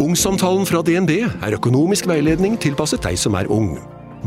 Ungsamtalen 0.00 0.62
fra 0.64 0.80
DNB 0.80 1.10
er 1.28 1.54
økonomisk 1.58 2.06
veiledning 2.08 2.54
tilpasset 2.60 3.02
deg 3.04 3.18
som 3.20 3.34
er 3.36 3.50
ung. 3.52 3.74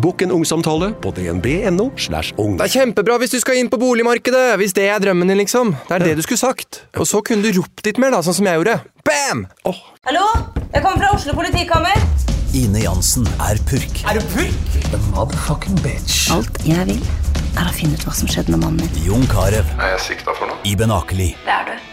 Bokk 0.04 0.22
en 0.22 0.34
ungsamtale 0.36 0.92
på 1.02 1.10
dnb.no. 1.18 1.88
slash 1.98 2.34
ung. 2.38 2.60
Det 2.60 2.68
er 2.68 2.74
kjempebra 2.76 3.16
hvis 3.22 3.34
du 3.34 3.40
skal 3.42 3.58
inn 3.58 3.72
på 3.74 3.80
boligmarkedet! 3.82 4.60
Hvis 4.62 4.76
det 4.78 4.86
er 4.90 5.02
drømmen 5.02 5.30
din, 5.34 5.40
liksom. 5.42 5.74
Det 5.90 5.96
er 5.98 6.06
det 6.06 6.12
du 6.20 6.22
skulle 6.26 6.42
sagt. 6.42 6.84
Og 6.94 7.10
så 7.10 7.24
kunne 7.26 7.42
du 7.42 7.58
ropt 7.58 7.82
litt 7.90 7.98
mer, 8.02 8.14
da, 8.14 8.22
sånn 8.26 8.38
som 8.38 8.50
jeg 8.50 8.62
gjorde. 8.62 8.76
Bam! 9.06 9.48
Oh. 9.70 9.80
Hallo? 10.06 10.28
Jeg 10.76 10.84
kommer 10.86 11.02
fra 11.02 11.10
Oslo 11.18 11.34
politikammer. 11.38 12.06
Ine 12.58 12.84
Jansen 12.86 13.26
er 13.42 13.58
purk. 13.70 14.04
Er 14.06 14.22
du 14.22 14.28
purk? 14.34 14.78
The 14.92 15.02
motherfucking 15.08 15.82
bitch. 15.82 16.28
Alt 16.34 16.62
jeg 16.70 16.86
vil, 16.92 17.02
er 17.58 17.66
å 17.66 17.74
finne 17.74 17.98
ut 17.98 18.06
hva 18.06 18.14
som 18.18 18.30
skjedde 18.30 18.54
med 18.54 18.62
mannen 18.68 18.86
min. 18.86 19.02
Jon 19.10 19.26
Carew. 19.34 19.66
Er 19.80 19.96
jeg 19.96 20.06
sikta 20.12 20.38
for 20.38 20.54
noe? 20.54 20.62
Iben 20.70 20.94
Akeli. 20.94 21.34
Det 21.48 21.58
er 21.58 21.74
du. 21.74 21.93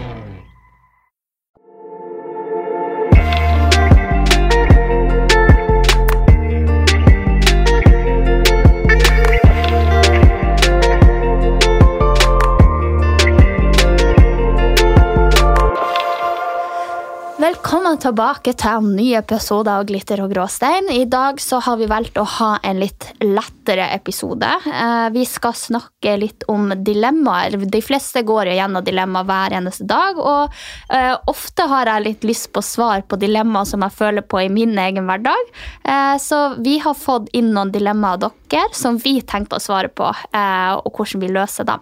Tilbake 18.01 18.53
til 18.57 18.79
en 18.79 18.87
ny 18.97 19.11
episode 19.17 19.69
av 19.69 19.85
Glitter 19.89 20.23
og 20.23 20.31
gråstein. 20.33 20.87
I 20.89 21.03
dag 21.09 21.39
så 21.41 21.59
har 21.61 21.77
vi 21.77 21.87
valgt 21.89 22.17
å 22.17 22.23
ha 22.39 22.49
en 22.65 22.79
litt 22.81 23.05
lettere 23.21 23.85
episode. 23.95 24.47
Eh, 24.65 25.09
Vi 25.13 25.25
skal 25.29 25.53
snakke 25.53 26.15
litt 26.19 26.45
om 26.49 26.71
dilemmaer. 26.83 27.57
De 27.69 27.81
fleste 27.81 28.23
går 28.25 28.49
jo 28.51 28.57
gjennom 28.57 28.85
dilemmaer 28.85 29.27
hver 29.29 29.55
eneste 29.59 29.85
dag, 29.89 30.17
og 30.17 30.49
eh, 30.89 31.13
ofte 31.29 31.67
har 31.69 31.91
jeg 31.93 32.05
litt 32.07 32.27
lyst 32.27 32.51
på 32.53 32.63
svar 32.65 33.05
på 33.05 33.19
dilemmaer 33.21 33.69
som 33.69 33.85
jeg 33.85 33.97
føler 33.97 34.25
på 34.25 34.41
i 34.41 34.49
min 34.49 34.73
egen 34.77 35.05
hverdag. 35.05 35.53
Eh, 35.85 36.17
Så 36.17 36.41
vi 36.61 36.77
har 36.79 36.97
fått 36.97 37.29
inn 37.37 37.53
noen 37.53 37.71
dilemmaer 37.71 38.17
av 38.23 38.33
dere 38.49 38.73
som 38.73 38.97
vi 38.97 39.19
tenkte 39.21 39.57
å 39.57 39.63
svare 39.63 39.89
på, 39.89 40.05
og 40.07 40.91
hvordan 40.91 41.21
vi 41.21 41.31
løser 41.31 41.65
dem. 41.67 41.81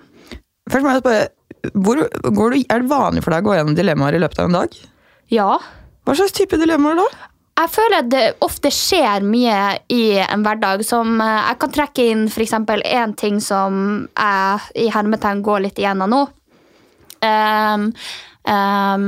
Først 0.70 0.86
må 0.86 0.94
jeg 0.94 1.02
spørre, 1.02 1.28
hvor, 1.73 1.97
går 2.36 2.52
du, 2.53 2.64
Er 2.70 2.80
det 2.84 2.90
vanlig 2.92 3.23
for 3.23 3.34
deg 3.34 3.44
å 3.44 3.50
gå 3.50 3.58
gjennom 3.58 3.75
dilemmaer 3.75 4.16
i 4.16 4.22
løpet 4.22 4.40
av 4.40 4.50
en 4.50 4.58
dag? 4.62 4.80
Ja, 5.30 5.59
Hva 6.10 6.16
slags 6.18 6.34
type 6.34 6.58
dilemmaer 6.58 6.98
da? 6.98 7.04
Jeg 7.60 7.70
føler 7.70 8.00
at 8.00 8.08
det 8.10 8.22
ofte 8.42 8.72
skjer 8.74 9.22
mye 9.30 9.58
i 9.94 10.18
en 10.24 10.42
hverdag. 10.42 10.82
Som 10.88 11.20
eh, 11.22 11.36
jeg 11.52 11.60
kan 11.62 11.74
trekke 11.76 12.06
inn 12.16 12.24
f.eks. 12.32 12.56
én 12.58 13.14
ting 13.20 13.38
som 13.44 14.08
jeg 14.10 14.86
i 14.88 14.88
hermetegn 14.90 15.44
går 15.46 15.68
litt 15.68 15.78
igjennom 15.78 16.10
nå. 16.10 16.24
Um, 17.22 17.90
um, 18.50 19.08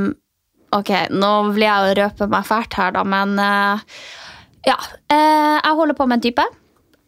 ok, 0.77 0.91
nå 1.09 1.31
blir 1.55 1.65
jeg 1.65 1.89
å 1.89 1.97
røpe 2.03 2.29
meg 2.29 2.45
fælt 2.45 2.77
her, 2.77 2.93
da, 2.93 3.05
men 3.07 3.33
uh, 3.39 4.01
ja. 4.67 4.77
Uh, 5.09 5.57
jeg 5.57 5.77
holder 5.79 5.97
på 5.97 6.05
med 6.11 6.19
en 6.19 6.25
type. 6.27 6.45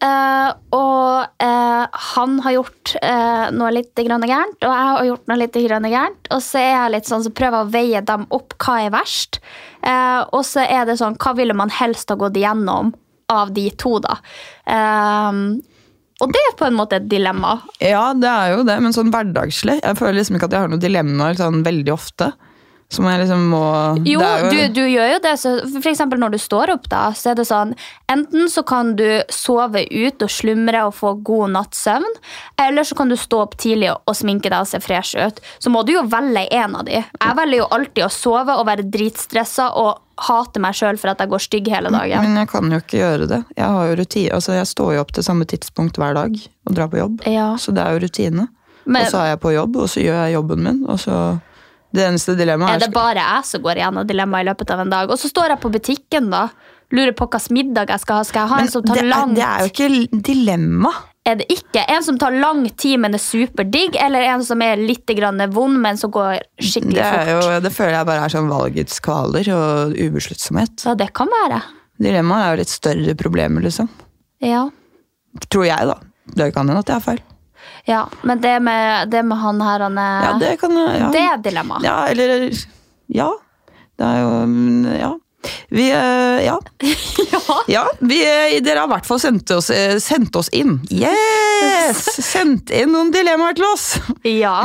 Eh, 0.03 0.49
og 0.75 1.43
eh, 1.43 1.83
han 2.11 2.39
har 2.43 2.55
gjort 2.57 2.95
eh, 2.99 3.45
noe 3.55 3.69
litt 3.71 3.95
grann 4.03 4.25
gærent, 4.27 4.57
og 4.59 4.71
jeg 4.73 4.87
har 4.89 5.07
gjort 5.07 5.29
noe 5.31 5.39
litt 5.39 5.59
grann 5.67 5.87
gærent. 5.87 6.31
Og 6.35 6.43
så 6.43 6.59
er 6.59 6.71
jeg 6.71 6.93
litt 6.97 7.11
sånn, 7.11 7.23
så 7.23 7.31
prøver 7.31 7.59
jeg 7.61 7.67
å 7.67 7.73
veie 7.77 8.03
dem 8.09 8.25
opp 8.35 8.57
hva 8.63 8.79
er 8.83 8.95
verst. 8.95 9.39
Og 9.83 10.41
så 10.47 10.63
er 10.63 10.85
det 10.87 10.97
sånn, 10.99 11.17
hva 11.19 11.33
ville 11.35 11.55
man 11.57 11.71
helst 11.75 12.11
ha 12.11 12.15
gått 12.19 12.37
igjennom 12.39 12.93
av 13.31 13.51
de 13.55 13.65
to, 13.79 13.97
da? 14.03 14.15
Og 16.23 16.31
det 16.31 16.43
er 16.47 16.55
på 16.55 16.67
en 16.69 16.77
måte 16.77 17.01
et 17.01 17.09
dilemma. 17.11 17.57
Ja, 17.83 18.13
det 18.15 18.29
er 18.31 18.53
jo 18.53 18.63
det, 18.67 18.77
men 18.79 18.95
sånn 18.95 19.11
hverdagslig. 19.11 19.81
Jeg 19.81 19.99
føler 19.99 20.21
liksom 20.21 20.39
ikke 20.39 20.47
at 20.47 20.55
jeg 20.55 20.63
har 20.63 20.71
noen 20.71 20.83
dilemmaer 20.83 21.35
sånn 21.39 21.65
veldig 21.67 21.91
ofte. 21.95 22.31
Som 22.91 23.07
jeg 23.09 23.23
liksom 23.23 23.45
må 23.49 23.63
Jo, 24.05 24.21
du, 24.51 24.57
du 24.73 24.81
gjør 24.85 25.15
jo 25.15 25.19
det. 25.23 25.33
Så 25.41 25.53
for 25.71 25.89
eksempel 25.91 26.21
når 26.21 26.35
du 26.35 26.39
står 26.41 26.73
opp, 26.75 26.89
da, 26.91 27.07
så 27.17 27.31
er 27.31 27.39
det 27.39 27.47
sånn 27.49 27.73
Enten 28.11 28.49
så 28.51 28.61
kan 28.67 28.93
du 28.99 29.07
sove 29.33 29.85
ut 29.89 30.21
og 30.21 30.29
slumre 30.29 30.83
og 30.85 30.93
få 30.93 31.15
god 31.25 31.55
nattsøvn, 31.55 32.05
eller 32.61 32.85
så 32.85 32.97
kan 32.99 33.09
du 33.09 33.15
stå 33.17 33.39
opp 33.47 33.55
tidlig 33.57 33.89
og 33.95 34.13
sminke 34.17 34.51
deg 34.51 34.59
og 34.61 34.69
se 34.69 34.77
fresh 34.83 35.17
ut. 35.17 35.39
Så 35.57 35.71
må 35.73 35.81
du 35.87 35.95
jo 35.95 36.03
velge 36.11 36.45
en 36.53 36.77
av 36.77 36.85
de. 36.85 36.99
Jeg 36.99 37.37
velger 37.39 37.63
jo 37.63 37.69
alltid 37.73 38.05
å 38.05 38.11
sove 38.13 38.57
og 38.59 38.67
være 38.69 38.85
dritstressa 38.93 39.71
og 39.81 40.03
hate 40.27 40.61
meg 40.61 40.77
sjøl 40.77 40.99
for 41.01 41.09
at 41.09 41.23
jeg 41.23 41.31
går 41.31 41.41
stygg 41.41 41.69
hele 41.73 41.89
dagen. 41.93 42.21
Men 42.21 42.43
jeg 42.43 42.51
kan 42.51 42.69
jo 42.69 42.81
ikke 42.83 42.99
gjøre 42.99 43.29
det. 43.31 43.39
Jeg 43.57 43.77
har 43.77 43.89
jo 43.89 43.95
rutine, 44.03 44.35
altså 44.37 44.57
jeg 44.59 44.69
står 44.69 44.91
jo 44.97 45.05
opp 45.05 45.15
til 45.15 45.25
samme 45.25 45.47
tidspunkt 45.49 45.97
hver 45.97 46.13
dag 46.19 46.37
og 46.37 46.77
drar 46.77 46.91
på 46.91 47.01
jobb. 47.01 47.23
Ja. 47.25 47.53
Så 47.57 47.73
det 47.73 47.81
er 47.81 47.97
jo 47.97 48.03
rutine. 48.05 48.47
Men 48.85 49.07
og 49.07 49.13
så 49.13 49.23
er 49.23 49.33
jeg 49.33 49.41
på 49.41 49.55
jobb, 49.55 49.79
og 49.79 49.89
så 49.89 50.03
gjør 50.03 50.21
jeg 50.25 50.35
jobben 50.35 50.63
min. 50.67 50.83
Og 50.91 50.99
så 51.01 51.17
Det 51.93 52.01
eneste 52.07 52.33
dilemmaet 52.39 52.79
er 52.79 52.87
det 52.87 52.93
bare 52.95 53.21
jeg 53.21 53.45
som 53.51 53.61
går 53.61 53.79
igjennom 53.81 54.07
dilemmaet 54.09 54.45
i 54.45 54.49
løpet 54.49 54.71
av 54.73 54.79
en 54.81 54.93
dag? 54.93 55.11
Og 55.13 55.19
så 55.21 55.29
står 55.29 55.53
jeg 55.53 55.61
på 55.61 55.69
butikken, 55.75 56.29
da. 56.33 56.47
Lurer 56.93 57.13
på 57.17 57.25
hvilken 57.29 57.53
middag 57.57 57.89
jeg 57.93 58.01
skal 58.03 58.19
ha. 58.19 58.23
Skal 58.27 58.43
jeg 58.43 58.49
ha 58.51 58.57
Men 58.61 58.67
en 58.67 58.71
som 58.73 58.85
tar 58.85 58.99
det, 58.99 59.09
er, 59.09 59.33
det 59.37 59.43
er 59.47 59.61
jo 59.63 59.71
ikke 59.71 60.21
dilemma. 60.29 60.91
er 61.25 61.37
det 61.39 61.47
ikke. 61.53 61.83
En 61.89 62.03
som 62.05 62.17
tar 62.21 62.35
lang 62.37 62.63
tid, 62.77 62.99
men 63.01 63.13
er 63.17 63.21
superdigg, 63.23 63.95
eller 64.01 64.25
en 64.33 64.43
som 64.45 64.61
er 64.61 64.81
litt 64.81 65.09
grann 65.17 65.41
vond, 65.53 65.79
men 65.81 65.97
som 65.97 66.11
går 66.13 66.41
skikkelig 66.61 66.97
Det, 66.97 67.05
er 67.07 67.29
fort. 67.31 67.47
jo, 67.49 67.59
det 67.65 67.73
føler 67.73 67.95
jeg 67.97 68.09
bare 68.11 68.25
er 68.27 68.33
sånn 68.35 68.49
valgets 68.51 68.99
kvaler 69.05 69.51
og 69.55 69.97
ubesluttsomhet. 69.97 70.85
Ja, 70.85 70.95
det 70.99 71.09
kan 71.17 71.29
være. 71.33 71.61
Dilemmaet 72.03 72.45
er 72.45 72.55
jo 72.55 72.61
litt 72.63 72.73
større 72.73 73.15
problemer, 73.21 73.65
liksom. 73.65 73.89
Ja. 74.43 74.65
Tror 75.49 75.65
jeg, 75.69 75.89
da. 75.93 75.97
Det 76.33 76.51
kan 76.55 76.67
hende 76.69 76.81
at 76.83 76.89
jeg 76.89 76.99
har 76.99 77.05
feil. 77.05 77.21
Ja. 77.85 78.07
Men 78.21 78.41
det 78.41 78.59
med, 78.63 79.09
det 79.11 79.23
med 79.27 79.37
han 79.37 79.61
her, 79.61 79.79
han 79.87 79.97
er 79.97 80.23
Ja, 80.23 80.37
det 80.39 80.53
kan 80.61 80.77
ja. 80.77 81.09
Det 81.11 81.23
er 81.23 81.43
dilemma. 81.43 81.81
Ja, 81.83 81.97
eller 82.07 82.49
Ja. 83.11 83.33
Det 83.99 84.07
er 84.07 84.21
jo 84.23 84.31
mm, 84.47 84.87
Ja. 84.99 85.11
Vi 85.69 85.89
eh, 85.91 86.43
Ja. 86.45 86.59
ja 87.67 87.83
vi, 87.99 88.21
eh, 88.23 88.61
dere 88.63 88.79
har 88.79 88.87
i 88.87 88.93
hvert 88.93 89.07
fall 89.07 89.19
sendt 89.19 89.51
oss, 89.51 89.69
eh, 89.69 89.97
sendt 89.99 90.35
oss 90.39 90.49
inn. 90.55 90.77
Yes! 90.91 92.05
Sendt 92.33 92.71
inn 92.71 92.93
noen 92.93 93.11
dilemmaer 93.13 93.57
til 93.57 93.67
oss. 93.67 93.89
Ja. 94.27 94.63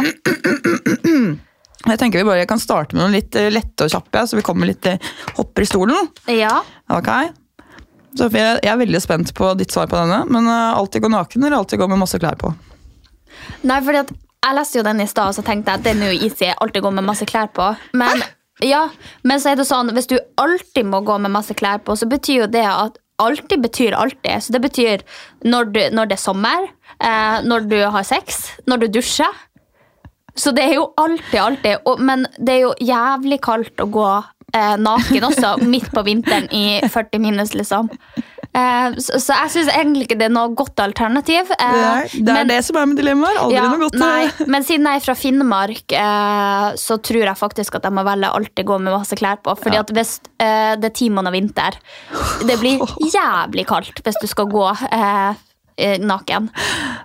Jeg 1.89 1.99
tenker 1.99 2.21
vi 2.21 2.29
bare 2.29 2.47
kan 2.47 2.61
starte 2.63 2.95
med 2.95 3.05
noen 3.05 3.17
litt 3.17 3.35
lette 3.53 3.87
og 3.87 3.93
kjappe, 3.93 4.25
så 4.29 4.39
vi 4.39 4.45
kommer 4.47 4.71
litt 4.71 4.87
hopper 5.37 5.67
i 5.67 5.69
stolen. 5.69 6.11
ja. 6.31 6.61
Ok. 6.95 7.11
Sofie, 8.19 8.55
jeg 8.65 8.71
er 8.73 8.79
veldig 8.81 9.01
spent 9.05 9.31
på 9.37 9.51
ditt 9.59 9.71
svar 9.71 9.87
på 9.87 9.99
denne, 9.99 10.23
men 10.33 10.49
alltid 10.49 11.05
gå 11.05 11.11
naken 11.13 11.45
eller 11.45 11.59
alltid 11.61 11.79
gå 11.79 11.87
med 11.91 12.01
masse 12.01 12.19
klær 12.19 12.39
på? 12.41 12.51
Nei, 13.67 13.81
fordi 13.85 14.03
at 14.05 14.13
jeg 14.39 14.57
leste 14.57 14.79
jo 14.79 14.87
den 14.87 15.03
i 15.03 15.09
stad, 15.11 15.33
og 15.33 15.37
så 15.37 15.45
tenkte 15.47 15.73
jeg 15.73 15.81
at 15.81 15.87
den 15.87 16.03
er 16.03 16.13
jo 16.13 16.29
easy. 16.29 16.49
Alltid 16.55 16.85
gå 16.85 16.93
med 16.95 17.07
masse 17.09 17.27
klær 17.29 17.51
på. 17.55 17.67
Men, 17.99 18.23
ja, 18.65 18.87
men 19.27 19.43
så 19.43 19.53
er 19.53 19.61
det 19.61 19.67
sånn, 19.69 19.91
hvis 19.97 20.09
du 20.11 20.17
alltid 20.41 20.89
må 20.89 21.03
gå 21.07 21.19
med 21.23 21.35
masse 21.35 21.57
klær 21.59 21.83
på, 21.85 21.97
så 21.99 22.09
betyr 22.11 22.45
jo 22.45 22.49
det 22.55 22.65
at 22.69 22.99
alltid 23.19 23.65
betyr 23.67 23.97
alltid. 23.99 24.45
Så 24.45 24.55
det 24.55 24.63
betyr 24.63 25.05
når, 25.45 25.73
du, 25.75 25.83
når 25.95 26.11
det 26.11 26.19
er 26.19 26.23
sommer, 26.23 26.71
eh, 27.03 27.39
når 27.45 27.69
du 27.71 27.79
har 27.83 28.07
sex, 28.07 28.45
når 28.71 28.85
du 28.85 28.89
dusjer. 28.99 29.45
Så 30.39 30.55
det 30.55 30.69
er 30.69 30.77
jo 30.79 30.89
alltid, 30.97 31.41
alltid. 31.43 31.87
Og, 31.91 32.01
men 32.01 32.27
det 32.39 32.55
er 32.55 32.67
jo 32.69 32.75
jævlig 32.79 33.41
kaldt 33.43 33.83
å 33.83 33.89
gå 33.91 34.09
eh, 34.55 34.77
naken 34.79 35.29
også, 35.33 35.57
midt 35.67 35.91
på 35.95 36.07
vinteren 36.07 36.47
i 36.55 36.79
40 36.87 37.25
minus, 37.27 37.57
liksom. 37.59 37.91
Eh, 38.59 38.97
så, 39.05 39.19
så 39.23 39.37
jeg 39.45 39.53
syns 39.55 39.71
egentlig 39.75 40.07
ikke 40.09 40.19
det 40.21 40.27
er 40.29 40.35
noe 40.35 40.51
godt 40.59 40.81
alternativ. 40.83 41.53
Eh, 41.55 41.73
Det 41.79 41.87
er 41.89 42.09
det, 42.13 42.23
er 42.29 42.39
men- 42.41 42.51
det 42.53 42.59
som 42.67 42.79
er 42.81 42.87
med 42.91 43.01
dilemmaer. 43.01 43.41
Aldri 43.45 43.59
ja, 43.59 43.67
noe 43.71 43.83
godt. 43.87 43.99
Nei, 44.03 44.47
men 44.51 44.67
siden 44.67 44.89
jeg 44.91 45.01
er 45.03 45.07
fra 45.07 45.17
Finnmark, 45.19 45.97
eh, 46.03 46.69
så 46.81 46.99
tror 46.99 47.23
jeg 47.29 47.39
faktisk 47.41 47.79
at 47.79 47.87
jeg 47.89 47.97
må 47.99 48.05
velge 48.09 48.33
alltid 48.41 48.67
gå 48.73 48.79
med 48.83 48.95
masse 48.97 49.19
klær 49.21 49.41
på. 49.45 49.55
Fordi 49.63 49.81
at 49.83 49.93
hvis 49.97 50.17
eh, 50.43 50.75
det 50.81 50.91
er 50.93 50.97
ti 50.99 51.09
måneder 51.13 51.37
vinter 51.39 51.77
Det 52.49 52.57
blir 52.61 52.81
jævlig 53.19 53.67
kaldt 53.69 54.01
hvis 54.05 54.19
du 54.23 54.27
skal 54.31 54.49
gå 54.51 54.65
eh, 54.91 55.35
eh, 55.79 55.97
naken. 56.03 56.49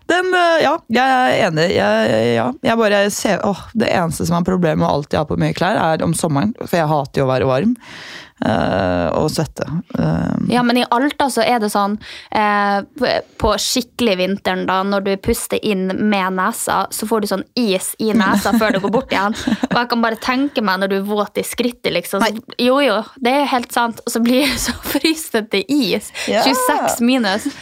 Den, 0.10 0.32
eh, 0.34 0.58
ja, 0.66 0.74
jeg 0.90 1.04
er 1.20 1.48
enig. 1.50 1.68
Jeg, 1.76 2.34
ja, 2.38 2.48
jeg 2.66 2.80
bare 2.80 3.04
ser, 3.14 3.44
åh, 3.48 3.62
det 3.78 3.90
eneste 3.94 4.26
som 4.30 4.40
er 4.40 4.48
problemet 4.48 4.82
med 4.82 4.88
å 4.90 4.96
alltid 5.00 5.20
ha 5.22 5.26
på 5.30 5.38
mye 5.42 5.54
klær, 5.58 5.78
er 5.80 6.04
om 6.06 6.16
sommeren. 6.18 6.56
For 6.64 6.80
jeg 6.80 6.90
hater 6.92 7.22
jo 7.24 7.28
å 7.28 7.32
være 7.34 7.50
varm 7.50 7.76
eh, 7.78 8.23
og 8.44 9.30
svette. 9.32 9.66
Eh, 9.98 10.30
Ja, 10.54 10.62
men 10.64 10.78
i 10.78 10.84
Alta 10.92 11.30
så 11.32 11.42
er 11.46 11.60
det 11.64 11.70
sånn 11.72 11.96
eh, 12.32 12.82
på- 13.40 13.54
skikkelig 13.60 14.18
vinteren, 14.20 14.66
da, 14.68 14.82
når 14.84 15.04
du 15.06 15.12
puster 15.18 15.60
inn 15.64 15.88
med 16.10 16.34
nesa, 16.36 16.88
så 16.92 17.08
får 17.08 17.22
du 17.24 17.28
sånn 17.32 17.46
is 17.56 17.94
i 18.00 18.12
nesa 18.14 18.52
før 18.60 18.74
du 18.76 18.80
går 18.84 18.92
bort 18.92 19.12
igjen. 19.16 19.34
Og 19.72 19.78
jeg 19.80 19.90
kan 19.94 20.02
bare 20.04 20.20
tenke 20.22 20.62
meg 20.62 20.80
når 20.84 20.90
du 20.92 20.96
er 20.98 21.08
våt 21.08 21.38
i 21.40 21.46
skrittet, 21.48 21.94
liksom. 21.96 22.22
Så, 22.24 22.44
jo, 22.60 22.80
jo, 22.84 23.00
det 23.24 23.32
er 23.42 23.46
helt 23.54 23.72
sant. 23.72 24.02
Og 24.06 24.12
så 24.14 24.22
blir 24.24 24.46
du 24.52 24.58
så 24.60 24.74
frysete 24.94 25.64
is. 25.72 26.12
Ja. 26.28 26.44
26 26.44 27.02
minus. 27.02 27.48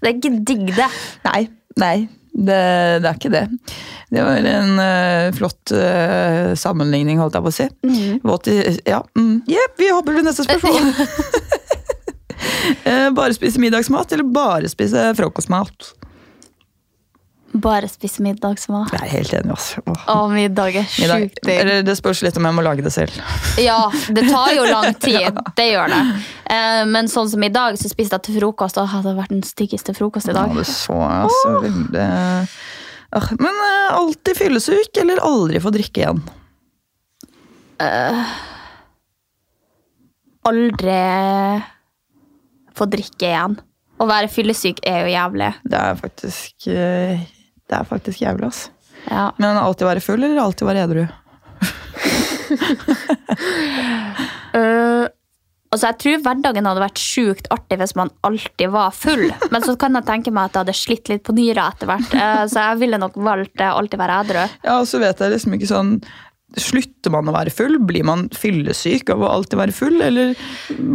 Det 0.00 0.08
er 0.08 0.14
ikke 0.16 0.30
digg, 0.46 0.68
det. 0.76 0.86
nei, 1.26 1.48
nei. 1.80 1.96
Det, 2.36 2.56
det 3.00 3.08
er 3.08 3.16
ikke 3.16 3.32
det. 3.32 3.44
Det 4.12 4.22
var 4.22 4.48
en 4.50 4.74
uh, 4.76 5.34
flott 5.34 5.72
uh, 5.72 6.52
sammenligning, 6.58 7.20
holdt 7.22 7.38
jeg 7.38 7.46
på 7.46 7.52
å 7.52 7.56
si. 7.56 7.68
Våt 8.26 8.50
i 8.52 8.58
Ja, 8.84 9.00
mm, 9.16 9.46
yep, 9.48 9.78
vi 9.80 9.88
hopper 9.94 10.18
til 10.18 10.28
neste 10.28 10.46
spørsmål. 10.48 10.92
Eh, 12.86 13.08
bare 13.14 13.34
spise 13.34 13.60
middagsmat, 13.60 14.12
eller 14.12 14.26
bare 14.30 14.68
spise 14.68 15.08
frokostmat? 15.16 15.88
Bare 17.62 17.88
spise 17.88 18.20
middagsmat. 18.24 18.90
Jeg 18.92 19.00
er 19.06 19.10
helt 19.12 19.32
enig, 19.38 19.50
altså. 19.54 19.80
Åh. 19.86 20.24
Middag 20.32 20.74
er 20.76 20.86
Middag- 21.00 21.20
sjukt 21.22 21.40
digg. 21.46 21.58
Eller 21.62 21.82
det 21.86 21.94
spørs 21.96 22.20
litt 22.26 22.36
om 22.36 22.44
jeg 22.48 22.56
må 22.58 22.64
lage 22.66 22.82
det 22.84 22.92
selv. 22.92 23.14
Ja, 23.62 23.78
det 24.12 24.26
tar 24.28 24.50
jo 24.56 24.64
lang 24.68 24.94
tid. 25.06 25.38
Det 25.56 25.66
gjør 25.72 25.88
det. 25.94 26.00
Eh, 26.52 26.82
Men 26.90 27.08
sånn 27.08 27.30
som 27.32 27.42
i 27.42 27.48
dag, 27.54 27.78
så 27.80 27.88
spiste 27.88 28.18
jeg 28.18 28.26
til 28.28 28.40
frokost, 28.40 28.76
og 28.78 28.86
det 28.88 28.92
hadde 28.96 29.14
vært 29.16 29.32
den 29.32 29.42
styggeste 29.46 29.94
frokost 29.96 30.28
i 30.28 30.34
Ja, 30.34 30.42
dag. 30.42 30.56
det 30.58 30.66
så 30.68 30.98
jeg 31.00 31.22
altså 31.28 32.48
Ah, 33.16 33.28
Men 33.38 33.54
eh, 33.54 33.94
alltid 33.96 34.36
fyllesyk, 34.36 34.96
eller 35.00 35.22
aldri 35.24 35.60
få 35.62 35.70
drikke 35.72 36.02
igjen? 36.02 36.20
Aldri 40.46 40.98
få 42.76 42.86
drikke 42.92 43.30
igjen. 43.30 43.56
Å 43.96 44.04
være 44.10 44.28
fyllesyk 44.28 44.82
er 44.84 45.06
jo 45.06 45.12
jævlig. 45.14 45.48
Det 45.64 45.78
er 45.80 45.96
faktisk 45.96 46.66
eh, 46.68 47.22
Det 47.66 47.78
er 47.80 47.88
faktisk 47.88 48.22
jævlig, 48.22 48.50
ass. 48.50 48.66
Ja. 49.10 49.30
Men 49.42 49.58
alltid 49.58 49.86
være 49.88 50.02
full, 50.04 50.22
eller 50.22 50.42
alltid 50.42 50.66
være 50.68 50.86
edru? 50.86 51.06
Øh, 54.56 55.06
altså 55.74 55.88
jeg 55.90 55.98
tror 56.02 56.20
hverdagen 56.24 56.68
hadde 56.68 56.82
vært 56.82 57.00
sjukt 57.02 57.48
artig 57.54 57.78
hvis 57.80 57.96
man 57.98 58.12
alltid 58.26 58.70
var 58.74 58.94
full. 58.96 59.26
Men 59.52 59.66
så 59.66 59.76
kan 59.80 59.98
jeg 59.98 60.08
tenke 60.08 60.34
meg 60.34 60.48
at 60.48 60.56
jeg 60.56 60.64
hadde 60.64 60.76
slitt 60.78 61.10
litt 61.12 61.24
på 61.26 61.34
nyra 61.36 61.68
etter 61.74 61.90
hvert. 61.90 62.14
Eh, 62.14 62.44
så 62.52 62.68
jeg 62.70 62.82
ville 62.84 63.02
nok 63.02 63.18
valgt 63.18 63.62
eh, 63.62 63.72
alltid 63.72 64.02
være 64.02 64.20
edru. 64.24 64.46
Ja, 64.62 64.78
og 64.78 64.86
så 64.90 65.02
vet 65.02 65.22
jeg 65.22 65.34
liksom 65.34 65.58
ikke 65.58 65.70
sånn 65.70 65.92
Slutter 66.56 67.12
man 67.12 67.28
å 67.28 67.34
være 67.34 67.52
full? 67.52 67.76
Blir 67.84 68.06
man 68.08 68.26
fyllesyk 68.32 69.10
av 69.12 69.20
å 69.20 69.28
alltid 69.28 69.58
være 69.60 69.74
full? 69.76 69.98
Eller 70.02 70.32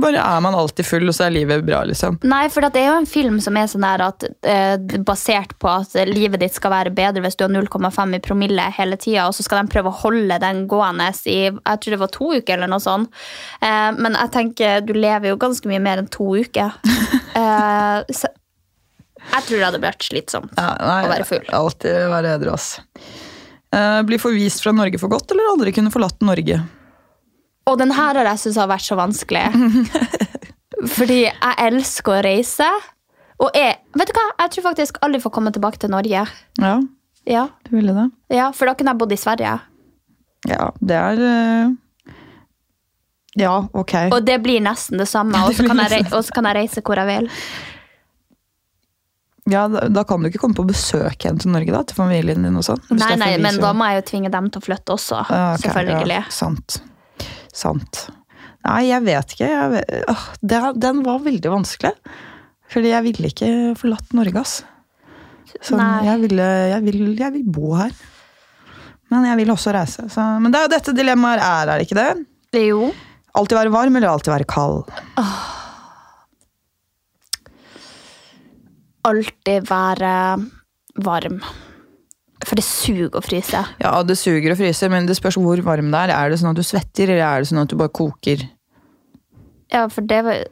bare 0.01 0.23
er 0.23 0.41
man 0.41 0.57
alltid 0.57 0.87
full, 0.87 1.05
og 1.09 1.15
så 1.17 1.27
er 1.27 1.35
livet 1.35 1.65
bra, 1.67 1.83
liksom? 1.87 2.17
Nei, 2.25 2.43
for 2.53 2.65
det 2.65 2.81
er 2.81 2.89
jo 2.89 2.97
en 3.01 3.09
film 3.09 3.37
som 3.43 3.59
er 3.59 3.69
sånn 3.69 3.85
der 3.85 4.05
at 4.07 4.25
eh, 4.25 4.75
basert 5.05 5.53
på 5.61 5.69
at 5.69 5.93
livet 6.09 6.41
ditt 6.41 6.57
skal 6.57 6.73
være 6.73 6.95
bedre 6.97 7.23
hvis 7.25 7.37
du 7.37 7.45
har 7.45 7.53
0,5 7.53 8.17
i 8.17 8.21
promille 8.25 8.67
hele 8.77 8.97
tida, 9.01 9.27
og 9.27 9.37
så 9.37 9.45
skal 9.45 9.61
de 9.61 9.73
prøve 9.75 9.93
å 9.93 9.99
holde 10.01 10.41
den 10.41 10.65
gående 10.71 11.11
i 11.29 11.39
jeg 11.51 11.81
tror 11.83 11.93
det 11.93 12.01
var 12.01 12.11
to 12.13 12.33
uker 12.37 12.57
eller 12.57 12.71
noe 12.71 12.81
sånt. 12.83 13.23
Eh, 13.61 13.89
men 14.01 14.17
jeg 14.17 14.33
tenker 14.33 14.85
du 14.85 14.95
lever 14.97 15.31
jo 15.31 15.39
ganske 15.41 15.69
mye 15.69 15.81
mer 15.83 16.01
enn 16.01 16.11
to 16.11 16.33
uker. 16.41 16.77
Eh, 17.31 18.01
så 18.11 18.27
jeg 19.21 19.45
tror 19.47 19.57
det 19.57 19.65
hadde 19.67 19.81
vært 19.83 20.03
slitsomt 20.03 20.53
Ja, 20.57 20.71
nei, 20.81 21.01
å 21.05 21.11
være 21.13 21.27
full. 21.29 21.43
Alltid 21.55 22.07
være 22.11 22.33
edru, 22.35 22.55
ass. 22.57 22.73
Eh, 22.81 23.20
bli 24.05 24.17
forvist 24.19 24.63
fra 24.63 24.73
Norge 24.75 24.99
for 24.99 25.11
godt, 25.11 25.31
eller 25.31 25.53
aldri 25.53 25.71
kunne 25.75 25.91
forlatt 25.93 26.19
Norge? 26.27 26.57
Og 27.69 27.77
den 27.79 27.93
her 27.95 28.17
har 28.17 28.27
jeg 28.33 28.41
syntes 28.41 28.59
har 28.59 28.69
vært 28.71 28.87
så 28.87 28.97
vanskelig. 28.99 29.43
Fordi 30.97 31.19
jeg 31.27 31.55
elsker 31.67 32.17
å 32.17 32.23
reise. 32.25 32.67
Og 33.41 33.53
jeg, 33.57 33.77
vet 33.97 34.09
du 34.09 34.17
hva? 34.17 34.25
Jeg 34.43 34.53
tror 34.55 34.65
faktisk 34.69 34.97
aldri 35.05 35.21
får 35.21 35.33
komme 35.33 35.53
tilbake 35.53 35.81
til 35.81 35.93
Norge. 35.93 36.25
Ja, 36.61 36.79
Ja, 37.29 37.47
du 37.67 37.75
ville 37.75 37.93
det? 37.93 38.07
ja 38.33 38.47
For 38.57 38.65
da 38.65 38.73
kunne 38.73 38.95
jeg 38.95 38.97
bodd 38.97 39.11
i 39.13 39.19
Sverige. 39.21 39.59
Ja, 40.49 40.71
det 40.81 40.97
er 40.97 41.19
eh, 41.21 42.15
Ja, 43.37 43.67
ok. 43.77 43.93
Og 44.09 44.25
det 44.25 44.39
blir 44.41 44.61
nesten 44.65 44.97
det 44.97 45.07
samme. 45.07 45.37
Og 45.45 45.53
så 45.53 45.67
kan 45.67 45.79
og 45.79 46.23
så 46.25 46.33
kan 46.33 46.49
jeg 46.49 46.57
reise 46.63 46.81
hvor 46.81 46.97
jeg 46.97 47.09
vil. 47.11 47.29
Ja, 49.49 49.65
da, 49.67 49.87
da 49.89 50.03
kan 50.05 50.21
du 50.21 50.29
ikke 50.29 50.43
komme 50.43 50.57
på 50.57 50.67
besøk 50.69 51.23
igjen 51.25 51.39
til 51.41 51.49
Norge, 51.53 51.73
da? 51.73 51.81
Til 51.89 51.97
familien 51.97 52.45
din 52.45 52.57
og 52.59 52.65
sånn? 52.67 52.81
Nei, 52.93 53.15
nei, 53.17 53.31
men 53.41 53.57
da 53.61 53.71
må 53.73 53.87
jeg 53.89 54.01
jo 54.01 54.07
tvinge 54.11 54.31
dem 54.33 54.49
til 54.53 54.61
å 54.61 54.65
flytte 54.67 54.93
også. 54.93 55.21
Ja, 55.31 55.45
ok, 55.55 55.63
selvfølgelig. 55.65 56.19
Ja, 56.19 56.33
sant. 56.35 56.77
Sant. 57.51 58.03
Nei, 58.67 58.81
jeg 58.91 59.01
vet 59.07 59.33
ikke. 59.33 59.49
Jeg 59.49 59.71
vet, 59.73 59.95
åh, 60.13 60.27
det, 60.45 60.61
den 60.83 61.01
var 61.07 61.23
veldig 61.25 61.53
vanskelig. 61.55 61.95
Fordi 62.71 62.93
jeg 62.93 63.07
ville 63.07 63.31
ikke 63.33 63.51
forlatt 63.79 64.13
Norge, 64.15 64.43
ass. 64.45 64.59
Sånn, 65.65 65.81
jeg, 66.05 66.19
ville, 66.21 66.45
jeg, 66.71 66.83
vil, 66.85 66.99
jeg 67.19 67.35
vil 67.35 67.47
bo 67.57 67.73
her. 67.79 67.95
Men 69.11 69.25
jeg 69.27 69.41
vil 69.41 69.51
også 69.51 69.73
reise. 69.75 70.05
Så, 70.13 70.23
men 70.39 70.53
det 70.53 70.61
er 70.61 70.67
jo 70.67 70.75
dette 70.77 70.93
dilemmaet 70.95 71.41
er, 71.43 71.71
er 71.73 71.81
det 71.81 71.89
ikke 71.89 71.97
det? 71.97 72.61
Jo. 72.61 72.91
Alltid 73.35 73.57
være 73.57 73.73
varm 73.73 73.97
eller 73.97 74.13
alltid 74.13 74.31
være 74.31 74.47
kald? 74.47 74.85
Alltid 79.07 79.67
være 79.69 80.13
varm. 81.01 81.41
For 82.45 82.57
det 82.57 82.63
suger 82.65 83.13
å 83.13 83.21
fryse. 83.21 83.59
Ja, 83.81 83.91
det 84.03 84.15
suger 84.17 84.53
å 84.53 84.57
fryse, 84.57 84.89
men 84.89 85.05
det 85.09 85.15
spørs 85.19 85.37
hvor 85.37 85.61
varm 85.65 85.91
det 85.93 85.99
er. 86.07 86.13
Er 86.15 86.29
det 86.33 86.39
sånn 86.41 86.51
at 86.55 86.57
du 86.57 86.65
svetter, 86.65 87.09
eller 87.13 87.21
er 87.27 87.43
det 87.43 87.51
sånn 87.51 87.61
at 87.61 87.69
du 87.69 87.77
bare 87.77 87.93
koker? 87.93 88.47
Ja, 89.71 89.85
for 89.87 90.01
det 90.01 90.23
var- 90.25 90.43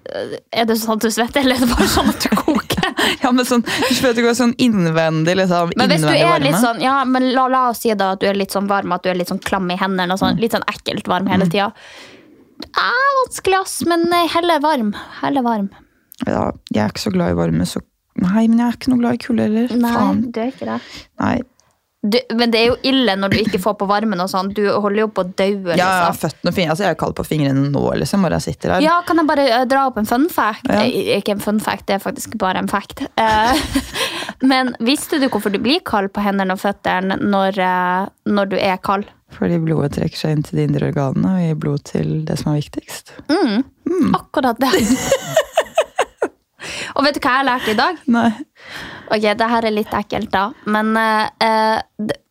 Er 0.53 0.65
det 0.65 0.77
sånn 0.79 0.95
at 0.95 1.01
du 1.01 1.09
svetter, 1.11 1.41
eller 1.41 1.55
er 1.55 1.59
det 1.65 1.75
bare 1.75 1.87
sånn 1.91 2.09
at 2.09 2.19
du 2.21 2.29
koker? 2.35 2.75
Ja, 3.23 3.31
men 3.31 3.43
sånn, 3.45 3.63
du 3.63 3.93
spør 3.95 4.13
ikke, 4.13 4.35
sånn 4.35 4.53
innvendig, 4.61 5.35
liksom. 5.35 5.71
Men 5.77 5.89
hvis 5.89 6.01
du 6.01 6.07
er 6.13 6.25
varme. 6.29 6.43
litt 6.45 6.55
sånn, 6.61 6.79
ja, 6.81 7.03
men 7.05 7.31
la, 7.33 7.47
la 7.47 7.69
oss 7.69 7.79
si 7.81 7.93
da 7.93 8.11
at 8.13 8.19
du 8.21 8.27
er 8.27 8.33
litt 8.37 8.51
sånn 8.51 8.67
varm, 8.67 8.91
at 8.93 9.03
du 9.03 9.09
er 9.09 9.15
litt 9.15 9.27
sånn 9.31 9.41
klam 9.43 9.69
i 9.71 9.75
hendene, 9.79 10.11
og 10.13 10.19
sånn, 10.19 10.35
Mm. 10.37 10.41
litt 10.41 10.51
sånn 10.51 10.65
ekkelt 10.67 11.07
varm 11.07 11.27
hele 11.27 11.45
tida. 11.49 11.71
Det 12.59 12.69
er 12.75 13.11
vanskelig, 13.25 13.59
ass, 13.61 13.85
men 13.87 14.05
eh, 14.13 14.27
heller 14.27 14.59
varm. 14.59 14.93
Heller 15.21 15.41
varm. 15.41 15.69
Ja, 16.27 16.51
jeg 16.71 16.83
er 16.83 16.89
ikke 16.91 17.05
så 17.07 17.13
glad 17.13 17.31
i 17.31 17.39
varme, 17.39 17.65
så 17.65 17.81
Nei, 18.19 18.47
men 18.49 18.59
jeg 18.59 18.67
er 18.67 18.75
ikke 18.79 18.91
noe 18.91 19.03
glad 19.03 19.15
i 19.15 19.23
kulde 19.23 19.47
heller. 19.47 19.79
Nei, 19.79 19.95
Faen. 19.95 20.21
du 20.33 20.41
er 20.41 20.51
ikke 20.51 20.67
det. 20.67 20.81
Nei. 21.21 21.37
Du, 21.99 22.15
men 22.31 22.47
det 22.47 22.59
er 22.61 22.69
jo 22.69 22.75
ille 22.87 23.11
når 23.19 23.33
du 23.33 23.37
ikke 23.41 23.59
får 23.59 23.73
på 23.81 23.87
varmen 23.89 24.21
og 24.23 24.29
sånn. 24.31 24.53
Du 24.55 24.61
holder 24.71 25.01
jo 25.01 25.07
på 25.11 25.25
å 25.25 25.27
daue, 25.27 25.73
har 25.73 25.79
liksom. 25.81 26.19
føttene 26.21 26.53
fine. 26.55 26.71
Altså, 26.71 26.85
jeg 26.85 26.95
er 26.95 26.99
kald 27.01 27.15
på 27.17 27.25
fingrene 27.27 27.65
nå, 27.73 27.81
liksom. 27.99 28.23
Bare 28.23 28.39
jeg 28.39 28.53
sitter 28.53 28.75
her. 28.77 28.85
Ja, 28.85 28.95
kan 29.07 29.19
jeg 29.19 29.27
bare 29.27 29.47
uh, 29.51 29.65
dra 29.67 29.83
opp 29.89 29.99
en 29.99 30.07
fun 30.07 30.29
fact? 30.31 30.63
Ja. 30.71 30.85
Eh, 30.85 31.17
Ikke 31.17 31.35
en 31.35 31.43
fun 31.43 31.59
fact, 31.63 31.89
det 31.91 31.97
er 31.97 32.03
faktisk 32.03 32.37
bare 32.39 32.63
en 32.63 32.71
fact. 32.71 33.03
Uh, 33.19 33.51
men 34.51 34.71
visste 34.79 35.19
du 35.19 35.27
hvorfor 35.27 35.51
du 35.51 35.59
blir 35.63 35.83
kald 35.83 36.13
på 36.15 36.23
hendene 36.23 36.55
og 36.55 36.63
føttene 36.63 37.19
når, 37.19 37.59
uh, 37.59 38.07
når 38.31 38.53
du 38.53 38.57
er 38.61 38.79
kald? 38.79 39.09
Fordi 39.35 39.59
blodet 39.61 39.91
trekker 39.99 40.17
seg 40.17 40.37
inn 40.37 40.47
til 40.47 40.57
de 40.57 40.69
indre 40.69 40.87
organene 40.89 41.35
og 41.35 41.43
gir 41.43 41.59
blod 41.67 41.83
til 41.85 42.15
det 42.25 42.39
som 42.39 42.53
er 42.53 42.63
viktigst. 42.63 43.11
Akkurat 44.15 44.63
det. 44.63 44.71
og 46.99 47.05
vet 47.05 47.15
du 47.15 47.23
hva 47.23 47.31
jeg 47.31 47.39
har 47.39 47.47
lært 47.47 47.71
i 47.71 47.77
dag? 47.79 47.99
Nei. 48.11 48.29
Ok, 49.09 49.23
det 49.23 49.49
her 49.55 49.65
er 49.65 49.73
litt 49.73 49.93
ekkelt, 49.95 50.29
da. 50.33 50.49
Men 50.69 50.91
eh, 50.99 51.79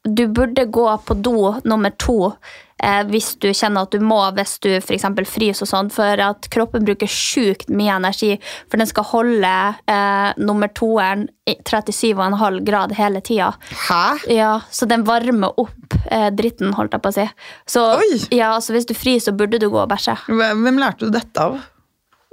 du 0.04 0.26
burde 0.28 0.68
gå 0.68 0.88
på 1.06 1.16
do 1.24 1.54
nummer 1.64 1.94
to 2.00 2.34
eh, 2.82 3.00
hvis 3.08 3.32
du 3.42 3.48
kjenner 3.50 3.86
at 3.86 3.94
du 3.94 4.04
må, 4.04 4.18
hvis 4.36 4.56
du 4.64 4.70
f.eks. 4.78 5.06
fryser 5.28 5.66
og 5.66 5.70
sånn, 5.70 5.90
for 5.92 6.22
at 6.22 6.48
kroppen 6.52 6.86
bruker 6.86 7.10
sjukt 7.10 7.72
mye 7.72 7.96
energi, 7.98 8.34
for 8.68 8.80
den 8.80 8.90
skal 8.90 9.08
holde 9.10 9.54
eh, 9.90 10.28
nummer 10.40 10.72
toeren 10.76 11.26
i 11.48 11.56
37,5 11.58 12.60
grad 12.68 12.94
hele 12.98 13.24
tida. 13.24 13.54
Hæ? 13.88 14.02
Ja, 14.32 14.52
så 14.70 14.88
den 14.90 15.06
varmer 15.08 15.56
opp 15.60 15.98
eh, 16.04 16.28
dritten, 16.34 16.74
holdt 16.78 16.96
jeg 16.96 17.04
på 17.04 17.12
å 17.14 17.18
si. 17.18 17.26
Så, 17.68 17.88
Oi! 17.98 18.22
ja, 18.36 18.54
så 18.62 18.76
hvis 18.76 18.88
du 18.88 18.94
fryser, 18.96 19.30
så 19.32 19.36
burde 19.36 19.60
du 19.60 19.68
gå 19.72 19.82
og 19.82 19.90
bæsje. 19.90 20.14
Hvem 20.28 20.78
lærte 20.80 21.08
du 21.08 21.14
dette 21.14 21.48
av? 21.50 21.58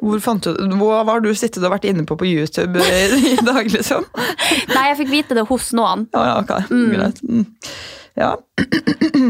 Hvor 0.04 0.20
fant 0.20 0.44
du, 0.44 0.76
Hva 0.76 1.04
har 1.08 1.22
du 1.24 1.30
sittet 1.38 1.64
og 1.64 1.72
vært 1.72 1.88
inne 1.88 2.04
på 2.08 2.18
på 2.20 2.28
YouTube 2.28 2.82
i, 2.84 3.36
dag, 3.48 3.70
liksom? 3.72 4.04
Nei, 4.74 4.88
jeg 4.92 4.98
fikk 5.02 5.12
vite 5.14 5.38
det 5.38 5.46
hos 5.48 5.72
noen. 5.78 6.08
Ja, 6.16 6.24
ja, 6.28 6.36
ok. 6.44 6.72
Greit. 6.92 7.22
Mm. 7.24 7.46
Ja. 8.20 8.34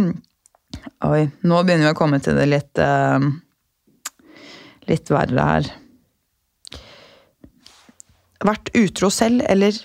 Oi, 1.05 1.25
nå 1.45 1.61
begynner 1.65 1.89
vi 1.89 1.93
å 1.93 1.97
komme 1.97 2.21
til 2.23 2.37
det 2.39 2.47
litt 2.49 2.81
uh, 2.81 3.19
Litt 4.89 5.09
verre 5.09 5.45
her. 5.49 5.69
Vært 8.45 8.69
utro 8.77 9.09
selv, 9.13 9.41
eller 9.49 9.77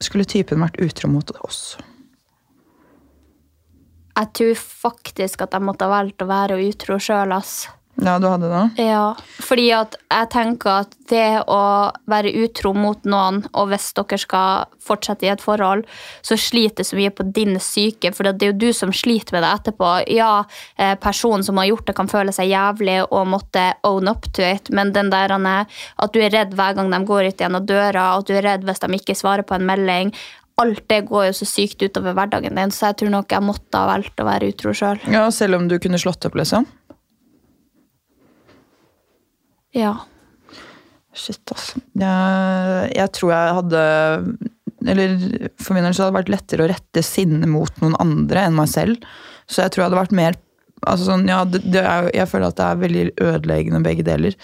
skulle 0.00 0.24
typen 0.28 0.62
vært 0.64 0.80
utro 0.80 1.10
mot 1.12 1.32
oss? 1.44 1.74
Jeg 4.16 4.32
tror 4.36 4.54
faktisk 4.60 5.44
at 5.44 5.56
jeg 5.56 5.64
måtte 5.64 5.84
ha 5.86 5.92
valgt 5.92 6.24
å 6.24 6.28
være 6.28 6.56
utro 6.64 6.96
sjøl, 7.00 7.32
ass. 7.36 7.68
Ja, 8.00 8.18
du 8.18 8.26
hadde 8.30 8.48
det? 8.48 8.84
Ja, 8.86 9.14
fordi 9.44 9.66
at 9.76 9.96
jeg 10.10 10.28
tenker 10.32 10.70
at 10.86 10.94
det 11.10 11.42
å 11.50 11.60
være 12.10 12.32
utro 12.44 12.72
mot 12.76 13.04
noen, 13.04 13.42
og 13.52 13.68
hvis 13.70 13.90
dere 13.98 14.18
skal 14.20 14.70
fortsette 14.80 15.26
i 15.26 15.30
et 15.32 15.42
forhold, 15.42 15.84
så 16.24 16.38
sliter 16.40 16.80
det 16.80 16.86
så 16.88 16.96
mye 16.98 17.12
på 17.12 17.26
din 17.36 17.58
syke, 17.60 18.12
for 18.16 18.24
det 18.30 18.40
er 18.46 18.52
jo 18.52 18.58
du 18.62 18.68
som 18.76 18.94
sliter 18.94 19.36
med 19.36 19.44
det 19.44 19.52
etterpå. 19.58 19.90
Ja, 20.14 20.44
eh, 20.78 20.94
personen 21.02 21.44
som 21.44 21.60
har 21.60 21.68
gjort 21.70 21.86
det, 21.90 21.96
kan 21.98 22.08
føle 22.10 22.32
seg 22.32 22.48
jævlig 22.50 23.00
og 23.10 23.26
måtte 23.28 23.72
own 23.84 24.08
up 24.08 24.30
to 24.32 24.42
it, 24.46 24.70
men 24.70 24.92
den 24.92 25.10
der 25.10 25.30
er- 25.30 25.66
at 25.98 26.12
du 26.12 26.20
er 26.20 26.30
redd 26.30 26.54
hver 26.54 26.74
gang 26.74 26.90
de 26.90 27.04
går 27.04 27.28
ut 27.28 27.36
gjennom 27.38 27.66
døra, 27.66 28.18
at 28.18 28.26
du 28.26 28.34
er 28.34 28.42
redd 28.42 28.64
hvis 28.64 28.80
de 28.80 28.86
ikke 28.96 29.16
svarer 29.16 29.42
på 29.42 29.54
en 29.54 29.66
melding, 29.66 30.14
alt 30.60 30.88
det 30.88 31.06
går 31.08 31.30
jo 31.30 31.32
så 31.32 31.46
sykt 31.48 31.82
utover 31.82 32.14
hverdagen 32.14 32.54
din, 32.54 32.70
så 32.70 32.90
jeg 32.90 32.96
tror 33.00 33.10
nok 33.10 33.28
jeg 33.32 33.42
måtte 33.46 33.78
ha 33.80 33.86
valgt 33.86 34.20
å 34.20 34.26
være 34.28 34.50
utro 34.52 34.72
sjøl. 34.76 35.00
Ja, 35.10 35.28
Selv 35.30 35.56
om 35.56 35.68
du 35.68 35.78
kunne 35.78 35.98
slått 36.00 36.24
opp, 36.26 36.34
liksom? 36.34 36.66
Ja. 39.76 39.94
Shit, 41.16 41.42
altså. 41.50 41.80
Jeg, 41.98 42.90
jeg 42.94 43.12
tror 43.16 43.32
jeg 43.34 43.54
hadde 43.56 43.80
Eller 44.88 45.16
for 45.58 45.74
min 45.74 45.84
del 45.84 45.94
så 45.96 46.04
hadde 46.04 46.12
det 46.12 46.20
vært 46.20 46.32
lettere 46.36 46.64
å 46.64 46.70
rette 46.70 47.02
sinne 47.04 47.48
mot 47.50 47.82
noen 47.82 47.96
andre 48.02 48.46
enn 48.46 48.56
meg 48.56 48.70
selv. 48.70 49.02
Så 49.50 49.64
jeg 49.64 49.74
tror 49.74 49.82
jeg 49.82 49.90
hadde 49.90 50.00
vært 50.00 50.16
mer 50.16 50.38
altså 50.88 51.10
sånn, 51.10 51.26
ja, 51.28 51.42
det, 51.44 51.60
det 51.68 51.82
er, 51.82 52.08
Jeg 52.16 52.30
føler 52.30 52.48
at 52.48 52.60
det 52.60 52.66
er 52.66 52.84
veldig 52.84 53.02
ødeleggende 53.30 53.82
begge 53.84 54.06
deler. 54.06 54.38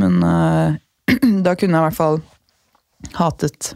Men 0.00 0.22
uh, 0.24 0.78
da 1.46 1.56
kunne 1.58 1.76
jeg 1.76 1.82
i 1.82 1.88
hvert 1.88 1.98
fall 1.98 2.22
hatet 3.18 3.74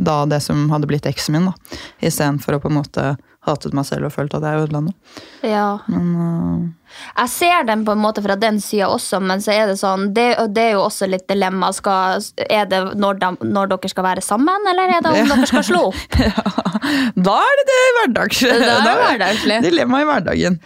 da 0.00 0.22
det 0.28 0.40
som 0.44 0.68
hadde 0.72 0.88
blitt 0.88 1.08
eksen 1.08 1.36
min, 1.36 1.48
da. 1.50 1.78
Istedenfor 2.04 2.56
å 2.56 2.62
på 2.62 2.70
en 2.70 2.78
måte 2.78 3.06
hatet 3.48 3.72
meg 3.76 3.86
selv 3.88 4.10
og 4.10 4.12
følt 4.12 4.34
at 4.36 4.44
jeg 4.44 4.64
ødela 4.64 4.82
noe. 4.84 5.14
Ja. 5.46 5.78
Men 5.88 6.08
uh... 6.16 6.68
Jeg 6.90 7.30
ser 7.32 7.64
den 7.68 7.84
på 7.86 7.94
en 7.94 8.02
måte 8.02 8.22
fra 8.24 8.34
den 8.36 8.58
sida 8.60 8.88
også, 8.90 9.20
men 9.22 9.40
så 9.44 9.52
er 9.54 9.70
det 9.70 9.76
sånn 9.78 10.08
Det, 10.16 10.26
det 10.50 10.64
er 10.64 10.72
jo 10.74 10.82
også 10.88 11.06
litt 11.08 11.26
dilemma. 11.30 11.70
Skal, 11.76 12.24
er 12.50 12.66
det 12.68 12.80
når, 13.00 13.20
de, 13.22 13.30
når 13.48 13.70
dere 13.72 13.92
skal 13.92 14.06
være 14.08 14.24
sammen, 14.26 14.68
eller 14.72 14.96
er 14.96 15.04
det 15.06 15.14
om 15.14 15.32
dere 15.32 15.48
skal 15.48 15.66
slå 15.70 15.86
opp? 15.92 16.20
Da 17.30 17.34
er 17.44 17.58
det 17.58 17.64
det 17.68 17.80
hverdags. 17.94 18.38
Da 18.40 18.54
er 18.56 18.84
det 18.84 18.94
hverdagslig. 18.98 19.56
Dilemma 19.66 20.00
i 20.00 20.06
hverdagen. 20.08 20.56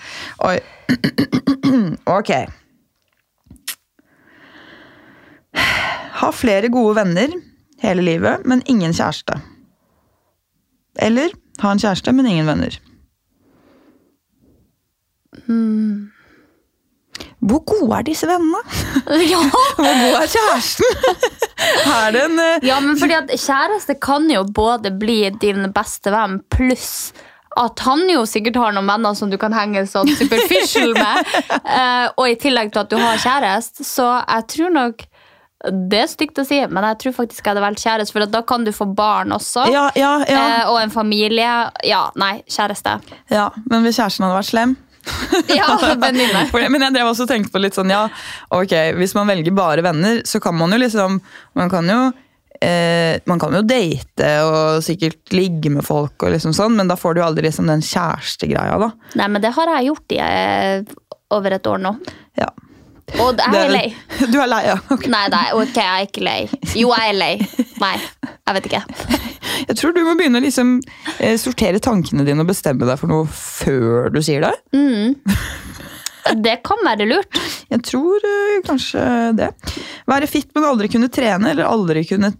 Oi. 0.46 0.56
ok. 2.18 2.30
Ha 6.22 6.30
flere 6.32 6.70
gode 6.72 6.94
venner 7.00 7.34
hele 7.82 8.06
livet, 8.06 8.46
men 8.48 8.62
ingen 8.70 8.94
kjæreste. 8.96 9.36
Eller 11.02 11.34
ha 11.62 11.70
en 11.70 11.82
kjæreste, 11.82 12.12
men 12.12 12.26
ingen 12.30 12.48
venner. 12.50 12.78
Hmm. 15.46 16.10
Hvor 17.44 17.60
gode 17.68 17.98
er 17.98 18.06
disse 18.06 18.26
vennene? 18.28 18.62
Ja. 19.32 19.42
Hvor 19.76 19.92
god 20.00 20.16
er 20.22 20.30
kjæresten? 20.32 20.86
er 21.98 22.14
det 22.14 22.24
en 22.24 22.40
uh... 22.40 22.66
ja, 22.66 22.80
men 22.80 22.98
fordi 22.98 23.18
at 23.18 23.30
kjæreste 23.36 23.98
kan 24.02 24.26
jo 24.32 24.42
både 24.54 24.90
bli 24.98 25.28
din 25.42 25.68
beste 25.74 26.12
venn, 26.14 26.40
pluss 26.50 27.12
at 27.60 27.78
han 27.86 28.02
jo 28.10 28.24
sikkert 28.26 28.56
har 28.58 28.72
noen 28.74 28.88
venner 28.88 29.14
som 29.14 29.30
du 29.30 29.36
kan 29.38 29.54
henge 29.54 29.84
sånn 29.86 30.10
superficial 30.18 30.90
med. 30.96 31.34
uh, 31.62 32.08
og 32.18 32.26
i 32.26 32.38
tillegg 32.40 32.72
til 32.74 32.82
at 32.82 32.90
du 32.90 32.98
har 32.98 33.20
kjæreste, 33.22 33.86
så 33.86 34.08
jeg 34.24 34.48
tror 34.56 34.74
nok 34.74 35.04
Det 35.64 36.00
er 36.02 36.08
stygt 36.10 36.38
å 36.40 36.44
si, 36.44 36.58
men 36.68 36.84
jeg 36.90 36.98
tror 37.00 37.14
faktisk 37.16 37.40
jeg 37.44 37.54
hadde 37.54 37.62
valgt 37.64 37.80
kjæreste, 37.84 38.12
for 38.12 38.26
da 38.28 38.42
kan 38.44 38.66
du 38.66 38.72
få 38.74 38.84
barn 38.96 39.32
også. 39.32 39.64
Ja, 39.72 39.86
ja, 39.96 40.16
ja. 40.28 40.42
Eh, 40.60 40.72
og 40.72 40.80
en 40.82 40.92
familie. 40.92 41.52
Ja, 41.88 42.02
nei, 42.20 42.42
kjæreste. 42.50 42.98
ja. 43.32 43.46
Men 43.70 43.86
hvis 43.86 43.96
kjæresten 44.00 44.26
hadde 44.26 44.40
vært 44.40 44.50
slem? 44.52 44.74
Ja, 45.58 45.68
venninne. 46.00 46.46
Men 46.72 46.86
jeg 46.86 46.94
drev 46.96 47.10
også 47.10 47.26
og 47.26 47.32
tenkte 47.32 47.52
på 47.54 47.60
litt 47.60 47.76
sånn, 47.76 47.92
ja, 47.92 48.06
ok, 48.54 48.74
hvis 48.98 49.12
man 49.16 49.28
velger 49.28 49.52
bare 49.56 49.84
venner, 49.84 50.22
så 50.28 50.40
kan 50.40 50.56
man 50.56 50.72
jo 50.72 50.78
liksom, 50.80 51.18
man 51.60 51.72
kan 51.72 51.88
jo, 51.90 51.98
eh, 52.64 53.20
man 53.28 53.40
kan 53.42 53.52
jo 53.56 53.60
date 53.68 54.30
og 54.48 54.84
sikkert 54.84 55.32
ligge 55.36 55.72
med 55.74 55.84
folk 55.84 56.24
og 56.24 56.32
liksom 56.32 56.56
sånn, 56.56 56.76
men 56.78 56.88
da 56.88 56.96
får 56.96 57.16
du 57.16 57.20
jo 57.20 57.26
aldri 57.28 57.48
liksom 57.48 57.68
den 57.68 57.84
kjærestegreia 57.84 58.78
da. 58.80 58.90
Nei, 59.20 59.28
men 59.32 59.44
det 59.44 59.52
har 59.56 59.74
jeg 59.76 59.90
gjort 59.90 60.16
i 60.16 60.20
eh, 60.24 60.94
over 61.36 61.56
et 61.58 61.68
år 61.68 61.84
nå. 61.84 61.96
Ja. 62.40 62.48
Og 63.20 63.38
jeg 63.38 63.60
er 63.60 63.72
lei. 63.72 63.86
Du 64.32 64.38
er 64.40 64.48
lei, 64.50 64.62
ja. 64.66 64.78
Okay. 64.90 65.10
Nei, 65.12 65.26
nei, 65.32 65.44
ok, 65.54 65.76
jeg 65.76 65.90
er 65.92 66.08
ikke 66.08 66.24
lei. 66.24 66.38
Jo, 66.74 66.90
jeg 66.96 67.12
er 67.12 67.18
lei. 67.18 67.34
Nei, 67.82 67.94
jeg 68.32 68.58
vet 68.58 68.70
ikke. 68.72 68.84
Jeg 69.54 69.76
tror 69.78 69.92
du 69.94 70.00
må 70.02 70.16
begynne 70.18 70.40
å 70.40 70.42
liksom 70.42 70.70
eh, 71.22 71.36
sortere 71.38 71.78
tankene 71.80 72.24
dine 72.26 72.42
og 72.42 72.48
bestemme 72.48 72.88
deg 72.88 72.98
for 72.98 73.08
noe 73.08 73.28
før 73.30 74.08
du 74.12 74.18
sier 74.24 74.42
det. 74.42 74.50
Det 76.44 76.56
kan 76.66 76.80
være 76.84 77.06
lurt. 77.06 77.38
Jeg 77.70 77.84
tror 77.86 78.24
eh, 78.24 78.56
kanskje 78.66 79.04
det. 79.38 79.50
Være 80.10 80.28
fit, 80.30 80.48
men 80.56 80.66
aldri 80.66 80.88
kunne 80.92 81.10
trene, 81.12 81.52
eller 81.52 81.68
aldri 81.68 82.02
kunne... 82.08 82.32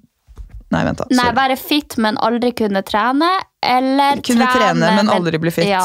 Nei, 0.75 0.83
vent 0.88 1.02
da. 1.04 1.06
Nei, 1.14 1.28
være 1.37 1.56
fit, 1.61 1.97
men 2.02 2.16
aldri 2.25 2.50
kunne 2.56 2.83
trene. 2.87 3.28
Eller 3.64 4.25
Kunne 4.25 4.49
trene, 4.50 4.94
men 4.97 5.12
aldri 5.12 5.38
bli 5.40 5.52
fit. 5.54 5.68
Ja. 5.68 5.85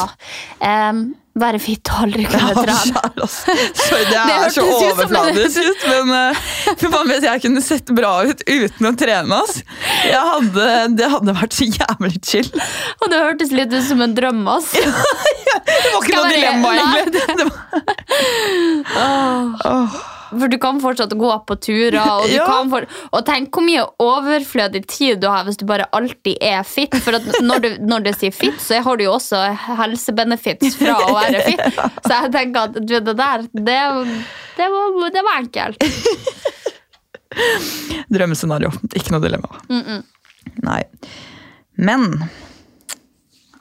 Em, 0.65 1.09
være 1.41 1.59
fitt 1.63 1.89
og 1.93 2.03
aldri 2.05 2.25
kunne 2.29 2.49
Ja, 2.49 2.63
trene. 2.63 3.01
altså. 3.23 3.55
Det 4.09 4.19
er 4.19 4.49
så 4.55 4.65
overfladisk 4.67 5.57
ut, 5.69 5.85
men 5.89 6.13
uh, 6.13 6.43
for 6.79 6.87
faen 6.93 7.13
jeg 7.25 7.43
kunne 7.45 7.63
sett 7.65 7.91
bra 7.95 8.13
ut 8.29 8.43
uten 8.47 8.89
å 8.89 8.93
trene. 8.99 9.39
ass. 9.43 9.61
Hadde, 10.09 10.67
det 10.99 11.09
hadde 11.15 11.35
vært 11.41 11.53
så 11.57 11.67
jævlig 11.69 12.19
chill. 12.25 12.51
Og 13.01 13.09
det 13.11 13.23
hørtes 13.23 13.51
litt 13.55 13.73
ut 13.73 13.85
som 13.87 14.01
en 14.05 14.15
drøm, 14.17 14.45
ass. 14.57 14.73
Det 14.79 15.91
var 15.93 16.01
ikke 16.01 16.11
Skal 16.11 16.23
noe 16.23 16.29
dilemma, 16.33 16.69
egentlig. 16.77 17.35
Det 17.39 17.45
var, 17.49 17.59
For 20.29 20.47
du 20.51 20.57
kan 20.61 20.79
fortsatt 20.83 21.13
gå 21.17 21.29
på 21.47 21.55
turer, 21.63 21.97
og, 22.03 22.27
Ja. 22.29 22.45
for, 22.69 22.85
og 23.11 23.25
tenk 23.27 23.49
hvor 23.55 23.65
mye 23.65 23.85
overflødig 24.03 24.83
tid 24.91 25.19
du 25.23 25.27
har 25.31 25.43
hvis 25.47 25.57
du 25.57 25.65
bare 25.69 25.87
alltid 25.95 26.37
er 26.41 26.63
fit. 26.67 26.93
For 27.01 27.17
når 27.41 27.63
du, 27.65 27.69
når 27.89 28.05
du 28.05 28.11
sier 28.13 28.31
fit, 28.35 28.59
så 28.61 28.81
har 28.85 28.97
du 28.99 29.03
jo 29.07 29.15
også 29.17 29.41
helsebenefits 29.79 30.75
fra 30.79 30.95
å 31.07 31.13
være 31.17 31.41
fit. 31.49 31.65
Så 32.05 32.13
jeg 32.13 32.31
tenker 32.35 32.69
at 32.69 32.77
du, 32.79 32.95
det 32.99 33.15
der, 33.19 33.47
det, 33.53 33.79
det, 34.59 34.69
var, 34.75 35.09
det 35.17 35.25
var 35.25 35.41
enkelt. 35.41 35.89
drømmescenario. 38.09 38.71
Ikke 38.95 39.13
noe 39.15 39.23
dilemma. 39.23 39.59
Nei. 40.65 40.81
Men 41.79 42.09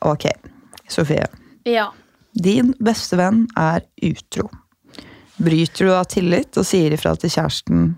Ok, 0.06 0.28
Sofie. 0.88 1.24
Ja. 1.66 1.88
Din 2.38 2.70
beste 2.78 3.16
venn 3.18 3.46
er 3.58 3.82
utro. 4.06 4.46
Bryter 5.38 5.86
du 5.86 5.94
av 5.94 6.08
tillit 6.10 6.58
og 6.58 6.66
sier 6.66 6.94
ifra 6.94 7.14
til 7.18 7.30
kjæresten, 7.30 7.92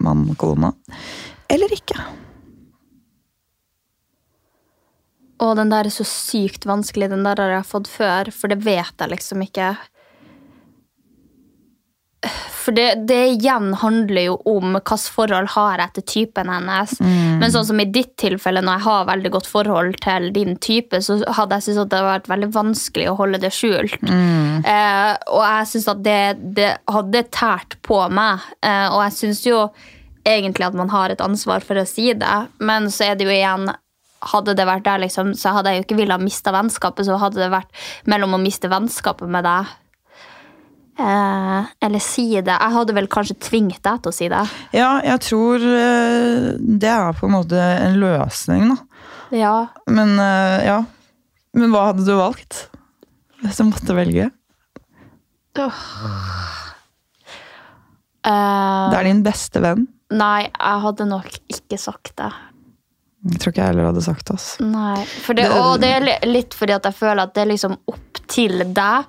mann, 0.00 0.30
kona? 0.40 0.72
Eller 1.52 1.72
ikke? 1.76 1.98
Og 5.44 5.52
den 5.58 5.72
der 5.72 5.84
er 5.84 5.92
så 5.92 6.06
sykt 6.08 6.64
vanskelig. 6.64 7.10
Den 7.12 7.26
der 7.26 7.42
har 7.42 7.52
jeg 7.58 7.68
fått 7.68 7.90
før, 7.92 8.30
for 8.32 8.48
det 8.48 8.62
vet 8.64 8.96
jeg 8.96 9.12
liksom 9.12 9.44
ikke. 9.44 9.74
For 12.66 12.74
det, 12.74 13.06
det 13.06 13.20
igjen 13.36 13.70
handler 13.78 14.24
jo 14.24 14.36
om 14.50 14.74
hvilket 14.74 15.06
forhold 15.14 15.52
har 15.54 15.78
jeg 15.84 15.94
til 15.94 16.06
typen 16.10 16.50
hennes. 16.50 16.96
Men 17.38 17.52
sånn 17.54 17.68
som 17.68 17.82
i 17.82 17.86
ditt 17.94 18.16
tilfelle, 18.18 18.62
når 18.64 18.80
jeg 18.80 18.86
har 18.88 19.08
veldig 19.12 19.32
godt 19.36 19.50
forhold 19.50 20.00
til 20.02 20.30
din 20.34 20.56
type, 20.58 20.98
så 21.04 21.20
hadde 21.38 21.60
jeg 21.60 21.68
syntes 21.68 21.82
at 21.84 21.92
det 21.92 22.00
hadde 22.00 22.10
vært 22.10 22.30
veldig 22.32 22.50
vanskelig 22.56 23.06
å 23.12 23.16
holde 23.20 23.42
det 23.44 23.52
skjult. 23.54 23.96
Eh, 24.66 25.12
og 25.30 25.42
jeg 25.44 25.70
syns 25.72 25.88
at 25.92 26.02
det, 26.02 26.20
det 26.58 26.72
hadde 26.90 27.26
tært 27.30 27.78
på 27.86 28.02
meg. 28.10 28.42
Eh, 28.66 28.88
og 28.90 29.00
jeg 29.04 29.16
syns 29.20 29.46
jo 29.46 29.62
egentlig 30.26 30.66
at 30.66 30.74
man 30.74 30.90
har 30.90 31.14
et 31.14 31.22
ansvar 31.22 31.62
for 31.62 31.78
å 31.78 31.86
si 31.86 32.10
det, 32.18 32.36
men 32.58 32.90
så 32.90 33.12
er 33.12 33.18
det 33.18 33.28
jo 33.28 33.34
igjen 33.34 33.70
hadde 34.26 34.56
det 34.58 34.64
vært 34.66 34.86
der, 34.88 35.04
liksom, 35.04 35.34
så 35.38 35.52
hadde 35.54 35.70
jeg 35.70 35.78
jo 35.78 35.86
ikke 35.86 35.98
villet 36.00 36.22
miste 36.24 36.50
vennskapet. 36.50 37.06
Så 37.06 37.18
hadde 37.20 37.38
det 37.38 37.52
vært 37.52 37.84
mellom 38.10 38.34
å 38.34 38.42
miste 38.42 38.70
vennskapet 38.72 39.30
med 39.30 39.46
deg 39.46 39.74
eh, 40.98 41.66
eller 41.86 42.02
si 42.02 42.28
det. 42.40 42.52
Jeg 42.56 42.74
hadde 42.76 42.94
vel 42.96 43.06
kanskje 43.12 43.36
tvingt 43.48 43.82
deg 43.84 44.02
til 44.02 44.12
å 44.12 44.16
si 44.16 44.28
det. 44.32 44.42
Ja, 44.76 44.90
jeg 45.04 45.20
tror 45.26 45.56
eh, 45.62 46.50
det 46.58 46.90
er 46.92 47.12
på 47.18 47.26
en 47.28 47.34
måte 47.36 47.60
en 47.60 47.98
løsning, 48.02 48.68
da. 48.74 48.78
Ja. 49.34 49.54
Men 49.90 50.14
eh, 50.22 50.66
ja. 50.68 50.80
Men 51.56 51.70
hva 51.72 51.86
hadde 51.90 52.04
du 52.06 52.12
valgt? 52.18 52.66
Hvis 53.42 53.56
du 53.60 53.64
måtte 53.68 53.94
velge? 53.96 54.30
Uh, 58.26 58.90
Det 58.90 58.98
er 58.98 59.06
din 59.08 59.22
beste 59.24 59.62
venn. 59.64 59.86
Nei, 60.12 60.42
jeg 60.50 60.82
hadde 60.84 61.06
nok 61.08 61.30
ikke 61.50 61.78
sagt 61.80 62.12
det. 62.20 62.28
Jeg 63.26 63.40
tror 63.42 63.52
ikke 63.52 63.62
jeg 63.64 63.70
heller 63.72 63.88
hadde 63.88 64.02
sagt 64.04 64.28
det. 64.28 64.36
ass. 64.36 64.48
Nei, 64.62 65.00
det, 65.02 65.36
Det- 65.36 65.50
og 65.56 65.80
det 65.82 65.90
er 65.96 66.26
litt 66.28 66.54
fordi 66.54 66.76
at 66.76 66.84
jeg 66.84 66.94
føler 66.94 67.22
at 67.24 67.34
det 67.34 67.42
er 67.42 67.50
liksom 67.54 67.76
opp 67.90 68.20
til 68.30 68.58
deg, 68.74 69.04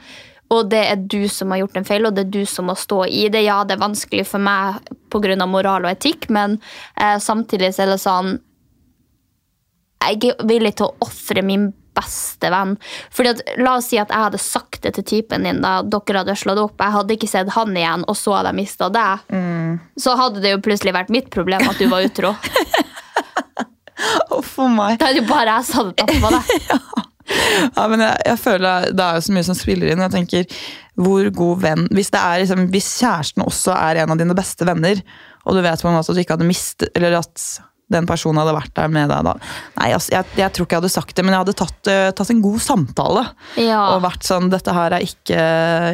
og 0.53 0.69
det 0.71 0.83
er 0.91 1.01
du 1.11 1.27
som 1.31 1.51
har 1.51 1.61
gjort 1.63 1.77
en 1.79 1.87
feil, 1.87 2.07
og 2.07 2.15
det 2.15 2.27
er 2.27 2.35
du 2.37 2.45
som 2.47 2.69
må 2.69 2.75
stå 2.79 3.01
i 3.11 3.25
det. 3.33 3.43
Ja, 3.47 3.63
det 3.67 3.75
er 3.75 3.83
vanskelig 3.83 4.27
for 4.29 4.43
meg 4.43 4.79
pga. 5.11 5.35
moral 5.45 5.85
og 5.87 5.91
etikk, 5.91 6.29
men 6.29 6.59
eh, 6.95 7.17
samtidig 7.19 7.73
så 7.75 7.83
er 7.83 7.91
det 7.93 7.99
sånn 8.03 8.37
Jeg 10.07 10.23
er 10.29 10.47
villig 10.47 10.75
til 10.77 10.87
å 10.87 10.95
ofre 11.03 11.41
min 11.43 11.73
beste 11.97 12.51
venn. 12.53 12.75
Fordi 13.11 13.33
at, 13.33 13.41
La 13.57 13.75
oss 13.79 13.89
si 13.89 13.97
at 13.99 14.11
jeg 14.13 14.23
hadde 14.27 14.39
sagt 14.41 14.83
det 14.85 14.93
til 14.95 15.03
typen 15.03 15.47
din 15.47 15.63
da 15.63 15.81
dere 15.81 16.21
hadde 16.21 16.35
slått 16.37 16.61
opp. 16.61 16.77
Jeg 16.79 16.95
hadde 16.95 17.17
ikke 17.17 17.29
sett 17.31 17.49
han 17.55 17.73
igjen, 17.75 18.05
og 18.07 18.15
så 18.19 18.37
hadde 18.37 18.53
jeg 18.53 18.59
mista 18.61 18.89
deg. 18.93 19.25
Så 19.99 20.13
hadde 20.19 20.43
det 20.45 20.53
jo 20.53 20.61
plutselig 20.63 20.93
vært 20.95 21.11
mitt 21.13 21.31
problem 21.33 21.65
at 21.67 21.81
du 21.81 21.89
var 21.91 22.05
utro. 22.05 22.35
Å, 23.97 24.41
for 24.45 24.69
meg. 24.69 24.99
Da 25.01 25.09
hadde 25.09 25.23
jo 25.23 25.27
bare 25.29 25.57
jeg 25.57 25.73
hadde 25.73 25.93
tatt 25.97 26.17
på 26.21 26.33
det. 26.35 26.43
Ja, 26.69 26.79
men 27.91 28.03
jeg, 28.05 28.19
jeg 28.29 28.39
føler 28.39 28.91
Det 28.95 29.03
er 29.03 29.17
jo 29.17 29.23
så 29.25 29.33
mye 29.35 29.47
som 29.47 29.57
spiller 29.57 29.91
inn. 29.91 30.03
Jeg 30.05 30.13
tenker, 30.13 30.59
hvor 30.97 31.31
god 31.35 31.63
venn 31.63 31.87
Hvis, 31.93 32.11
det 32.13 32.21
er, 32.21 32.43
liksom, 32.43 32.67
hvis 32.73 32.91
kjæresten 33.01 33.45
også 33.45 33.75
er 33.77 34.03
en 34.03 34.13
av 34.15 34.19
dine 34.19 34.37
beste 34.37 34.67
venner, 34.67 35.01
og 35.47 35.57
du 35.57 35.63
vet 35.65 35.81
på 35.81 35.89
en 35.89 35.97
måte 35.97 36.11
at 36.11 36.17
du 36.17 36.23
ikke 36.23 36.37
hadde 36.37 36.47
mistet 36.49 36.93
Eller 36.97 37.19
at 37.19 37.41
den 37.93 38.07
personen 38.07 38.41
hadde 38.41 38.55
vært 38.55 38.73
der 38.75 38.89
med 38.91 39.07
deg 39.11 39.23
da. 39.23 39.33
Nei, 39.77 39.91
altså, 39.95 40.11
jeg, 40.11 40.27
jeg 40.35 40.53
tror 40.53 40.67
ikke 40.67 40.75
jeg 40.75 40.81
hadde 40.81 40.91
sagt 40.91 41.13
det, 41.15 41.23
men 41.23 41.33
jeg 41.33 41.43
hadde 41.45 41.55
tatt, 41.61 41.77
uh, 41.87 42.09
tatt 42.19 42.33
en 42.33 42.41
god 42.43 42.59
samtale. 42.65 43.23
Ja. 43.63 43.79
Og 43.93 44.03
vært 44.03 44.27
sånn 44.27 44.51
Dette 44.51 44.75
her 44.75 44.97
er 44.97 45.05
ikke, 45.05 45.39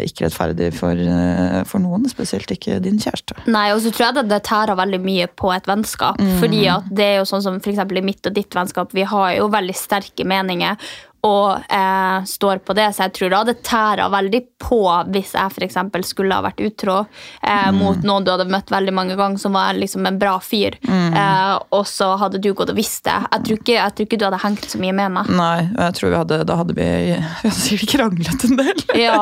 ikke 0.07 0.25
rettferdig 0.25 0.71
for, 0.73 0.97
uh, 0.97 1.61
for 1.69 1.83
noen, 1.83 2.09
spesielt 2.09 2.49
ikke 2.55 2.79
din 2.83 2.97
kjæreste. 3.01 3.37
Nei, 3.45 3.67
og 3.75 3.83
så 3.85 3.93
tror 3.93 4.07
jeg 4.07 4.17
det, 4.17 4.25
det 4.33 4.41
tærer 4.49 4.79
veldig 4.79 5.01
mye 5.05 5.29
på 5.37 5.53
et 5.53 5.69
vennskap. 5.69 6.21
Fordi 6.41 6.65
at 6.73 6.89
det 6.89 7.09
er 7.11 7.17
jo 7.21 7.29
sånn 7.29 7.45
som 7.45 7.61
for 7.61 7.97
i 8.01 8.05
mitt 8.05 8.25
og 8.25 8.33
ditt 8.33 8.57
vennskap, 8.57 8.93
vi 8.97 9.05
har 9.05 9.37
jo 9.37 9.51
veldig 9.53 9.77
sterke 9.77 10.25
meninger 10.25 10.81
og 11.24 11.72
eh, 11.72 12.24
står 12.27 12.58
på 12.68 12.75
det, 12.75 12.89
så 12.94 13.06
jeg 13.06 13.13
tror 13.15 13.32
det 13.32 13.42
det 13.48 13.56
tæra 13.63 14.10
veldig 14.12 14.42
på 14.60 14.82
hvis 15.13 15.34
jeg 15.38 15.63
eksempel 15.63 16.03
skulle 16.03 16.36
ha 16.36 16.44
vært 16.44 16.60
utro 16.63 16.98
eh, 17.42 17.70
mot 17.75 18.00
noen 18.03 18.25
du 18.25 18.32
hadde 18.34 18.50
møtt 18.51 18.72
veldig 18.74 18.94
mange 18.96 19.15
ganger, 19.20 19.39
som 19.39 19.56
var 19.56 19.77
liksom 19.77 20.06
en 20.10 20.20
bra 20.20 20.36
fyr, 20.44 20.75
eh, 20.84 21.53
og 21.72 21.86
så 21.88 22.13
hadde 22.20 22.42
du 22.44 22.51
gått 22.53 22.74
og 22.74 22.80
visst 22.80 23.06
det. 23.08 23.15
Jeg 23.32 23.46
tror, 23.48 23.62
ikke, 23.62 23.77
jeg 23.77 23.96
tror 23.96 24.10
ikke 24.10 24.20
du 24.20 24.25
hadde 24.27 24.42
hengt 24.44 24.68
så 24.74 24.82
mye 24.84 24.96
med 25.00 25.15
meg. 25.15 25.32
Nei, 25.32 25.60
og 25.72 25.84
jeg 25.88 25.98
tror 26.00 26.12
vi 26.12 26.20
hadde, 26.20 26.42
da 26.50 26.58
hadde 26.60 26.75
vi, 26.80 26.89
vi 27.13 27.22
hadde 27.22 27.60
sikkert 27.60 27.96
kranglet 27.96 28.50
en 28.50 28.60
del. 28.60 28.84
Ja, 29.06 29.22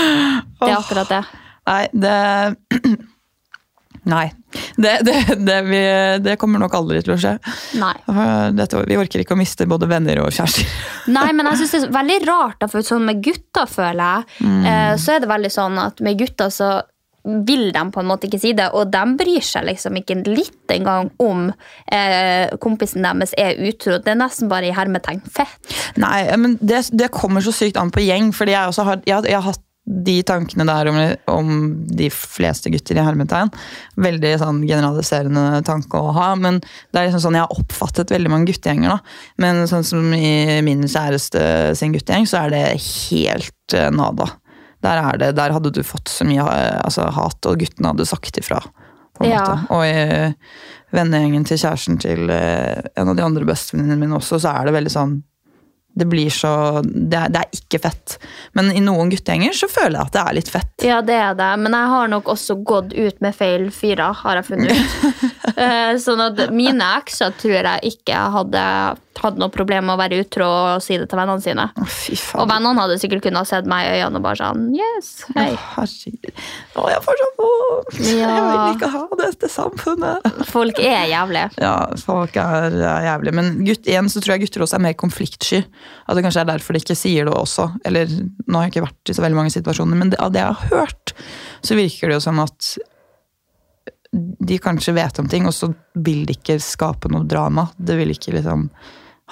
det 0.62 0.70
er 0.70 0.78
akkurat 0.78 1.12
det. 1.12 1.22
Nei, 1.66 1.82
det 1.92 2.16
Nei. 4.06 4.26
Det, 4.76 4.98
det, 5.02 5.14
det, 5.42 5.60
vi, 5.66 5.82
det 6.22 6.36
kommer 6.40 6.62
nok 6.62 6.74
aldri 6.78 7.00
til 7.04 7.16
å 7.16 7.18
skje. 7.20 7.36
Dette, 8.54 8.82
vi 8.86 8.98
orker 9.00 9.22
ikke 9.22 9.34
å 9.34 9.40
miste 9.40 9.66
både 9.68 9.88
venner 9.90 10.22
og 10.22 10.30
kjærester. 10.34 10.68
Nei, 11.16 11.28
men 11.34 11.50
jeg 11.50 11.62
synes 11.62 11.74
det 11.74 11.80
er 11.88 11.96
veldig 11.96 12.18
rart, 12.28 12.60
da, 12.62 12.70
for 12.70 12.86
sånn 12.86 13.08
med 13.08 13.22
gutter, 13.24 13.66
føler 13.70 14.04
jeg, 14.04 14.52
eh, 14.70 14.92
så 15.02 15.16
er 15.16 15.24
det 15.24 15.32
veldig 15.32 15.52
sånn 15.52 15.80
at 15.82 16.04
med 16.06 16.22
gutter 16.22 16.52
så 16.54 16.76
vil 17.26 17.72
de 17.74 17.82
på 17.90 18.00
en 18.00 18.06
måte 18.06 18.28
ikke 18.28 18.38
si 18.38 18.52
det, 18.56 18.68
og 18.76 18.92
de 18.94 19.02
bryr 19.18 19.42
seg 19.44 19.66
liksom 19.66 19.98
ikke 19.98 20.20
litt 20.28 20.70
engang 20.70 21.10
om 21.22 21.48
eh, 21.90 22.52
kompisen 22.62 23.02
deres 23.02 23.34
er 23.40 23.58
utro. 23.66 23.98
Det 23.98 24.14
er 24.14 24.20
nesten 24.20 24.50
bare 24.50 24.70
i 24.70 24.74
hermetegn 24.76 25.24
fett. 25.26 25.58
Nei, 25.98 26.22
men 26.38 26.54
det, 26.62 26.84
det 26.94 27.10
kommer 27.14 27.42
så 27.42 27.54
sykt 27.54 27.80
an 27.80 27.90
på 27.94 28.04
gjeng, 28.06 28.30
fordi 28.36 28.54
jeg, 28.54 28.76
har, 28.78 29.02
jeg, 29.02 29.26
jeg 29.32 29.40
har 29.40 29.48
hatt 29.50 29.65
de 29.86 30.16
tankene 30.26 30.66
der 30.66 30.88
om, 30.90 30.96
om 31.30 31.50
de 31.86 32.08
fleste 32.10 32.70
gutter 32.74 32.98
i 32.98 33.04
hermetegn. 33.06 33.52
Veldig 34.02 34.32
sånn 34.40 34.62
generaliserende 34.66 35.60
tanke 35.66 36.00
å 36.00 36.14
ha, 36.16 36.32
men 36.40 36.58
det 36.60 36.98
er 36.98 37.06
liksom 37.06 37.22
sånn 37.28 37.38
jeg 37.38 37.46
har 37.46 37.60
oppfattet 37.60 38.10
veldig 38.14 38.32
mange 38.32 38.50
guttegjenger. 38.50 38.96
da. 38.96 39.20
Men 39.42 39.62
sånn 39.70 39.86
som 39.86 40.10
i 40.16 40.58
min 40.66 40.82
kjæreste 40.90 41.76
sin 41.78 41.94
guttegjeng, 41.94 42.26
så 42.26 42.42
er 42.42 42.56
det 42.56 42.64
helt 42.80 43.78
eh, 43.78 43.92
nada. 43.94 44.32
Der, 44.82 44.98
er 44.98 45.22
det, 45.22 45.30
der 45.38 45.54
hadde 45.54 45.72
du 45.74 45.82
fått 45.86 46.10
så 46.10 46.26
mye 46.26 46.42
eh, 46.42 46.80
altså, 46.82 47.06
hat, 47.14 47.38
og 47.46 47.62
guttene 47.62 47.94
hadde 47.94 48.08
sagt 48.10 48.42
ifra. 48.42 48.58
Ja. 49.24 49.46
Og 49.72 49.86
i 49.86 50.34
vennegjengen 50.94 51.46
til 51.46 51.62
kjæresten 51.62 52.02
til 52.02 52.26
eh, 52.32 52.82
en 52.98 53.14
av 53.14 53.16
de 53.16 53.24
andre 53.24 53.46
bestevenninnene 53.48 54.02
mine 54.02 54.18
også, 54.18 54.42
så 54.42 54.52
er 54.52 54.68
det 54.68 54.76
veldig 54.76 54.92
sånn 54.92 55.16
det 55.96 56.04
blir 56.04 56.30
så 56.30 56.82
det 56.84 57.16
er, 57.16 57.30
det 57.32 57.40
er 57.40 57.56
ikke 57.56 57.80
fett. 57.86 58.16
Men 58.58 58.68
i 58.68 58.82
noen 58.84 59.08
guttegjenger 59.12 59.54
så 59.56 59.68
føler 59.72 59.96
jeg 59.96 60.10
at 60.10 60.16
det 60.16 60.22
er 60.22 60.36
litt 60.36 60.50
fett. 60.52 60.74
Ja, 60.84 60.98
det 61.04 61.16
er 61.16 61.38
det, 61.38 61.48
men 61.62 61.72
jeg 61.72 61.92
har 61.94 62.10
nok 62.12 62.28
også 62.34 62.58
gått 62.68 62.92
ut 62.92 63.22
med 63.24 63.36
feil 63.36 63.70
fyrer, 63.72 64.12
har 64.20 64.40
jeg 64.40 64.48
funnet 64.50 64.76
ut. 64.76 65.24
Eh, 65.54 65.96
sånn 66.02 66.20
at 66.24 66.40
mine 66.54 66.86
ekser 66.98 67.34
tror 67.38 67.54
jeg 67.60 67.92
ikke 67.94 68.18
hadde 68.34 68.62
hatt 69.16 69.38
noe 69.40 69.48
problem 69.52 69.86
med 69.88 69.96
å 69.96 70.00
være 70.00 70.18
utro 70.24 70.46
og 70.46 70.82
si 70.84 70.96
det 71.00 71.06
til 71.10 71.18
vennene 71.18 71.42
sine. 71.42 71.66
Faen. 71.76 72.42
Og 72.42 72.48
vennene 72.50 72.82
hadde 72.82 72.98
sikkert 73.00 73.24
kunnet 73.24 73.48
sett 73.48 73.68
meg 73.70 73.86
i 73.86 74.00
øynene 74.00 74.20
og 74.20 74.26
bare 74.26 74.40
sånn 74.40 74.66
Yes, 74.76 75.10
hei. 75.36 75.52
Å, 75.56 75.86
Å, 75.86 76.86
jeg 76.92 77.02
får 77.06 77.20
så 77.20 77.28
vondt! 77.40 78.00
Jeg 78.06 78.42
vil 78.42 78.74
ikke 78.74 78.90
ha 78.92 79.04
dette 79.22 79.50
samfunnet. 79.52 80.26
Folk 80.50 80.80
er 80.82 81.06
jævlige. 81.12 81.48
Ja, 81.62 81.76
folk 82.02 82.36
er, 82.42 82.76
er 82.76 83.06
jævlige. 83.08 83.36
Men 83.38 83.52
gutt, 83.66 83.88
igjen 83.88 84.10
så 84.12 84.22
tror 84.22 84.36
jeg 84.36 84.46
gutter 84.46 84.66
også 84.66 84.78
er 84.80 84.84
mer 84.88 84.98
konfliktsky. 84.98 85.62
At 86.06 86.18
det 86.18 86.26
kanskje 86.26 86.44
er 86.44 86.50
derfor 86.52 86.76
de 86.76 86.82
ikke 86.84 86.98
sier 86.98 87.28
det 87.28 87.36
også. 87.36 87.70
Eller, 87.88 88.10
nå 88.44 88.58
har 88.58 88.68
jeg 88.68 88.76
ikke 88.76 88.86
vært 88.88 89.14
i 89.14 89.16
så 89.16 89.24
veldig 89.24 89.40
mange 89.40 89.54
situasjoner, 89.54 90.02
men 90.02 90.12
det, 90.12 90.20
av 90.22 90.34
det 90.34 90.42
jeg 90.44 90.60
har 90.60 90.84
hørt, 90.84 91.16
så 91.64 91.78
virker 91.78 92.12
det 92.12 92.18
jo 92.18 92.26
som 92.28 92.44
at 92.44 92.76
de 94.38 94.58
kanskje 94.62 94.94
vet 94.96 95.18
om 95.18 95.28
ting, 95.28 95.46
og 95.48 95.54
så 95.54 95.70
vil 95.94 96.24
de 96.28 96.36
ikke 96.36 96.58
skape 96.62 97.10
noe 97.12 97.26
drama. 97.28 97.68
Det 97.76 97.98
vil 97.98 98.14
ikke 98.14 98.36
liksom 98.36 98.68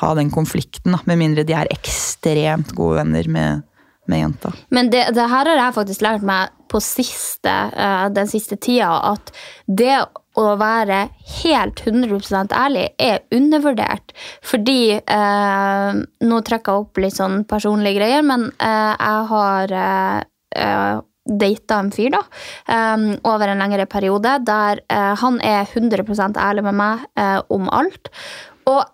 ha 0.02 0.10
den 0.18 0.32
konflikten, 0.34 0.94
da. 0.96 1.00
Med 1.08 1.20
mindre 1.20 1.44
de 1.46 1.54
er 1.56 1.70
ekstremt 1.74 2.74
gode 2.76 2.98
venner 2.98 3.28
med, 3.30 3.62
med 4.10 4.24
jenta. 4.24 4.52
Men 4.74 4.90
det, 4.90 5.06
det 5.14 5.28
her 5.30 5.50
har 5.52 5.60
jeg 5.60 5.76
faktisk 5.78 6.04
lært 6.04 6.26
meg 6.26 6.52
på 6.70 6.80
siste, 6.82 7.54
uh, 7.76 8.08
den 8.14 8.30
siste 8.30 8.58
tida, 8.58 8.90
at 9.14 9.30
det 9.66 10.02
å 10.34 10.46
være 10.58 11.04
helt 11.44 11.84
100% 11.86 12.54
ærlig 12.58 12.88
er 12.98 13.22
undervurdert. 13.34 14.10
Fordi 14.42 14.96
uh, 14.98 15.94
Nå 16.26 16.40
trekker 16.42 16.72
jeg 16.72 16.86
opp 16.88 17.02
litt 17.04 17.18
sånn 17.20 17.44
personlige 17.46 18.00
greier, 18.00 18.26
men 18.26 18.48
uh, 18.58 18.94
jeg 18.98 19.26
har 19.30 19.76
data 21.24 21.80
en 21.80 21.92
fyr 21.94 22.12
da, 22.14 22.22
um, 22.68 23.06
over 23.24 23.48
en 23.48 23.62
lengre 23.62 23.86
periode, 23.90 24.36
der 24.46 24.82
uh, 24.92 25.12
han 25.20 25.40
er 25.44 25.64
100% 25.64 26.40
ærlig 26.40 26.64
med 26.66 26.76
meg 26.80 27.06
uh, 27.20 27.40
om 27.54 27.70
alt. 27.72 28.12
Og 28.68 28.84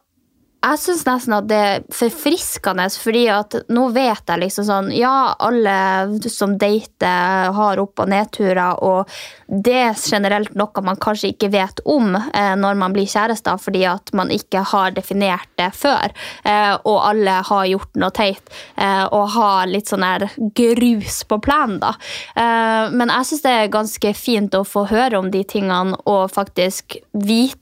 jeg 0.60 0.80
syns 0.82 1.06
nesten 1.06 1.34
at 1.38 1.46
det 1.48 1.58
er 1.58 1.84
forfriskende, 1.94 2.84
fordi 3.00 3.22
at 3.32 3.54
nå 3.72 3.86
vet 3.94 4.28
jeg 4.28 4.42
liksom 4.42 4.66
sånn 4.68 4.90
Ja, 4.92 5.32
alle 5.40 6.18
som 6.28 6.56
dater, 6.60 7.48
har 7.56 7.80
opp- 7.80 8.02
og 8.02 8.10
nedturer, 8.12 8.76
og 8.84 9.08
det 9.48 9.76
er 9.86 9.96
generelt 9.96 10.52
noe 10.58 10.84
man 10.84 10.98
kanskje 11.00 11.32
ikke 11.32 11.50
vet 11.54 11.80
om 11.88 12.12
eh, 12.16 12.52
når 12.60 12.76
man 12.80 12.92
blir 12.92 13.08
kjærester, 13.08 13.56
fordi 13.60 13.86
at 13.88 14.12
man 14.16 14.32
ikke 14.34 14.62
har 14.72 14.92
definert 14.96 15.48
det 15.60 15.70
før. 15.76 16.12
Eh, 16.44 16.74
og 16.84 16.98
alle 17.08 17.38
har 17.48 17.70
gjort 17.70 17.96
noe 18.00 18.14
teit, 18.14 18.52
eh, 18.76 19.06
og 19.08 19.32
har 19.36 19.70
litt 19.70 19.88
sånn 19.90 20.04
her 20.04 20.28
grus 20.56 21.22
på 21.24 21.40
plenen, 21.40 21.80
da. 21.80 21.94
Eh, 22.36 22.92
men 22.92 23.12
jeg 23.16 23.30
syns 23.30 23.46
det 23.46 23.56
er 23.56 23.72
ganske 23.72 24.14
fint 24.18 24.54
å 24.56 24.66
få 24.68 24.84
høre 24.92 25.20
om 25.20 25.32
de 25.32 25.42
tingene, 25.44 25.96
og 26.04 26.28
faktisk 26.34 27.00
vite 27.16 27.59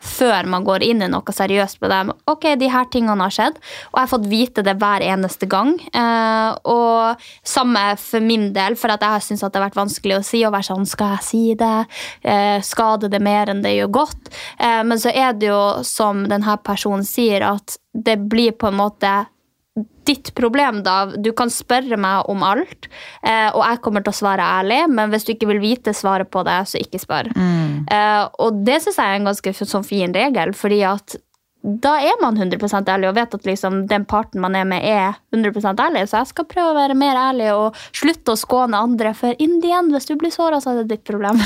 før 0.00 0.46
man 0.48 0.64
går 0.64 0.82
inn 0.82 1.02
i 1.02 1.08
noe 1.10 1.32
seriøst 1.34 1.80
med 1.82 1.90
dem. 1.90 2.12
Ok, 2.30 2.46
de 2.58 2.68
her 2.72 2.86
tingene 2.90 3.20
har 3.20 3.34
skjedd, 3.34 3.58
og 3.90 3.98
jeg 3.98 4.04
har 4.04 4.12
fått 4.12 4.28
vite 4.30 4.64
det 4.64 4.76
hver 4.80 5.04
eneste 5.04 5.46
gang. 5.46 5.74
Eh, 5.92 6.50
og 6.64 7.16
samme 7.44 7.96
for 8.00 8.24
min 8.24 8.52
del, 8.52 8.76
for 8.76 8.88
at 8.94 9.02
jeg 9.02 9.16
har 9.16 9.24
syntes 9.24 9.44
det 9.44 9.60
har 9.60 9.68
vært 9.68 9.80
vanskelig 9.80 10.18
å 10.18 10.24
si. 10.24 10.44
og 10.44 10.52
være 10.52 10.68
sånn, 10.70 10.86
Skal 10.86 11.16
jeg 11.16 11.24
si 11.24 11.54
det? 11.54 11.86
Eh, 12.22 12.60
skader 12.62 13.08
det 13.08 13.20
mer 13.20 13.48
enn 13.48 13.62
det 13.62 13.76
gjør 13.76 13.90
godt? 14.00 14.30
Eh, 14.58 14.82
men 14.82 14.98
så 14.98 15.12
er 15.14 15.32
det 15.32 15.48
jo, 15.48 15.82
som 15.82 16.24
denne 16.28 16.56
personen 16.64 17.04
sier, 17.04 17.42
at 17.42 17.78
det 17.92 18.18
blir 18.28 18.52
på 18.52 18.68
en 18.68 18.78
måte 18.78 19.26
ditt 20.08 20.32
problem, 20.38 20.82
da. 20.86 21.04
Du 21.20 21.30
kan 21.36 21.50
spørre 21.52 21.98
meg 22.00 22.28
om 22.32 22.42
alt, 22.46 22.88
eh, 23.22 23.50
og 23.52 23.62
jeg 23.64 23.82
kommer 23.84 24.04
til 24.04 24.14
å 24.14 24.18
svare 24.20 24.46
ærlig, 24.58 24.82
men 24.90 25.12
hvis 25.12 25.26
du 25.28 25.34
ikke 25.34 25.50
vil 25.50 25.60
vite 25.62 25.94
svaret 25.96 26.30
på 26.32 26.42
det, 26.48 26.58
så 26.70 26.80
ikke 26.80 27.00
spør. 27.02 27.32
Eh, 27.36 28.24
og 28.40 28.64
det 28.64 28.80
syns 28.82 28.96
jeg 29.00 29.14
er 29.14 29.20
en 29.20 29.30
ganske 29.30 29.54
sånn 29.60 29.86
fin 29.86 30.14
regel, 30.16 30.54
fordi 30.56 30.82
at 30.88 31.18
da 31.62 31.96
er 32.00 32.14
man 32.22 32.36
100% 32.38 32.86
ærlig 32.88 33.08
og 33.08 33.16
vet 33.16 33.32
at 33.34 33.46
liksom 33.48 33.80
den 33.90 34.04
parten 34.08 34.40
man 34.40 34.54
er 34.56 34.64
med, 34.68 34.84
er 34.86 35.18
100% 35.34 35.80
ærlig. 35.82 36.04
Så 36.08 36.20
jeg 36.20 36.30
skal 36.30 36.46
prøve 36.48 36.70
å 36.70 36.76
være 36.76 36.94
mer 36.96 37.18
ærlig 37.18 37.48
og 37.52 37.80
slutte 37.90 38.32
å 38.32 38.38
skåne 38.38 38.78
andre, 38.78 39.12
for 39.18 39.34
in 39.42 39.58
the 39.60 39.72
end, 39.74 39.92
hvis 39.92 40.06
du 40.06 40.14
blir 40.20 40.32
såra, 40.32 40.62
så 40.62 40.72
er 40.72 40.82
det 40.82 40.94
ditt 40.94 41.04
problem. 41.08 41.40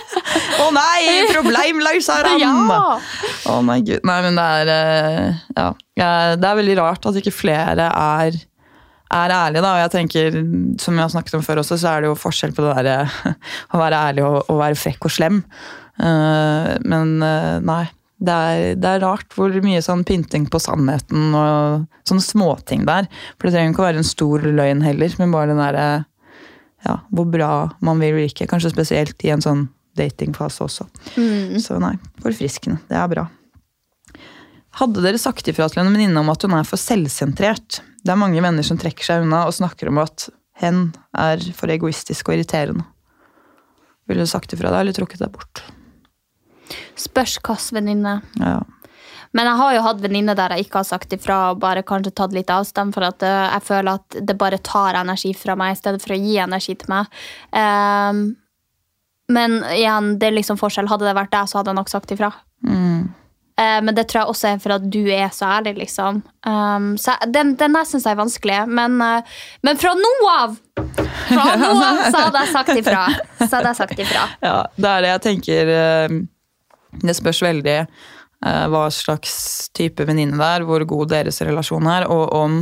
Å 0.64 0.66
nei! 0.74 1.30
Problemløseren! 1.30 2.40
ja! 2.44 2.52
Å 3.54 3.58
nei, 3.64 3.80
gud. 3.86 4.02
Nei, 4.02 4.20
men 4.26 4.38
det 4.40 4.50
er 4.58 4.74
eh, 4.74 5.42
Ja. 5.54 5.70
Ja, 5.98 6.34
Det 6.36 6.48
er 6.48 6.58
veldig 6.58 6.76
rart 6.80 7.06
at 7.06 7.18
ikke 7.20 7.34
flere 7.34 7.88
er, 7.88 8.38
er 9.14 9.34
ærlige, 9.34 9.62
da. 9.62 9.72
Og 9.74 9.82
jeg 9.84 9.92
tenker, 9.94 10.38
som 10.82 10.96
vi 10.96 11.02
har 11.04 11.12
snakket 11.12 11.38
om 11.38 11.44
før 11.46 11.62
også, 11.62 11.78
så 11.80 11.92
er 11.92 12.02
det 12.02 12.10
jo 12.10 12.18
forskjell 12.18 12.54
på 12.56 12.64
det 12.64 12.76
derre 12.80 13.34
å 13.74 13.82
være 13.82 14.00
ærlig 14.10 14.24
og, 14.26 14.40
og 14.48 14.62
være 14.62 14.78
frekk 14.80 15.06
og 15.06 15.14
slem. 15.14 15.42
Eh, 16.02 16.72
men 16.86 17.20
eh, 17.22 17.60
nei. 17.64 17.84
Det 18.24 18.32
er, 18.32 18.76
det 18.78 18.88
er 18.88 19.02
rart 19.02 19.34
hvor 19.36 19.52
mye 19.60 19.82
sånn 19.84 20.04
pynting 20.06 20.46
på 20.48 20.56
sannheten 20.62 21.34
og 21.36 21.82
sånne 22.08 22.24
småting 22.24 22.84
der. 22.88 23.08
For 23.36 23.48
det 23.50 23.56
trenger 23.56 23.74
ikke 23.74 23.82
å 23.82 23.86
være 23.88 24.00
en 24.00 24.06
stor 24.06 24.46
løgn 24.46 24.84
heller, 24.86 25.16
men 25.20 25.34
bare 25.34 25.50
den 25.50 25.60
derre 25.60 25.86
ja, 26.86 26.94
hvor 27.10 27.26
bra 27.28 27.50
man 27.84 28.00
vil 28.00 28.14
virke. 28.16 28.46
Kanskje 28.48 28.72
spesielt 28.72 29.26
i 29.26 29.32
en 29.34 29.44
sånn 29.44 29.66
datingfase 29.98 30.64
også. 30.64 30.86
Så 31.60 31.76
nei, 31.82 31.96
forfriskende. 32.22 32.80
Det 32.88 32.96
er 33.02 33.10
bra. 33.12 33.26
Hadde 34.80 35.04
dere 35.04 35.20
sagt 35.22 35.46
ifra 35.50 35.68
til 35.70 35.84
en 35.84 35.92
venninne 35.92 36.18
om 36.20 36.32
at 36.32 36.42
hun 36.42 36.56
er 36.56 36.66
for 36.66 36.80
selvsentrert? 36.80 37.80
Det 38.04 38.12
er 38.12 38.20
mange 38.20 38.42
venner 38.42 38.66
som 38.66 38.78
trekker 38.80 39.06
seg 39.06 39.24
unna 39.24 39.44
og 39.48 39.54
snakker 39.54 39.90
om 39.90 40.02
at 40.02 40.28
hen 40.60 40.88
er 41.18 41.42
for 41.56 41.70
egoistisk 41.70 42.28
og 42.28 42.38
irriterende. 42.38 42.86
Ville 44.10 44.26
du 44.26 44.28
sagt 44.28 44.52
ifra 44.52 44.72
da, 44.72 44.82
eller 44.82 44.96
trukket 44.96 45.22
deg 45.22 45.32
bort? 45.32 45.62
Spørs 46.98 47.38
hvilken 47.38 47.78
venninne. 47.78 48.18
Ja. 48.40 48.58
Men 49.34 49.48
jeg 49.48 49.58
har 49.58 49.72
jo 49.74 49.82
hatt 49.86 50.02
venninner 50.02 50.36
der 50.38 50.54
jeg 50.54 50.66
ikke 50.66 50.82
har 50.82 50.86
sagt 50.86 51.14
ifra 51.16 51.38
og 51.52 51.62
bare 51.62 51.82
kanskje 51.86 52.12
tatt 52.14 52.34
litt 52.36 52.52
avstand, 52.54 52.94
for 52.94 53.06
at 53.08 53.24
eh, 53.26 53.48
jeg 53.56 53.66
føler 53.66 53.98
at 53.98 54.18
det 54.28 54.36
bare 54.38 54.60
tar 54.62 55.00
energi 55.00 55.32
fra 55.34 55.56
meg 55.58 55.74
i 55.74 55.80
stedet 55.80 56.02
for 56.04 56.14
å 56.14 56.20
gi 56.20 56.36
energi 56.42 56.76
til 56.78 56.92
meg. 56.92 57.10
Um, 57.50 58.22
men 59.34 59.58
igjen, 59.72 60.14
det 60.20 60.28
er 60.28 60.36
liksom 60.36 60.60
forskjell. 60.60 60.90
Hadde 60.90 61.08
det 61.08 61.16
vært 61.18 61.32
deg, 61.34 61.50
så 61.50 61.58
hadde 61.58 61.72
jeg 61.72 61.80
nok 61.80 61.90
sagt 61.90 62.14
ifra. 62.14 62.30
Mm. 62.66 63.10
Eh, 63.54 63.80
men 63.86 63.94
det 63.94 64.08
tror 64.10 64.24
jeg 64.24 64.32
også 64.32 64.48
er 64.50 64.62
for 64.62 64.74
at 64.74 64.86
du 64.90 65.04
er 65.14 65.28
så 65.34 65.46
ærlig, 65.60 65.76
liksom. 65.78 66.22
Um, 66.46 66.94
så 66.98 67.14
den, 67.30 67.52
den 67.58 67.76
der 67.76 67.86
syns 67.86 68.06
jeg 68.08 68.16
er 68.16 68.18
vanskelig. 68.18 68.56
Men, 68.66 68.96
uh, 68.98 69.36
men 69.62 69.78
fra 69.78 69.92
nå 69.98 70.14
av 70.32 70.56
Fra 71.28 71.44
nå 71.60 71.68
av 71.70 72.00
så 72.08 72.24
hadde 72.26 72.42
jeg 72.42 72.52
sagt 72.56 72.72
ifra. 72.80 73.04
Så 73.38 73.50
hadde 73.52 73.70
jeg 73.70 73.78
sagt 73.78 74.02
ifra. 74.06 74.24
Ja, 74.48 74.56
det 74.74 74.90
er 74.90 75.04
det 75.04 75.12
jeg 75.12 75.22
tenker 75.28 75.70
eh, 75.74 76.16
Det 77.04 77.16
spørs 77.16 77.42
veldig 77.44 77.78
hva 78.44 78.82
slags 78.92 79.70
type 79.72 80.04
venninne 80.04 80.36
det 80.36 80.46
er, 80.58 80.64
hvor 80.68 80.82
god 80.84 81.14
deres 81.14 81.38
relasjon 81.46 81.86
er, 81.88 82.04
og 82.12 82.26
om 82.36 82.58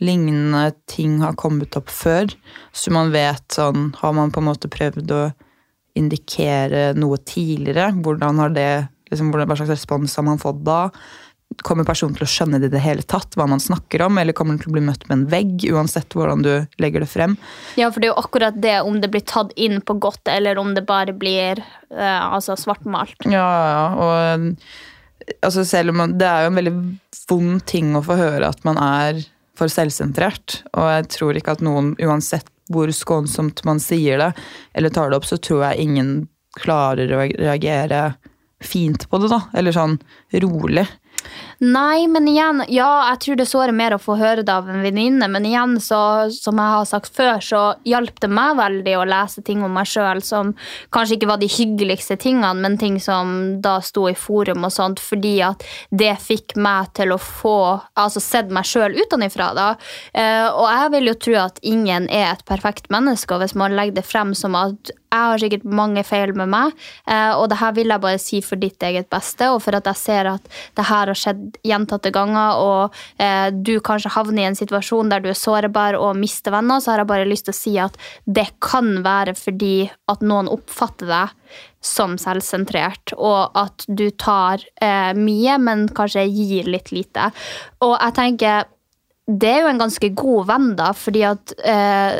lignende 0.00 0.70
ting 0.88 1.18
har 1.20 1.36
kommet 1.36 1.76
opp 1.76 1.92
før. 1.92 2.30
Så 2.72 2.88
man 2.94 3.12
vet 3.12 3.44
sånn 3.52 3.90
Har 3.98 4.14
man 4.16 4.32
på 4.32 4.40
en 4.40 4.48
måte 4.48 4.70
prøvd 4.72 5.12
å 5.12 5.20
indikere 6.00 6.94
noe 6.96 7.20
tidligere? 7.20 7.90
Hvordan 8.00 8.40
har 8.40 8.56
det 8.56 8.70
liksom, 9.10 9.32
Hva 9.34 9.56
slags 9.56 9.74
respons 9.74 10.16
har 10.16 10.26
man 10.26 10.40
fått 10.42 10.62
da? 10.66 10.86
Kommer 11.66 11.84
personen 11.84 12.14
til 12.14 12.24
å 12.24 12.30
skjønne 12.30 12.60
det 12.62 12.68
i 12.70 12.74
det 12.76 12.82
hele 12.84 13.02
tatt, 13.02 13.34
hva 13.34 13.48
man 13.50 13.62
snakker 13.62 14.04
om, 14.06 14.20
eller 14.22 14.36
kommer 14.36 14.54
den 14.54 14.62
til 14.62 14.70
å 14.70 14.76
bli 14.76 14.84
møtt 14.86 15.08
med 15.08 15.16
en 15.16 15.24
vegg, 15.32 15.64
uansett 15.74 16.14
hvordan 16.14 16.44
du 16.46 16.52
legger 16.82 17.02
det 17.02 17.10
frem? 17.10 17.34
Ja, 17.80 17.88
for 17.90 17.98
det 17.98 18.06
er 18.06 18.12
jo 18.12 18.22
akkurat 18.22 18.60
det 18.62 18.76
om 18.86 19.00
det 19.02 19.10
blir 19.10 19.24
tatt 19.26 19.50
inn 19.58 19.80
på 19.82 19.98
godt, 19.98 20.30
eller 20.30 20.60
om 20.62 20.76
det 20.76 20.86
bare 20.86 21.16
blir 21.16 21.58
eh, 21.58 22.22
altså 22.22 22.54
svartmalt. 22.54 23.26
Ja, 23.26 23.50
ja, 23.74 23.82
og 23.98 25.42
altså 25.42 25.66
selv 25.66 25.90
om 25.90 26.00
man, 26.04 26.16
Det 26.18 26.26
er 26.26 26.44
jo 26.44 26.52
en 26.52 26.60
veldig 26.60 26.76
vond 27.30 27.66
ting 27.66 27.92
å 27.98 28.04
få 28.06 28.16
høre 28.18 28.48
at 28.48 28.62
man 28.66 28.78
er 28.82 29.20
for 29.58 29.70
selvsentrert. 29.70 30.62
Og 30.72 30.88
jeg 30.88 31.10
tror 31.16 31.36
ikke 31.36 31.58
at 31.58 31.64
noen, 31.64 31.92
uansett 32.00 32.48
hvor 32.70 32.90
skånsomt 32.94 33.64
man 33.66 33.82
sier 33.82 34.20
det, 34.22 34.30
eller 34.78 34.94
tar 34.94 35.10
det 35.10 35.18
opp, 35.18 35.26
så 35.26 35.40
tror 35.42 35.66
jeg 35.66 35.88
ingen 35.88 36.12
klarer 36.58 37.10
å 37.14 37.24
reagere 37.26 38.02
fint 38.60 39.08
på 39.10 39.20
det, 39.22 39.30
da. 39.32 39.42
Eller 39.56 39.74
sånn 39.76 39.98
rolig. 40.44 40.86
Nei, 41.60 42.06
men 42.08 42.24
igjen, 42.24 42.62
ja, 42.72 42.88
jeg 43.10 43.18
tror 43.20 43.36
det 43.36 43.44
sårer 43.50 43.74
mer 43.76 43.92
å 43.92 44.00
få 44.00 44.14
høre 44.16 44.40
det 44.48 44.52
av 44.54 44.68
en 44.72 44.80
venninne, 44.80 45.26
men 45.28 45.44
igjen, 45.44 45.74
så, 45.84 46.30
som 46.32 46.56
jeg 46.56 46.72
har 46.72 46.86
sagt 46.88 47.12
før, 47.12 47.42
så 47.44 47.60
hjalp 47.84 48.16
det 48.24 48.30
meg 48.32 48.54
veldig 48.56 48.94
å 48.96 49.02
lese 49.04 49.44
ting 49.44 49.60
om 49.66 49.74
meg 49.76 49.90
sjøl 49.90 50.22
som 50.24 50.54
kanskje 50.96 51.18
ikke 51.18 51.28
var 51.28 51.42
de 51.42 51.50
hyggeligste 51.52 52.16
tingene, 52.22 52.54
men 52.64 52.78
ting 52.80 52.96
som 53.04 53.34
da 53.60 53.74
sto 53.84 54.06
i 54.08 54.16
forum 54.16 54.64
og 54.64 54.72
sånt, 54.72 55.02
fordi 55.04 55.34
at 55.50 55.66
det 55.92 56.14
fikk 56.24 56.56
meg 56.56 56.94
til 56.96 57.12
å 57.12 57.20
få 57.20 57.58
altså 57.92 58.24
sett 58.24 58.48
meg 58.48 58.64
sjøl 58.64 58.96
utenfra, 58.96 59.50
da. 59.52 59.68
Eh, 60.16 60.48
og 60.48 60.64
jeg 60.64 60.94
vil 60.96 61.12
jo 61.12 61.16
tro 61.26 61.36
at 61.42 61.60
ingen 61.60 62.08
er 62.08 62.30
et 62.30 62.46
perfekt 62.48 62.88
menneske, 62.88 63.36
og 63.36 63.44
hvis 63.44 63.52
man 63.52 63.76
legger 63.76 64.00
det 64.00 64.08
frem 64.08 64.32
som 64.32 64.56
at 64.56 64.94
jeg 65.10 65.26
har 65.26 65.42
sikkert 65.42 65.64
mange 65.66 66.06
feil 66.06 66.32
med 66.38 66.48
meg, 66.56 66.72
eh, 67.04 67.34
og 67.34 67.50
det 67.52 67.60
her 67.60 67.76
vil 67.76 67.92
jeg 67.92 68.06
bare 68.08 68.22
si 68.22 68.40
for 68.46 68.56
ditt 68.64 68.80
eget 68.88 69.12
beste, 69.12 69.52
og 69.52 69.60
for 69.66 69.76
at 69.76 69.92
jeg 69.92 70.06
ser 70.06 70.32
at 70.38 70.52
det 70.78 70.88
her 70.88 71.10
har 71.10 71.18
skjedd 71.18 71.49
gjentatte 71.66 72.12
ganger, 72.14 72.60
og 72.60 72.96
eh, 73.22 73.48
du 73.50 73.76
kanskje 73.84 74.12
havner 74.14 74.44
i 74.44 74.48
en 74.50 74.58
situasjon 74.58 75.12
der 75.12 75.24
du 75.24 75.30
er 75.32 75.38
sårbar 75.38 75.98
og 75.98 76.18
mister 76.18 76.54
venner, 76.54 76.80
så 76.80 76.94
har 76.94 77.02
jeg 77.02 77.10
bare 77.12 77.28
lyst 77.28 77.48
til 77.48 77.56
å 77.56 77.60
si 77.60 77.74
at 77.82 77.98
det 78.26 78.48
kan 78.64 79.00
være 79.06 79.36
fordi 79.38 79.90
at 80.10 80.24
noen 80.26 80.50
oppfatter 80.50 81.10
deg 81.10 81.36
som 81.84 82.18
selvsentrert, 82.20 83.14
og 83.16 83.56
at 83.58 83.86
du 83.88 84.08
tar 84.20 84.62
eh, 84.82 85.12
mye, 85.16 85.56
men 85.62 85.88
kanskje 85.96 86.28
gir 86.28 86.68
litt 86.70 86.92
lite. 86.94 87.30
Og 87.84 87.96
jeg 87.96 88.16
tenker 88.18 88.68
det 89.30 89.50
er 89.50 89.60
jo 89.62 89.70
en 89.70 89.80
ganske 89.80 90.10
god 90.18 90.48
venn, 90.48 90.70
da, 90.78 90.90
fordi 90.96 91.22
at 91.28 91.54
eh, 91.62 92.18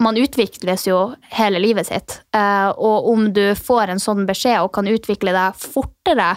man 0.00 0.16
utvikles 0.16 0.86
jo 0.88 0.98
hele 1.36 1.60
livet 1.62 1.88
sitt. 1.90 2.20
Eh, 2.36 2.68
og 2.68 3.08
om 3.12 3.28
du 3.36 3.54
får 3.54 3.92
en 3.92 4.02
sånn 4.02 4.24
beskjed 4.28 4.64
og 4.64 4.72
kan 4.76 4.88
utvikle 4.88 5.34
deg 5.36 5.58
fortere 5.60 6.32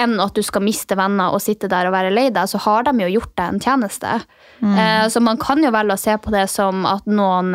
enn 0.00 0.18
at 0.20 0.36
du 0.36 0.42
skal 0.44 0.64
miste 0.66 0.98
venner 0.98 1.34
og 1.34 1.42
sitte 1.42 1.70
der 1.72 1.88
og 1.88 1.96
være 1.96 2.12
lei 2.12 2.28
deg, 2.28 2.48
så 2.50 2.60
har 2.66 2.86
de 2.86 2.94
jo 3.06 3.14
gjort 3.16 3.32
deg 3.38 3.54
en 3.54 3.62
tjeneste. 3.62 4.18
Mm. 4.60 4.76
så 5.12 5.20
man 5.20 5.36
kan 5.36 5.60
jo 5.60 5.68
velge 5.68 5.96
å 5.96 6.00
se 6.00 6.14
på 6.16 6.30
det 6.32 6.46
som 6.48 6.86
at 6.88 7.04
noen 7.08 7.50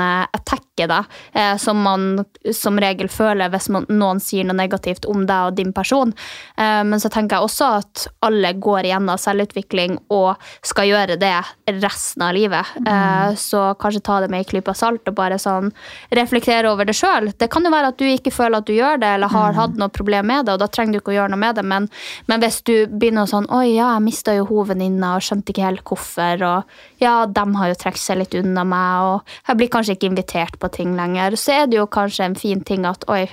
attacker 0.52 0.88
deg, 0.88 1.04
eh, 1.34 1.58
som 1.58 1.82
man 1.82 2.26
som 2.54 2.80
regel 2.80 3.10
føler 3.10 3.52
hvis 3.52 3.70
man, 3.74 3.86
noen 3.90 4.20
sier 4.24 4.46
noe 4.48 4.58
negativt 4.58 5.06
om 5.10 5.26
deg 5.28 5.52
og 5.52 5.58
din 5.58 5.72
person. 5.74 6.14
Eh, 6.58 6.82
men 6.88 7.00
så 7.00 7.10
tenker 7.10 7.38
jeg 7.38 7.48
også 7.48 7.70
at 7.80 8.06
alle 8.26 8.54
går 8.54 8.88
igjennom 8.90 9.20
selvutvikling 9.20 9.98
og 10.14 10.42
skal 10.66 10.90
gjøre 10.90 11.18
det 11.22 11.36
resten 11.82 12.26
av 12.26 12.36
livet. 12.36 12.74
Eh, 12.88 13.36
så 13.40 13.72
kanskje 13.80 14.04
ta 14.06 14.20
det 14.22 14.32
med 14.32 14.44
en 14.44 14.50
klype 14.52 14.76
salt 14.78 15.08
og 15.08 15.18
bare 15.18 15.40
sånn 15.42 15.72
reflektere 16.12 16.72
over 16.72 16.88
det 16.88 16.98
sjøl. 16.98 17.32
Det 17.38 17.50
kan 17.52 17.66
jo 17.66 17.74
være 17.74 17.94
at 17.94 18.00
du 18.00 18.08
ikke 18.08 18.34
føler 18.34 18.62
at 18.62 18.68
du 18.68 18.76
gjør 18.76 19.02
det, 19.02 19.16
eller 19.18 19.32
har 19.32 19.58
hatt 19.58 19.78
noe 19.80 19.92
problem 19.94 20.30
med 20.32 20.48
det, 20.48 20.56
og 20.56 20.64
da 20.64 20.70
trenger 20.72 20.98
du 20.98 21.02
ikke 21.02 21.14
å 21.16 21.20
gjøre 21.20 21.34
noe 21.34 21.42
med 21.42 21.58
det, 21.58 21.66
men, 21.68 21.88
men 22.28 22.44
hvis 22.44 22.62
du 22.68 22.76
begynner 22.92 23.30
sånn 23.30 23.50
Oi, 23.52 23.74
ja, 23.74 23.90
jeg 23.98 24.06
mista 24.06 24.34
jo 24.36 24.46
hovedvenninna 24.48 25.16
og 25.18 25.26
skjønte 25.26 25.52
ikke 25.52 25.66
helt 25.66 25.84
hvorfor, 25.88 26.44
og 26.46 27.02
ja, 27.04 27.26
de 27.28 27.44
har 27.58 27.72
jo 27.72 27.78
trukket 27.82 28.04
seg 28.04 28.22
litt 28.22 28.36
unna 28.38 28.64
meg, 28.68 29.08
og 29.10 29.34
jeg 29.50 29.60
blir 29.60 29.72
kanskje 29.74 29.96
ikke 29.98 30.12
invitert 30.12 30.40
på 30.62 30.69
ting 30.73 30.95
lenger, 30.97 31.38
så 31.39 31.62
er 31.62 31.69
det 31.71 31.77
jo 31.77 31.88
kanskje 31.91 32.30
en 32.30 32.38
fin 32.39 32.63
ting 32.65 32.88
at 32.89 33.06
oi, 33.12 33.25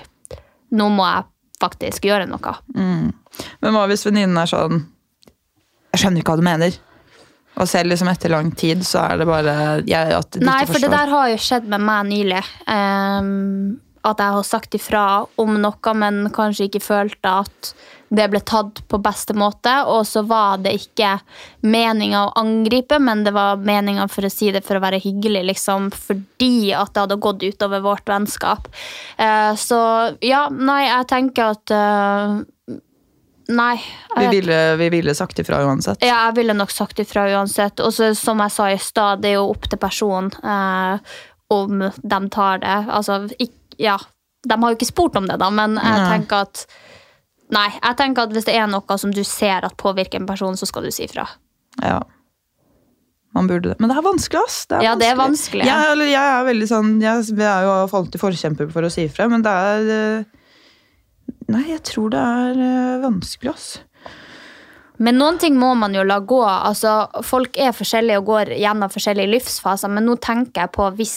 nå 0.77 0.91
må 0.93 1.07
jeg 1.09 1.29
faktisk 1.63 2.07
gjøre 2.09 2.29
noe. 2.31 2.55
Men 2.75 3.75
hva 3.75 3.87
hvis 3.91 4.07
venninnen 4.07 4.39
er 4.39 4.51
sånn 4.51 4.85
Jeg 5.93 6.03
skjønner 6.03 6.23
ikke 6.23 6.35
hva 6.35 6.41
du 6.41 6.47
mener. 6.47 6.79
Og 7.59 7.67
selv 7.67 7.91
liksom 7.91 8.11
etter 8.13 8.31
lang 8.31 8.53
tid 8.55 8.85
så 8.87 9.03
er 9.09 9.21
det 9.21 9.27
bare 9.27 9.55
jeg, 9.89 10.15
at 10.15 10.31
de 10.37 10.45
Nei, 10.47 10.61
ikke 10.63 10.77
for 10.77 10.85
det 10.85 10.93
der 10.95 11.11
har 11.11 11.31
jo 11.33 11.39
skjedd 11.43 11.69
med 11.73 11.83
meg 11.89 12.11
nylig. 12.13 12.43
Um, 12.71 13.79
at 14.07 14.21
jeg 14.23 14.37
har 14.37 14.47
sagt 14.47 14.77
ifra 14.79 15.05
om 15.43 15.57
noe, 15.59 15.95
men 15.99 16.29
kanskje 16.35 16.69
ikke 16.69 16.85
følte 16.85 17.33
at 17.43 17.73
det 18.09 18.25
ble 18.33 18.41
tatt 18.41 18.81
på 18.89 18.99
beste 19.05 19.35
måte. 19.37 19.73
Og 19.93 20.07
så 20.09 20.23
var 20.25 20.59
det 20.65 20.73
ikke 20.79 21.19
meninga 21.69 22.23
å 22.27 22.33
angripe, 22.41 22.99
men 23.03 23.25
det 23.27 23.35
var 23.37 23.61
meninga 23.61 24.07
for 24.09 24.25
å 24.25 24.31
si 24.33 24.51
det 24.55 24.63
for 24.65 24.79
å 24.79 24.85
være 24.85 25.01
hyggelig, 25.05 25.43
liksom, 25.51 25.91
fordi 25.93 26.73
at 26.73 26.95
det 26.95 27.05
hadde 27.07 27.19
gått 27.21 27.43
utover 27.45 27.83
vårt 27.85 28.09
vennskap. 28.09 28.69
Eh, 29.17 29.53
så 29.61 29.81
ja, 30.25 30.47
nei, 30.53 30.85
jeg 30.89 31.11
tenker 31.13 31.57
at 31.57 31.75
uh, 31.75 32.39
Nei. 33.49 33.79
Vi 34.19 34.27
ville, 34.29 34.77
vi 34.77 34.89
ville 34.93 35.15
sagt 35.17 35.39
ifra 35.41 35.63
uansett. 35.65 36.03
ja, 36.05 36.27
jeg 36.27 36.35
ville 36.37 36.53
nok 36.53 36.69
sagt 36.71 36.99
ifra 37.01 37.23
uansett. 37.33 37.81
Og 37.81 37.95
så, 37.97 38.11
som 38.15 38.43
jeg 38.45 38.53
sa 38.53 38.67
i 38.69 38.77
stad, 38.77 39.23
det 39.25 39.31
er 39.31 39.39
jo 39.39 39.47
opp 39.55 39.65
til 39.73 39.81
personen 39.81 40.29
eh, 40.45 41.15
om 41.57 41.81
de 41.97 42.19
tar 42.29 42.61
det. 42.61 42.75
Altså, 42.93 43.23
ikk- 43.41 43.79
ja, 43.81 43.97
de 44.45 44.59
har 44.61 44.75
jo 44.75 44.77
ikke 44.77 44.91
spurt 44.91 45.17
om 45.17 45.25
det, 45.31 45.39
da, 45.41 45.49
men 45.49 45.79
jeg 45.81 46.05
tenker 46.11 46.45
at 46.45 46.67
Nei, 47.55 47.69
jeg 47.79 47.97
tenker 47.97 48.29
at 48.29 48.35
hvis 48.35 48.47
det 48.49 48.55
er 48.59 48.69
noe 48.69 48.99
som 49.01 49.13
du 49.15 49.23
ser 49.25 49.65
at 49.65 49.77
påvirker 49.81 50.21
en 50.21 50.29
person, 50.29 50.57
så 50.59 50.69
skal 50.69 50.85
du 50.85 50.93
si 50.93 51.07
ifra. 51.07 51.25
Ja. 51.81 52.03
Man 53.37 53.49
burde 53.49 53.73
det. 53.73 53.77
Men 53.81 53.93
det 53.93 53.99
er 53.99 54.05
vanskelig, 54.05 54.41
ass. 54.49 54.59
Det 54.69 54.79
er 54.79 54.85
Ja, 54.85 54.95
det 54.99 55.09
er 55.09 55.19
vanskelig. 55.19 55.67
Jeg, 55.69 55.91
eller, 55.93 56.11
jeg 56.11 56.33
er 56.35 56.47
veldig 56.49 56.69
sånn 56.71 56.95
Jeg, 57.03 57.27
jeg 57.37 57.49
er 57.49 57.67
jo 57.67 57.75
alltid 58.01 58.23
forkjemper 58.23 58.71
for 58.73 58.87
å 58.89 58.91
si 58.93 59.05
ifra, 59.07 59.29
men 59.31 59.45
det 59.45 59.53
er 59.53 59.93
eh, 59.95 60.33
Nei, 61.53 61.67
jeg 61.71 61.83
tror 61.89 62.11
det 62.13 62.23
er 62.25 62.65
eh, 62.65 62.97
vanskelig, 63.05 63.53
ass. 63.53 63.69
Men 64.99 65.21
noen 65.21 65.39
ting 65.39 65.55
må 65.61 65.71
man 65.79 65.95
jo 65.95 66.03
la 66.03 66.19
gå. 66.19 66.41
Altså, 66.43 67.07
folk 67.25 67.57
er 67.61 67.77
forskjellige 67.77 68.19
og 68.19 68.27
går 68.33 68.53
gjennom 68.59 68.91
forskjellige 68.91 69.31
livsfaser, 69.37 69.93
men 69.93 70.09
nå 70.09 70.17
tenker 70.25 70.65
jeg 70.65 70.75
på 70.75 70.89
hvis 70.99 71.15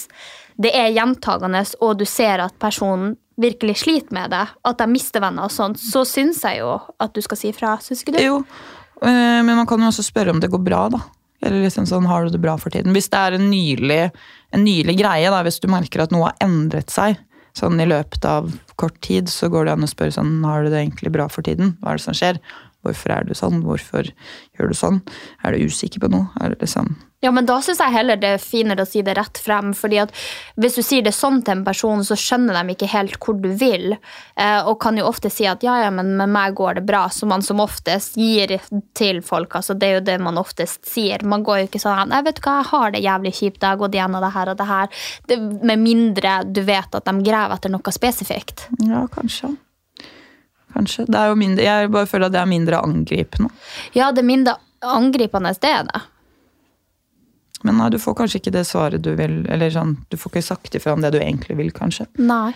det 0.62 0.72
er 0.78 0.92
gjentagende, 0.94 1.64
og 1.82 1.98
du 1.98 2.06
ser 2.06 2.44
at 2.44 2.54
personen 2.62 3.16
virkelig 3.40 3.78
sliter 3.84 4.14
med 4.16 4.34
det, 4.34 4.44
at 4.68 4.82
de 4.82 4.88
mister 4.92 5.24
venner 5.24 5.48
og 5.48 5.54
sånt, 5.54 5.80
så 5.80 6.04
syns 6.08 6.44
jeg 6.46 6.62
jo 6.62 6.76
at 7.02 7.16
du 7.16 7.22
skal 7.24 7.40
si 7.40 7.52
ifra. 7.52 7.78
Syns 7.84 8.04
ikke 8.04 8.18
du? 8.18 8.22
Jo, 8.24 8.38
eh, 9.02 9.40
men 9.42 9.56
man 9.56 9.68
kan 9.70 9.82
jo 9.82 9.90
også 9.92 10.06
spørre 10.06 10.36
om 10.36 10.42
det 10.44 10.52
går 10.52 10.64
bra, 10.66 10.86
da. 10.94 11.02
Eller 11.42 11.64
liksom 11.64 11.88
sånn, 11.90 12.06
har 12.06 12.26
du 12.26 12.36
det 12.36 12.42
bra 12.44 12.54
for 12.62 12.74
tiden? 12.74 12.94
Hvis 12.94 13.10
det 13.10 13.18
er 13.18 13.38
en 13.38 13.48
nylig, 13.50 14.02
en 14.54 14.66
nylig 14.66 14.98
greie, 15.00 15.32
da, 15.34 15.42
hvis 15.46 15.62
du 15.62 15.70
merker 15.72 16.04
at 16.04 16.14
noe 16.14 16.30
har 16.30 16.44
endret 16.44 16.94
seg 16.94 17.18
sånn 17.58 17.82
i 17.84 17.88
løpet 17.90 18.26
av 18.30 18.52
kort 18.80 19.00
tid, 19.04 19.30
så 19.32 19.50
går 19.52 19.68
det 19.68 19.74
an 19.74 19.88
å 19.88 19.90
spørre 19.90 20.16
sånn, 20.16 20.38
har 20.48 20.64
du 20.64 20.72
det 20.72 20.84
egentlig 20.86 21.12
bra 21.14 21.28
for 21.32 21.44
tiden? 21.46 21.76
Hva 21.82 21.94
er 21.94 22.00
det 22.00 22.06
som 22.06 22.16
skjer? 22.16 22.40
Hvorfor 22.86 23.14
er 23.14 23.26
du 23.28 23.34
sånn? 23.38 23.62
Hvorfor 23.66 24.08
gjør 24.58 24.72
du 24.72 24.78
sånn? 24.78 25.02
Er 25.46 25.54
du 25.54 25.66
usikker 25.70 26.04
på 26.04 26.12
noe? 26.14 26.30
Er 26.42 26.54
det 26.54 26.64
liksom 26.64 26.94
Ja, 27.22 27.30
men 27.32 27.46
da 27.46 27.60
syns 27.62 27.78
jeg 27.78 27.94
heller 27.94 28.18
det 28.18 28.32
er 28.34 28.42
finere 28.42 28.82
å 28.82 28.90
si 28.90 29.04
det 29.06 29.14
rett 29.14 29.38
frem. 29.38 29.76
fordi 29.78 30.00
at 30.02 30.14
hvis 30.58 30.80
du 30.80 30.82
sier 30.82 31.04
det 31.06 31.14
sånn 31.14 31.44
til 31.46 31.60
en 31.60 31.66
person, 31.66 32.02
så 32.06 32.18
skjønner 32.18 32.58
de 32.58 32.74
ikke 32.74 32.90
helt 32.90 33.18
hvor 33.22 33.38
du 33.38 33.52
vil. 33.58 33.94
Eh, 34.36 34.62
og 34.66 34.80
kan 34.82 34.98
jo 34.98 35.06
ofte 35.06 35.30
si 35.30 35.46
at 35.46 35.62
ja, 35.62 35.78
ja, 35.84 35.92
men 35.94 36.16
med 36.18 36.32
meg 36.34 36.56
går 36.58 36.80
det 36.80 36.86
bra, 36.90 37.04
som 37.14 37.30
man 37.30 37.46
som 37.46 37.62
oftest 37.62 38.18
gir 38.18 38.56
til 38.98 39.22
folk. 39.22 39.54
altså 39.56 39.78
Det 39.78 39.88
er 39.88 40.00
jo 40.00 40.06
det 40.10 40.18
man 40.26 40.42
oftest 40.42 40.90
sier. 40.90 41.22
Man 41.22 41.46
går 41.46 41.62
jo 41.62 41.70
ikke 41.70 41.84
sånn 41.84 42.10
jeg 42.12 42.26
vet 42.26 42.42
hva, 42.42 42.56
jeg 42.58 42.70
har 42.72 42.94
det 42.96 43.04
jævlig 43.06 43.34
kjipt, 43.38 43.62
jeg 43.62 43.70
har 43.70 43.78
gått 43.78 43.98
gjennom 44.00 44.24
det 44.26 44.32
her 44.34 44.52
og 44.52 44.58
det 44.58 44.68
her. 44.72 45.04
Det, 45.30 45.38
med 45.62 45.84
mindre 45.84 46.38
du 46.50 46.64
vet 46.66 46.98
at 46.98 47.06
de 47.06 47.28
graver 47.28 47.60
etter 47.60 47.74
noe 47.74 47.94
spesifikt. 47.94 48.66
Ja, 48.82 49.06
kanskje. 49.14 49.54
Kanskje. 50.74 51.06
Det 51.06 51.20
er 51.20 51.30
jo 51.30 51.38
mindre, 51.38 51.68
jeg 51.68 51.92
bare 51.94 52.10
føler 52.10 52.32
at 52.32 52.36
det 52.36 52.42
er 52.42 52.50
mindre 52.50 52.82
angripende. 52.82 53.52
Ja, 53.94 54.10
det 54.10 54.24
er 54.24 54.30
mindre 54.32 54.58
angripende, 54.82 55.54
det 55.62 55.70
er 55.70 55.86
det. 55.86 56.02
Men 57.68 57.78
nei, 57.78 57.90
du 57.94 58.00
får 58.02 58.18
kanskje 58.18 58.42
ikke 58.42 58.54
det 58.56 58.66
svaret 58.70 59.04
du 59.06 59.12
vil, 59.18 59.42
eller 59.52 59.74
sånn, 59.74 59.96
du 60.10 60.18
får 60.18 60.34
ikke 60.34 60.46
sagt 60.46 60.78
ifra 60.78 60.96
om 60.96 61.04
det 61.04 61.14
du 61.14 61.20
egentlig 61.22 61.58
vil, 61.60 61.72
kanskje. 61.76 62.08
Nei. 62.18 62.54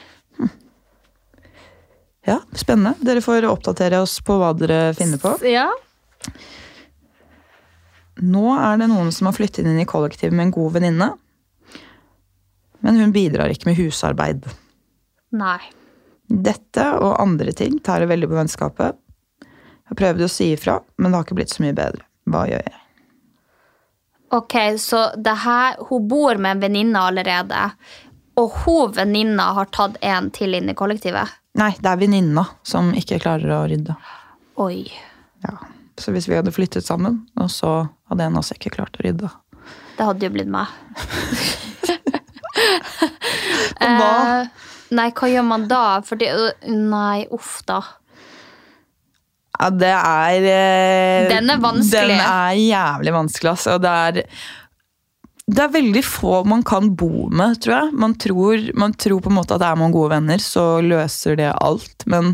Ja, 2.25 2.39
spennende. 2.57 2.95
Dere 3.05 3.21
får 3.21 3.45
oppdatere 3.45 3.99
oss 4.01 4.17
på 4.25 4.39
hva 4.41 4.49
dere 4.57 4.95
finner 4.97 5.21
på. 5.21 5.35
Ja. 5.45 5.67
Nå 8.25 8.47
er 8.55 8.79
det 8.81 8.87
noen 8.89 9.11
som 9.13 9.29
har 9.29 9.35
flyttet 9.37 9.67
inn 9.67 9.77
i 9.77 9.85
kollektiv 9.85 10.33
med 10.33 10.47
en 10.47 10.55
god 10.55 10.77
venninne. 10.79 11.11
Men 12.85 13.01
hun 13.01 13.13
bidrar 13.13 13.53
ikke 13.53 13.69
med 13.69 13.77
husarbeid. 13.77 14.47
Nei. 15.35 15.59
Dette 16.25 16.85
og 16.97 17.19
andre 17.21 17.53
ting 17.53 17.77
tar 17.85 18.01
det 18.01 18.09
veldig 18.09 18.31
på 18.31 18.39
vennskapet. 18.39 18.97
Jeg 19.45 19.91
har 19.91 19.99
prøvd 19.99 20.25
å 20.25 20.31
si 20.31 20.49
ifra, 20.55 20.79
men 20.97 21.11
det 21.11 21.19
har 21.19 21.27
ikke 21.27 21.37
blitt 21.37 21.53
så 21.53 21.61
mye 21.61 21.77
bedre. 21.77 22.01
Hva 22.25 22.47
gjør 22.49 22.65
jeg? 22.65 22.84
Ok, 24.33 24.55
så 24.81 25.11
det 25.17 25.35
her, 25.45 25.75
hun 25.89 26.07
bor 26.09 26.35
med 26.41 26.57
en 26.57 26.63
venninne 26.65 26.99
allerede, 26.99 27.69
og 28.35 28.51
hun 28.65 28.95
venninna 28.95 29.51
har 29.57 29.69
tatt 29.75 29.97
en 30.01 30.31
til 30.33 30.57
inn 30.57 30.69
i 30.71 30.75
kollektivet? 30.77 31.37
Nei, 31.55 31.71
det 31.79 31.87
er 31.87 32.01
venninna 32.01 32.43
som 32.67 32.91
ikke 32.97 33.21
klarer 33.23 33.53
å 33.55 33.61
rydde. 33.69 33.95
Oi. 34.59 34.89
Ja. 35.45 35.55
Så 35.99 36.11
hvis 36.11 36.27
vi 36.27 36.35
hadde 36.35 36.51
flyttet 36.51 36.83
sammen, 36.83 37.21
og 37.39 37.51
så 37.53 37.87
hadde 38.09 38.25
en 38.25 38.35
av 38.35 38.43
oss 38.43 38.51
ikke 38.51 38.73
klart 38.73 38.97
å 38.99 39.05
rydde. 39.05 39.29
Det 39.95 40.07
hadde 40.09 40.27
jo 40.27 40.33
blitt 40.35 40.51
meg. 40.51 40.67
og 43.79 43.85
Hva? 43.85 44.09
Eh, 44.41 44.65
nei, 44.99 45.07
hva 45.15 45.29
gjør 45.31 45.47
man 45.47 45.69
da? 45.71 45.85
Fordi, 46.03 46.27
nei, 46.67 47.23
uff 47.35 47.61
da. 47.69 47.79
Ja, 49.55 49.71
det 49.71 49.93
er 49.95 50.45
eh, 50.51 51.29
Den 51.31 51.49
er 51.49 51.63
vanskelig. 51.63 52.19
Den 52.19 52.21
er 52.27 52.59
jævlig 52.59 53.15
vanskelig, 53.15 53.51
altså. 53.55 53.75
Og 53.79 53.83
det 53.85 53.95
er 54.05 54.21
det 55.45 55.61
er 55.61 55.73
veldig 55.75 56.01
få 56.01 56.39
man 56.49 56.63
kan 56.65 56.87
bo 56.97 57.27
med, 57.29 57.59
tror 57.61 57.75
jeg. 57.75 57.97
Man 58.01 58.15
tror, 58.17 58.63
man 58.73 58.95
tror 58.97 59.19
på 59.21 59.29
en 59.29 59.37
måte 59.37 59.53
at 59.53 59.61
er 59.61 59.75
man 59.77 59.93
gode 59.93 60.15
venner, 60.15 60.41
så 60.41 60.79
løser 60.81 61.37
det 61.37 61.51
alt. 61.61 62.01
Men 62.09 62.31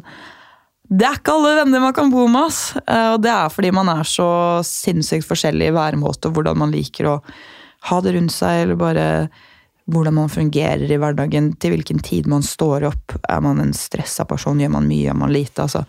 det 0.88 1.08
er 1.08 1.18
ikke 1.20 1.36
alle 1.36 1.58
venner 1.60 1.84
man 1.84 1.96
kan 1.96 2.12
bo 2.12 2.24
med. 2.32 2.48
ass. 2.48 2.62
Eh, 2.86 3.10
Og 3.14 3.20
det 3.24 3.34
er 3.34 3.52
fordi 3.52 3.74
man 3.76 3.92
er 3.92 4.08
så 4.08 4.30
sinnssykt 4.64 5.28
forskjellig 5.28 5.68
i 5.68 5.76
væremåte 5.76 6.32
og 6.32 6.40
hvordan 6.40 6.64
man 6.64 6.72
liker 6.72 7.12
å 7.12 7.18
ha 7.90 8.00
det 8.06 8.16
rundt 8.16 8.32
seg, 8.32 8.64
eller 8.64 8.80
bare 8.80 9.06
hvordan 9.92 10.16
man 10.16 10.32
fungerer 10.32 10.88
i 10.88 11.00
hverdagen, 11.02 11.52
til 11.60 11.74
hvilken 11.74 12.00
tid 12.06 12.28
man 12.32 12.46
står 12.46 12.86
opp. 12.94 13.18
Er 13.28 13.42
man 13.44 13.60
en 13.60 13.74
stressa 13.76 14.24
person, 14.30 14.60
gjør 14.62 14.72
man 14.78 14.88
mye, 14.88 15.10
gjør 15.10 15.18
man 15.20 15.34
lite? 15.36 15.66
altså 15.68 15.84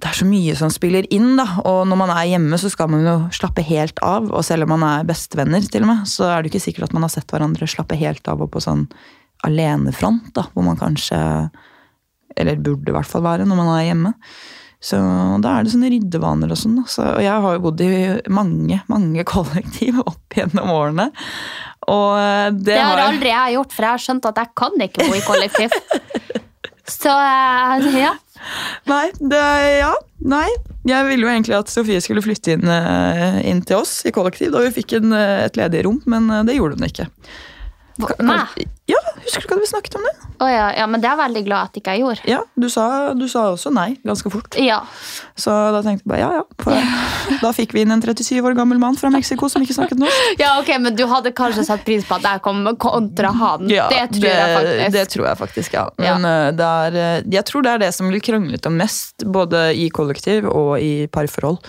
det 0.00 0.08
er 0.10 0.16
så 0.18 0.26
mye 0.26 0.54
som 0.58 0.72
spiller 0.72 1.06
inn, 1.14 1.36
da. 1.38 1.46
Og 1.62 1.84
når 1.86 1.98
man 2.00 2.12
er 2.16 2.30
hjemme, 2.32 2.58
så 2.58 2.70
skal 2.72 2.90
man 2.90 3.04
jo 3.06 3.14
slappe 3.34 3.62
helt 3.66 4.00
av. 4.02 4.26
Og 4.32 4.42
selv 4.46 4.66
om 4.66 4.74
man 4.74 4.86
er 4.88 5.06
bestevenner, 5.06 5.62
til 5.70 5.86
og 5.86 5.90
med, 5.92 6.08
så 6.10 6.28
er 6.32 6.42
det 6.42 6.50
ikke 6.50 6.64
sikkert 6.66 6.88
at 6.88 6.96
man 6.96 7.06
har 7.06 7.12
sett 7.14 7.30
hverandre 7.30 7.68
slappe 7.70 7.98
helt 8.00 8.26
av 8.30 8.42
og 8.42 8.50
på 8.54 8.62
sånn 8.64 8.88
alenefront, 9.46 10.32
da, 10.34 10.48
hvor 10.54 10.66
man 10.66 10.80
kanskje 10.80 11.20
Eller 12.34 12.56
burde 12.58 12.90
i 12.90 12.94
hvert 12.94 13.06
fall 13.06 13.22
være 13.22 13.44
når 13.46 13.58
man 13.60 13.68
er 13.76 13.84
hjemme. 13.86 14.10
Så 14.82 14.98
da 15.40 15.52
er 15.54 15.64
det 15.64 15.70
sånne 15.72 15.90
ryddevaner 15.92 16.50
og 16.50 16.58
sånn. 16.58 16.80
Så, 16.90 17.04
og 17.14 17.22
jeg 17.22 17.44
har 17.44 17.54
jo 17.54 17.62
bodd 17.62 17.80
i 17.84 17.92
mange, 18.34 18.80
mange 18.90 19.24
kollektiv 19.34 20.00
opp 20.02 20.34
gjennom 20.34 20.72
årene. 20.74 21.06
Og 21.92 22.58
det, 22.58 22.72
Det 22.72 22.80
har 22.80 22.96
har 22.96 23.04
aldri 23.12 23.30
jeg 23.30 23.54
gjort, 23.58 23.76
for 23.76 23.86
jeg 23.86 23.94
har 23.94 24.02
skjønt 24.08 24.28
at 24.32 24.42
jeg 24.42 24.52
kan 24.58 24.84
ikke 24.88 25.06
bo 25.06 25.14
i 25.14 25.22
kollektiv. 25.24 25.78
Så 26.98 27.12
eh, 27.12 27.86
ja. 28.02 28.12
Nei, 28.90 29.08
det, 29.18 29.42
ja, 29.80 29.92
nei. 30.24 30.48
Jeg 30.88 31.08
ville 31.08 31.24
jo 31.26 31.32
egentlig 31.32 31.56
at 31.56 31.72
Sofie 31.72 32.02
skulle 32.04 32.24
flytte 32.24 32.58
inn, 32.58 32.68
eh, 32.68 33.40
inn 33.48 33.62
til 33.64 33.80
oss 33.80 34.02
i 34.04 34.12
kollektiv 34.14 34.52
da 34.54 34.62
vi 34.66 34.74
fikk 34.74 34.98
en, 34.98 35.12
eh, 35.16 35.44
et 35.46 35.56
ledig 35.60 35.84
rom, 35.86 36.02
men 36.10 36.28
eh, 36.30 36.44
det 36.48 36.58
gjorde 36.58 36.78
hun 36.78 36.88
ikke. 36.88 37.08
Meg? 37.98 38.64
Ja, 38.90 38.98
Husker 39.24 39.40
du 39.40 39.46
ikke 39.46 39.56
at 39.56 39.62
vi 39.62 39.68
snakket 39.70 39.94
om 39.96 40.02
det? 40.04 40.12
Oh, 40.42 40.48
ja, 40.50 40.66
ja, 40.76 40.84
men 40.90 41.00
det 41.00 41.06
er 41.08 41.14
jeg 41.14 41.20
veldig 41.22 41.42
glad 41.46 41.70
at 41.70 41.78
ikke 41.78 41.94
jeg 41.94 42.02
gjorde. 42.02 42.24
Ja, 42.28 42.40
Du 42.60 42.66
sa, 42.68 42.86
du 43.16 43.24
sa 43.30 43.44
også 43.54 43.70
nei 43.72 43.94
ganske 44.04 44.28
fort. 44.32 44.58
Ja. 44.60 44.80
Så 45.38 45.54
da 45.72 45.80
tenkte 45.86 46.04
jeg 46.04 46.10
bare 46.10 46.20
ja, 46.20 46.42
ja. 46.42 47.38
Da 47.40 47.52
fikk 47.56 47.72
vi 47.76 47.84
inn 47.84 47.94
en 47.94 48.02
37 48.02 48.42
år 48.42 48.56
gammel 48.58 48.80
mann 48.82 48.98
fra 49.00 49.08
Mexico 49.14 49.48
som 49.48 49.64
ikke 49.64 49.76
snakket 49.78 50.02
norsk. 50.02 50.34
ja, 50.42 50.52
ok, 50.60 50.74
Men 50.82 50.98
du 50.98 51.06
hadde 51.08 51.32
kanskje 51.36 51.64
satt 51.70 51.86
pris 51.86 52.04
på 52.04 52.18
at 52.18 52.28
jeg 52.28 52.44
kom 52.44 52.64
kontra 52.82 53.32
han. 53.32 53.68
Ja, 53.72 53.88
det 53.92 54.18
tror 54.18 54.28
jeg 54.28 54.56
faktisk. 54.58 54.94
Det 54.98 55.08
tror 55.14 55.28
jeg 55.30 55.40
faktisk, 55.44 55.78
ja. 55.80 55.88
Men 56.02 56.28
ja. 56.28 56.46
det 56.52 56.70
er, 56.84 57.00
eh, 57.06 57.18
jeg 57.38 57.48
tror 57.48 57.64
det 57.64 57.74
er 57.76 57.84
det 57.86 57.92
som 57.96 58.10
blir 58.12 58.24
kranglet 58.24 58.68
om 58.68 58.80
mest, 58.80 59.24
både 59.24 59.70
i 59.80 59.88
kollektiv 59.94 60.50
og 60.50 60.76
i 60.82 61.06
parforhold. 61.14 61.62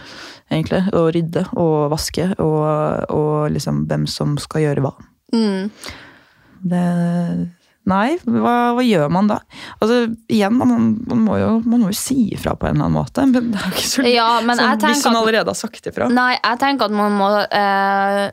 egentlig. 0.52 0.84
Å 0.92 1.06
rydde 1.16 1.48
og 1.56 1.92
vaske 1.94 2.34
og, 2.44 2.66
og 3.14 3.54
liksom 3.56 3.86
hvem 3.90 4.10
som 4.10 4.36
skal 4.42 4.68
gjøre 4.68 4.84
hva. 4.86 4.98
Mm. 5.34 5.72
Det, 6.66 6.84
nei, 7.92 8.16
hva, 8.26 8.54
hva 8.74 8.86
gjør 8.86 9.12
man 9.14 9.30
da? 9.30 9.40
Altså, 9.78 10.00
igjen, 10.32 10.56
man, 10.58 10.96
man, 11.06 11.26
må 11.28 11.38
jo, 11.38 11.52
man 11.66 11.84
må 11.86 11.92
jo 11.94 12.00
si 12.00 12.32
ifra 12.34 12.56
på 12.58 12.70
en 12.70 12.80
eller 12.80 12.90
annen 12.90 12.98
måte. 12.98 13.28
Men 13.28 13.52
det 13.54 13.60
er 13.60 13.68
jo 13.70 13.76
ikke 13.76 13.92
så, 13.92 14.08
Ja, 14.10 14.30
men 14.42 14.58
sånn, 14.58 14.72
jeg 14.74 14.96
hvis 14.96 15.06
man 15.06 15.22
allerede 15.22 15.54
har 15.54 15.60
sagt 15.60 15.92
ifra. 15.92 16.10
Nei, 16.10 16.34
jeg 16.40 16.62
tenker 16.64 16.90
at 16.90 16.98
man 16.98 17.20
må 17.20 17.30
eh, 17.46 18.24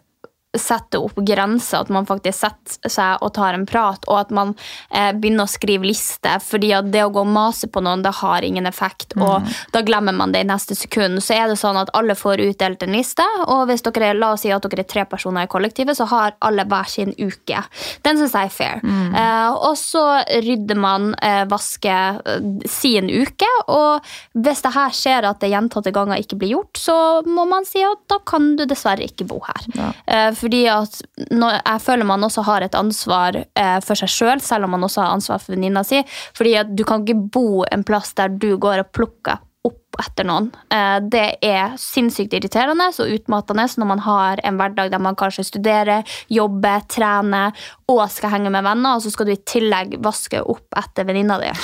sette 0.58 0.98
opp 0.98 1.16
grenser. 1.16 1.80
At 1.80 1.88
man 1.88 2.06
faktisk 2.06 2.38
setter 2.38 2.92
seg 2.92 3.22
og 3.24 3.32
tar 3.36 3.56
en 3.56 3.66
prat, 3.68 4.04
og 4.08 4.18
at 4.20 4.32
man 4.34 4.54
eh, 4.90 5.12
begynner 5.16 5.46
å 5.46 5.52
skrive 5.52 5.88
liste. 5.88 6.38
fordi 6.44 6.72
at 6.76 6.90
det 6.92 7.04
å 7.04 7.12
gå 7.12 7.22
og 7.22 7.30
mase 7.32 7.68
på 7.68 7.82
noen, 7.84 8.02
det 8.04 8.14
har 8.20 8.44
ingen 8.44 8.66
effekt, 8.66 9.16
og 9.16 9.48
da 9.72 9.82
glemmer 9.86 10.14
man 10.16 10.32
det 10.32 10.42
i 10.42 10.48
neste 10.48 10.76
sekund. 10.78 11.22
Så 11.22 11.36
er 11.36 11.48
det 11.48 11.58
sånn 11.60 11.78
at 11.78 11.92
alle 11.96 12.16
får 12.18 12.42
utdelt 12.44 12.82
en 12.82 12.96
liste, 12.96 13.26
og 13.46 13.66
hvis 13.70 13.84
dere, 13.86 14.12
la 14.18 14.32
oss 14.34 14.44
si 14.44 14.52
at 14.52 14.64
dere 14.66 14.84
er 14.84 14.90
tre 14.90 15.04
personer 15.08 15.46
i 15.46 15.50
kollektivet, 15.50 15.96
så 15.96 16.08
har 16.10 16.36
alle 16.44 16.66
hver 16.68 16.88
sin 16.90 17.14
uke. 17.18 17.62
Den 18.02 18.20
syns 18.20 18.36
jeg 18.36 18.50
er 18.50 18.54
fair. 18.54 18.82
Eh, 18.82 19.50
og 19.68 19.76
så 19.78 20.04
rydder 20.44 20.78
man, 20.80 21.12
eh, 21.22 21.44
vasker 21.50 22.20
eh, 22.26 22.66
sin 22.68 23.10
uke, 23.10 23.48
og 23.72 24.12
hvis 24.34 24.64
det 24.64 24.74
her 24.74 24.96
skjer 24.96 25.28
at 25.28 25.40
det 25.42 25.52
gjentatte 25.52 25.94
ganger 25.94 26.22
ikke 26.22 26.40
blir 26.40 26.56
gjort, 26.56 26.80
så 26.80 26.96
må 27.28 27.46
man 27.48 27.66
si 27.68 27.82
at 27.86 28.02
da 28.10 28.18
kan 28.26 28.54
du 28.58 28.64
dessverre 28.68 29.06
ikke 29.06 29.26
bo 29.28 29.40
her. 29.46 29.68
Eh, 30.06 30.30
fordi 30.42 30.64
at 30.70 30.98
når, 31.30 31.60
jeg 31.60 31.84
føler 31.86 32.08
man 32.08 32.26
også 32.26 32.44
har 32.48 32.66
et 32.66 32.76
ansvar 32.78 33.38
eh, 33.42 33.78
for 33.84 33.98
seg 33.98 34.10
sjøl, 34.10 34.40
selv, 34.40 34.48
selv 34.48 34.68
om 34.68 34.76
man 34.76 34.84
også 34.88 35.04
har 35.04 35.14
ansvar 35.16 35.40
for 35.42 35.54
venninna 35.54 35.84
si. 35.86 36.02
Fordi 36.36 36.58
at 36.60 36.74
du 36.76 36.84
kan 36.88 37.06
ikke 37.06 37.30
bo 37.34 37.64
en 37.64 37.86
plass 37.86 38.14
der 38.18 38.32
du 38.32 38.54
går 38.60 38.84
og 38.84 38.92
plukker 38.94 39.40
opp 39.62 39.98
etter 40.02 40.26
noen. 40.26 40.48
Eh, 40.74 40.98
det 41.12 41.26
er 41.46 41.76
sinnssykt 41.80 42.34
irriterende 42.36 42.88
og 42.90 43.12
utmattende 43.16 43.68
når 43.78 43.90
man 43.92 44.02
har 44.06 44.42
en 44.46 44.58
hverdag 44.58 44.90
der 44.92 45.02
man 45.02 45.18
kanskje 45.18 45.46
studerer, 45.52 46.02
jobber, 46.32 46.82
trener 46.90 47.54
og 47.90 48.02
skal 48.10 48.34
henge 48.34 48.52
med 48.54 48.66
venner, 48.66 48.96
og 48.96 49.04
så 49.04 49.12
skal 49.12 49.28
du 49.28 49.36
i 49.36 49.42
tillegg 49.46 50.00
vaske 50.02 50.42
opp 50.42 50.82
etter 50.82 51.08
venninna 51.08 51.38
di. 51.42 51.52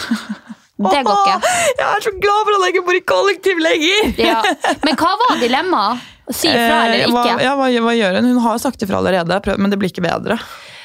Det 0.78 1.00
går 1.02 1.16
ikke. 1.24 1.48
Jeg 1.74 1.86
er 1.90 2.02
så 2.04 2.10
glad 2.22 2.44
for 2.46 2.54
jeg 2.54 2.70
ikke 2.70 2.84
bor 2.86 2.94
i 2.94 3.00
kollektiv 3.02 3.58
lenger! 3.58 4.12
Ja. 4.22 4.36
Men 4.84 4.94
hva 5.00 5.10
var 5.24 5.40
dilemmaet? 5.42 6.04
Si 6.30 6.48
ifra 6.48 6.80
eller 6.86 7.06
ikke. 7.06 7.12
hva, 7.14 7.36
ja, 7.42 7.54
hva, 7.56 7.68
hva 7.88 7.94
gjør 7.96 8.18
hun? 8.18 8.32
Hun 8.34 8.42
har 8.44 8.58
sagt 8.62 8.82
ifra 8.84 8.98
allerede, 9.00 9.40
men 9.58 9.70
det 9.72 9.78
blir 9.80 9.92
ikke 9.92 10.04
bedre. 10.04 10.38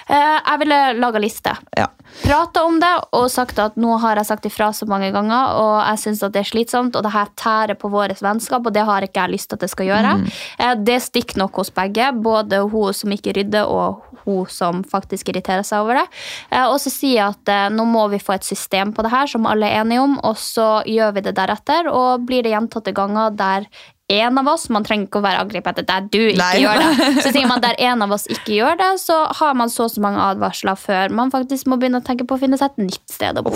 Eh, 0.07 0.39
Jeg 0.45 0.59
ville 0.59 0.77
laga 0.99 1.19
liste. 1.19 1.53
Ja. 1.79 1.87
Prata 2.23 2.63
om 2.67 2.79
det 2.79 2.91
og 3.15 3.29
sagt 3.31 3.59
at 3.59 3.75
nå 3.79 3.95
har 4.03 4.19
jeg 4.19 4.27
sagt 4.27 4.45
ifra 4.45 4.69
så 4.75 4.85
mange 4.89 5.09
ganger, 5.15 5.55
og 5.59 5.75
jeg 5.81 6.01
syns 6.03 6.23
det 6.27 6.43
er 6.43 6.49
slitsomt, 6.49 6.95
og 6.95 7.03
det 7.05 7.13
her 7.15 7.31
tærer 7.39 7.79
på 7.79 7.89
vårt 7.89 8.21
vennskap, 8.21 8.65
og 8.65 8.75
det 8.75 8.83
har 8.85 9.01
ikke 9.07 9.23
jeg 9.23 9.33
lyst 9.33 9.49
til 9.49 9.57
at 9.57 9.65
det 9.65 9.71
skal 9.71 9.89
gjøre. 9.89 10.11
Mm. 10.21 10.83
Det 10.85 10.99
stikker 11.07 11.39
nok 11.41 11.55
hos 11.63 11.71
begge, 11.73 12.11
både 12.23 12.61
hun 12.69 12.93
som 12.93 13.15
ikke 13.15 13.33
rydder, 13.39 13.65
og 13.65 14.12
hun 14.25 14.45
som 14.51 14.83
faktisk 14.87 15.29
irriterer 15.33 15.63
seg 15.67 15.83
over 15.85 16.01
det. 16.01 16.05
Eh, 16.51 16.65
Og 16.67 16.79
så 16.83 16.91
sier 16.93 17.17
jeg 17.19 17.33
at 17.37 17.49
eh, 17.53 17.69
nå 17.73 17.85
må 17.89 18.07
vi 18.13 18.21
få 18.23 18.35
et 18.37 18.47
system 18.47 18.93
på 18.95 19.03
det 19.05 19.11
her 19.13 19.27
som 19.29 19.45
alle 19.49 19.67
er 19.69 19.81
enige 19.83 20.03
om, 20.03 20.17
og 20.23 20.37
så 20.39 20.83
gjør 20.89 21.13
vi 21.17 21.25
det 21.27 21.35
deretter, 21.37 21.89
og 21.91 22.25
blir 22.27 22.43
det 22.45 22.53
gjentatte 22.55 22.93
ganger 22.95 23.35
der 23.39 23.67
en 24.13 24.37
av 24.37 24.47
oss, 24.51 24.67
man 24.69 24.83
trenger 24.83 25.07
ikke 25.07 25.21
å 25.21 25.23
være 25.23 25.41
angrepet 25.45 25.79
etter 25.79 25.85
der 25.87 26.07
du 26.11 26.19
ikke 26.27 26.43
Nei. 26.43 26.59
gjør 26.61 26.81
det, 26.83 27.07
så 27.23 27.31
sier 27.33 27.47
man 27.49 27.63
der 27.63 27.77
en 27.79 28.03
av 28.03 28.11
oss 28.13 28.27
ikke 28.27 28.57
gjør 28.59 28.75
det, 28.81 28.91
så 29.01 29.23
har 29.39 29.55
man 29.57 29.71
så 29.71 29.87
og 29.87 29.93
så 29.95 30.03
mange 30.03 30.19
advarsler 30.21 30.75
før 30.77 31.15
man 31.15 31.31
faktisk 31.33 31.71
må 31.71 31.79
begynne 31.79 32.03
å 32.03 32.05
tenke 32.05 32.27
på 32.27 32.35
å 32.35 32.41
finne 32.43 32.59
seg 32.59 32.75
et 32.75 32.83
nytt 32.91 33.15
sted 33.15 33.39
å 33.39 33.45
bo. 33.47 33.55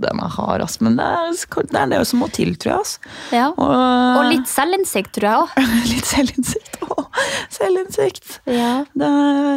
Den 0.00 0.20
er 0.22 0.32
hard, 0.36 0.64
ass. 0.64 0.78
Men 0.84 0.96
det 0.98 1.06
er, 1.06 1.32
det 1.72 1.80
er 1.80 1.90
det 1.92 2.02
som 2.08 2.22
må 2.22 2.28
til, 2.32 2.54
tror 2.60 2.74
jeg. 2.74 2.86
Ass. 2.86 2.94
Ja. 3.34 3.48
Og, 3.52 3.72
Og 3.72 4.28
litt 4.30 4.50
selvinnsikt, 4.50 5.12
tror 5.16 5.28
jeg 5.28 5.42
òg. 5.44 5.72
litt 5.92 6.08
selvinnsikt. 6.08 6.78
Å, 6.86 7.06
selvinnsikt. 7.52 8.38
Ja. 8.50 8.72
Det, 8.98 9.10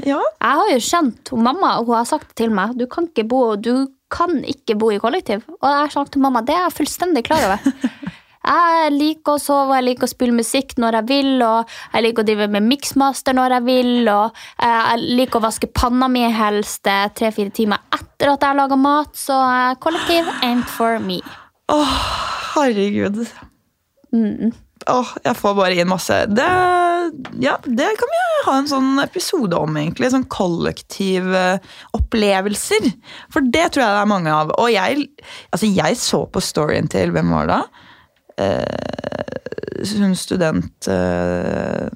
ja. 0.09 0.19
Jeg 0.19 0.61
har 0.61 0.73
jo 0.73 0.81
skjønt, 0.89 1.33
hun 1.33 1.45
mamma 1.47 1.77
hun 1.81 1.95
har 1.97 2.09
sagt 2.09 2.35
til 2.39 2.53
meg, 2.55 2.75
du 2.79 2.87
kan 2.91 3.09
ikke 3.11 3.27
bo, 3.31 3.43
du 3.55 3.87
kan 4.13 4.43
ikke 4.47 4.77
bo 4.79 4.91
i 4.93 4.99
kollektiv. 5.01 5.43
Og 5.59 5.65
jeg 5.69 5.81
har 5.81 5.95
sagt 5.95 6.13
til 6.15 6.23
mamma, 6.23 6.43
det 6.45 6.55
er 6.55 6.67
jeg 6.67 6.77
fullstendig 6.81 7.25
klar 7.27 7.47
over. 7.49 7.73
Jeg 8.45 8.91
liker 8.93 9.35
å 9.35 9.41
sove, 9.41 9.77
jeg 9.79 9.87
liker 9.87 10.05
å 10.05 10.11
spille 10.11 10.35
musikk 10.35 10.75
når 10.81 10.99
jeg 10.99 11.07
vil, 11.09 11.31
og 11.45 11.71
jeg 11.93 12.05
liker 12.05 12.21
å 12.23 12.27
drive 12.27 12.49
med 12.53 12.67
mixmaster 12.67 13.37
når 13.37 13.57
jeg 13.57 13.65
vil, 13.69 13.93
og 14.11 14.43
eh, 14.61 14.81
jeg 14.91 15.15
liker 15.21 15.39
å 15.39 15.45
vaske 15.47 15.69
panna 15.73 16.09
mi 16.11 16.25
helst 16.29 16.85
eh, 16.89 17.07
tre-fire 17.17 17.53
timer 17.55 17.81
etter 17.95 18.31
at 18.31 18.45
jeg 18.45 18.51
har 18.51 18.59
laga 18.59 18.77
mat, 18.79 19.15
så 19.17 19.39
eh, 19.47 19.71
kollektiv 19.81 20.29
ain't 20.45 20.69
for 20.75 21.01
me. 21.01 21.21
Åh, 21.73 21.97
herregud. 22.53 23.23
Mm. 24.13 24.53
Åh, 24.91 25.15
jeg 25.25 25.37
får 25.39 25.55
bare 25.57 25.77
inn 25.79 25.89
masse 25.89 26.17
det, 26.29 26.45
Ja, 27.41 27.55
det 27.65 27.87
kan 27.97 28.11
vi 28.11 28.21
ha 28.45 28.57
en 28.59 28.69
sånn 28.69 29.01
episode 29.01 29.57
om, 29.57 29.77
egentlig. 29.79 30.11
Sånn 30.13 30.27
kollektive 30.29 31.57
opplevelser. 31.97 32.91
For 33.33 33.45
det 33.45 33.71
tror 33.73 33.85
jeg 33.85 33.95
det 33.97 34.03
er 34.03 34.11
mange 34.11 34.33
av. 34.33 34.53
Og 34.61 34.69
jeg, 34.73 35.07
altså 35.49 35.69
jeg 35.69 35.97
så 36.01 36.21
på 36.29 36.43
storyen 36.43 36.89
til 36.91 37.13
Hvem 37.15 37.33
var 37.33 37.49
det? 37.49 37.61
Eh, 38.41 39.95
Hun 39.99 40.15
student... 40.15 40.87
Eh, 40.87 41.89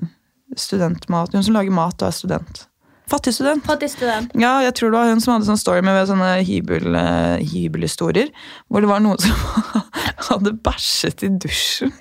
studentmat 0.57 1.33
Hun 1.33 1.43
som 1.45 1.53
lager 1.55 1.71
mat 1.71 2.01
og 2.01 2.09
er 2.09 2.15
student. 2.15 2.65
Fattig 3.09 3.33
student. 3.33 3.65
Fattig 3.65 3.89
student. 3.89 4.33
Ja, 4.37 4.59
jeg 4.61 4.75
tror 4.77 4.91
det 4.91 4.99
var 4.99 5.09
hun 5.09 5.21
som 5.23 5.33
hadde 5.33 5.47
sånn 5.47 5.57
story 5.57 5.81
med 5.85 5.97
sånne 6.09 6.29
hybel, 6.45 6.93
eh, 6.99 7.41
hybelhistorier. 7.53 8.29
Hvor 8.69 8.85
det 8.85 8.91
var 8.91 9.01
noen 9.01 9.17
som 9.23 9.33
hadde 10.29 10.53
bæsjet 10.65 11.25
i 11.25 11.31
dusjen 11.41 11.93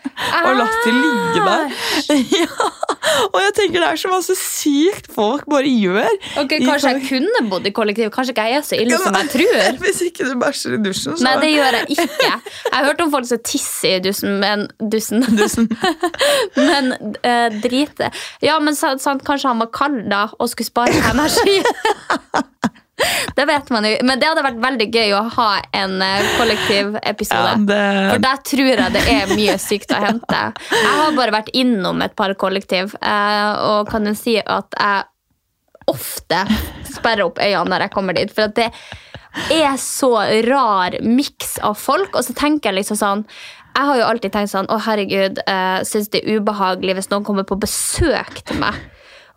og 0.42 0.58
latt 0.58 0.78
de 0.84 0.92
ligge 0.96 1.44
der. 1.46 1.72
Ja, 2.42 2.70
og 3.34 3.38
jeg 3.42 3.54
tenker 3.58 3.82
det 3.82 3.88
er 3.88 4.00
så 4.00 4.10
masse 4.12 4.36
sykt 4.38 5.10
folk 5.14 5.46
bare 5.50 5.70
gjør. 5.70 6.08
Ok, 6.42 6.56
Kanskje 6.64 6.94
jeg 6.94 7.04
kunne 7.08 7.42
bodd 7.50 7.68
i 7.68 7.72
kollektiv. 7.74 8.10
Kanskje 8.14 8.34
ikke 8.34 8.46
jeg 8.48 8.60
er 8.60 8.66
så 8.66 8.78
ille 8.78 9.00
som 9.02 9.18
jeg 9.18 9.32
tror. 9.34 9.68
Hvis 9.84 10.02
ikke 10.08 10.28
du 10.28 10.34
bæsjer 10.40 10.78
i 10.78 10.80
dusjen, 10.84 11.18
så 11.18 11.26
Nei, 11.26 11.34
det 11.42 11.52
gjør 11.54 11.78
jeg 11.80 11.96
ikke. 11.96 12.30
Jeg 12.30 12.76
har 12.76 12.88
hørt 12.88 13.04
om 13.04 13.12
folk 13.14 13.28
som 13.30 13.42
tisser 13.44 13.98
i 13.98 14.02
dussen, 14.04 14.38
men 14.42 14.66
dussen. 14.92 15.24
men 16.70 16.92
eh, 17.22 17.60
drite. 17.62 18.12
Ja, 18.44 18.58
men 18.62 18.78
sant, 18.78 19.24
kanskje 19.26 19.52
han 19.52 19.62
var 19.62 19.72
kald 19.74 20.04
da 20.12 20.26
og 20.38 20.52
skulle 20.52 20.70
spare 20.70 21.06
energi. 21.12 21.60
det 23.38 23.44
vet 23.46 23.68
man 23.74 23.84
jo. 23.86 23.92
Men 24.06 24.18
det 24.20 24.26
hadde 24.30 24.42
vært 24.46 24.60
veldig 24.62 24.86
gøy 24.94 25.12
å 25.18 25.20
ha 25.36 25.48
en 25.80 25.96
eh, 26.02 26.30
kollektiv 26.38 26.96
episode. 27.02 27.52
Ja, 27.52 27.66
det- 27.68 28.10
For 28.12 28.24
der 28.24 28.40
tror 28.50 28.72
jeg 28.72 28.94
det 28.96 29.04
er 29.12 29.34
mye 29.34 29.58
sykt 29.62 29.94
å 29.94 30.00
hente. 30.02 30.40
Jeg 30.72 30.94
har 31.02 31.12
bare 31.18 31.36
vært 31.38 31.52
innom 31.54 32.02
et 32.04 32.16
par 32.18 32.34
kollektiv, 32.40 32.96
eh, 33.02 33.52
og 33.70 33.88
kan 33.92 34.06
jo 34.10 34.14
si 34.18 34.38
at 34.42 34.74
jeg 34.78 35.06
ofte 35.88 36.42
sperrer 36.90 37.24
opp 37.28 37.38
øynene 37.40 37.70
når 37.72 37.86
jeg 37.86 37.94
kommer 37.94 38.18
dit. 38.18 38.32
For 38.34 38.50
det 38.52 38.68
er 39.54 39.78
så 39.80 40.10
rar 40.48 40.98
miks 41.04 41.56
av 41.64 41.78
folk, 41.78 42.16
og 42.18 42.26
så 42.26 42.34
tenker 42.36 42.72
jeg 42.72 42.80
liksom 42.82 42.98
sånn 43.00 43.24
jeg 43.78 43.86
har 43.86 43.98
jo 44.00 44.06
alltid 44.08 44.32
tenkt 44.34 44.50
sånn 44.50 44.66
Å, 44.74 44.78
herregud, 44.88 45.36
jeg 45.46 45.84
syns 45.86 46.08
det 46.10 46.24
er 46.24 46.40
ubehagelig 46.40 46.96
hvis 46.98 47.10
noen 47.12 47.22
kommer 47.22 47.44
på 47.46 47.54
besøk 47.62 48.40
til 48.48 48.58
meg. 48.58 48.74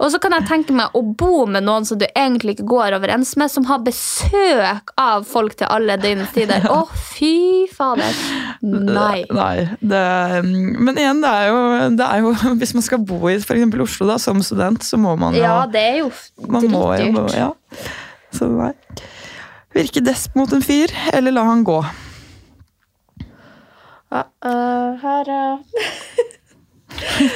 Og 0.01 0.09
så 0.09 0.17
kan 0.21 0.33
jeg 0.33 0.47
tenke 0.49 0.73
meg 0.73 0.95
å 0.97 1.03
bo 1.05 1.45
med 1.45 1.65
noen 1.67 1.85
som 1.85 1.99
du 2.01 2.07
egentlig 2.09 2.55
ikke 2.55 2.65
går 2.71 2.95
overens 2.97 3.35
med, 3.37 3.51
som 3.53 3.67
har 3.69 3.83
besøk 3.85 4.89
av 4.99 5.27
folk 5.29 5.53
til 5.59 5.69
alle 5.69 5.97
døgnets 6.01 6.33
tider. 6.33 6.65
Å, 6.73 6.87
fy 7.13 7.67
fader. 7.69 8.17
Nei. 8.65 9.23
Nei, 9.29 9.67
det, 9.77 10.01
men 10.41 10.97
igjen, 10.97 11.21
det 11.21 11.31
er, 11.31 11.51
jo, 11.51 11.61
det 11.97 12.07
er 12.07 12.25
jo 12.25 12.33
Hvis 12.61 12.75
man 12.77 12.85
skal 12.85 13.01
bo 13.05 13.19
i 13.29 13.37
eksempel 13.37 13.85
Oslo 13.85 14.09
da, 14.09 14.17
som 14.21 14.41
student, 14.45 14.85
så 14.85 14.99
må 15.01 15.15
man 15.21 15.37
jo 15.37 15.43
Ja, 15.43 15.63
det 15.69 15.81
er 15.93 15.97
jo 16.01 16.11
dritdyrt. 16.41 17.37
ja. 17.37 17.51
Så 18.33 18.47
nei. 18.49 18.73
Virke 19.75 20.01
desp 20.03 20.33
mot 20.35 20.51
en 20.51 20.63
fyr, 20.65 20.91
eller 21.13 21.35
la 21.35 21.45
han 21.47 21.63
gå. 21.67 21.77
Uh, 24.11 24.25
uh, 24.43 24.99
her 24.99 25.29
øh. 25.31 26.27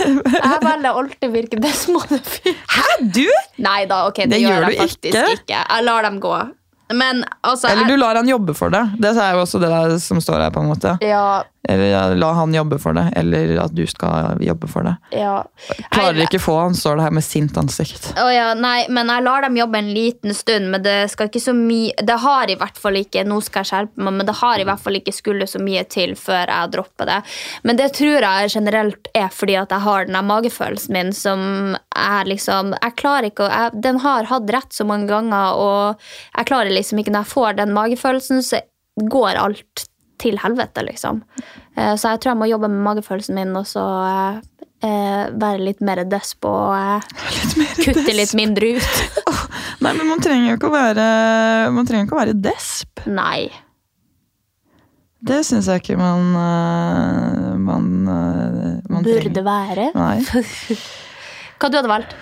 Jeg 0.05 0.59
velger 0.65 0.99
alltid 1.01 1.33
virke 1.33 1.59
desmodefyr. 1.63 2.53
Hæ, 2.75 2.85
du?! 3.15 3.25
Nei 3.65 3.81
da, 3.89 4.03
ok, 4.09 4.23
det, 4.25 4.29
Det 4.35 4.41
gjør 4.43 4.61
jeg 4.61 4.75
du 4.77 4.81
faktisk 4.83 5.09
ikke. 5.11 5.25
ikke. 5.39 5.63
Jeg 5.65 5.83
lar 5.87 6.07
dem 6.07 6.19
gå. 6.23 6.35
Men 6.93 7.23
altså 7.41 7.71
Eller 7.71 7.87
du 7.89 7.95
lar 7.97 8.15
han 8.19 8.27
jobbe 8.29 8.53
for 8.53 8.69
det. 8.69 8.83
Det 9.01 9.15
er 9.17 9.31
jo 9.33 9.39
også 9.41 9.57
det 9.63 9.71
der 9.73 9.95
som 10.03 10.19
står 10.21 10.43
her. 10.45 10.51
på 10.53 10.61
en 10.61 10.67
måte. 10.69 10.91
ja, 11.01 11.43
Eller 11.69 12.15
la 12.15 12.31
han 12.33 12.53
jobbe 12.53 12.77
for 12.81 12.93
det, 12.93 13.07
eller 13.17 13.57
at 13.63 13.73
du 13.75 13.83
skal 13.87 14.37
jobbe 14.43 14.67
for 14.69 14.83
det. 14.83 14.95
ja. 15.11 15.43
Klarer 15.91 16.15
Jeg- 16.19 16.27
ikke 16.29 16.39
få 16.43 16.55
han, 16.61 16.73
står 16.75 16.97
det 16.97 17.03
her 17.03 17.11
med 17.11 17.23
sint 17.23 17.57
ansikt. 17.57 18.13
Å 18.19 18.27
ja, 18.33 18.53
nei, 18.53 18.85
men 18.89 19.07
jeg 19.07 19.23
lar 19.23 19.41
dem 19.41 19.55
jobbe 19.57 19.77
en 19.77 19.93
liten 19.93 20.33
stund, 20.33 20.69
men 20.71 20.83
det 20.83 21.09
skal 21.11 21.27
ikke 21.29 21.41
så 21.41 21.53
mye 21.55 21.93
Det 22.05 22.17
har 22.19 22.49
i 22.49 22.55
hvert 22.55 22.77
fall 22.77 22.93
ikke 22.99 23.23
Nå 23.25 23.41
skal 23.43 23.63
jeg 23.63 23.69
skjerpe 23.71 23.97
meg, 24.03 24.13
men 24.13 24.25
det 24.25 24.35
har 24.35 24.59
i 24.59 24.63
hvert 24.67 24.79
fall 24.79 24.93
ikke 24.99 25.13
skulle 25.13 25.47
så 25.47 25.59
mye 25.63 25.83
til 25.89 26.13
før 26.15 26.47
jeg 26.47 26.71
dropper 26.71 27.05
det. 27.05 27.19
Men 27.63 27.75
det 27.79 27.93
tror 27.93 28.21
jeg 28.21 28.49
generelt 28.53 29.07
er 29.15 29.29
fordi 29.29 29.55
at 29.61 29.69
jeg 29.69 29.79
har 29.81 30.05
den 30.05 30.25
magefølelsen 30.27 30.91
min 30.95 31.11
som 31.13 31.75
er 31.95 32.25
liksom 32.25 32.73
Jeg 32.81 32.95
klarer 32.95 33.29
ikke 33.31 33.47
å 33.47 33.51
jeg, 33.51 33.81
Den 33.81 33.99
har 33.99 34.23
hatt 34.29 34.49
rett 34.51 34.71
så 34.73 34.85
mange 34.85 35.07
ganger, 35.07 35.55
og 35.55 35.99
jeg 36.37 36.45
klarer 36.45 36.71
liksom 36.71 36.99
ikke 36.99 37.11
Når 37.15 37.23
jeg 37.25 37.33
får 37.33 37.55
den 37.57 37.73
magefølelsen, 37.73 38.43
så 38.43 38.61
går 39.09 39.35
alt 39.41 39.87
til 40.21 40.37
helvete, 40.41 40.83
liksom. 40.87 41.21
Eh, 41.75 41.93
Så 41.99 42.11
jeg 42.13 42.21
tror 42.23 42.31
jeg 42.33 42.39
må 42.41 42.47
jobbe 42.49 42.69
med 42.71 42.83
magefølelsen 42.87 43.35
min, 43.39 43.51
og 43.59 43.65
så 43.69 43.83
eh, 44.09 44.39
eh, 44.87 45.25
være 45.35 45.59
litt 45.65 45.81
mer 45.85 46.03
desp 46.09 46.45
og 46.49 46.71
eh, 46.77 47.01
kutte 47.83 48.15
litt 48.15 48.33
mindre 48.37 48.75
ut. 48.77 49.03
Nei, 49.83 49.91
men 49.97 50.07
man 50.07 50.21
trenger 50.23 50.49
jo 50.53 50.55
ikke 50.57 50.69
å 50.69 50.73
være 50.73 51.05
Man 51.75 51.85
trenger 51.85 52.05
ikke 52.07 52.15
å 52.15 52.21
være 52.23 52.35
desp. 52.41 53.01
Nei. 53.11 53.49
Det 55.25 55.41
syns 55.45 55.67
jeg 55.71 55.81
ikke 55.81 55.97
man 55.99 56.23
Man, 57.65 57.85
man 58.05 59.03
Burde 59.03 59.19
trenger. 59.25 59.43
være. 59.45 59.87
Nei. 59.97 60.21
Hva 61.59 61.69
du 61.71 61.77
hadde 61.79 61.91
valgt? 61.91 62.15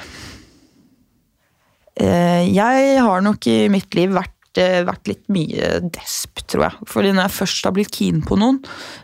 Jeg 1.93 2.97
har 3.05 3.21
nok 3.21 3.47
i 3.51 3.57
mitt 3.71 3.93
liv 3.97 4.13
vært, 4.15 4.32
vært 4.61 5.07
litt 5.09 5.23
mye 5.33 5.69
desp, 5.95 6.43
tror 6.45 6.67
jeg. 6.67 6.87
Fordi 6.91 7.13
når 7.15 7.23
jeg 7.25 7.35
først 7.39 7.65
har 7.65 7.73
blitt 7.73 7.89
keen 7.95 8.19
på 8.25 8.37
noen, 8.37 8.59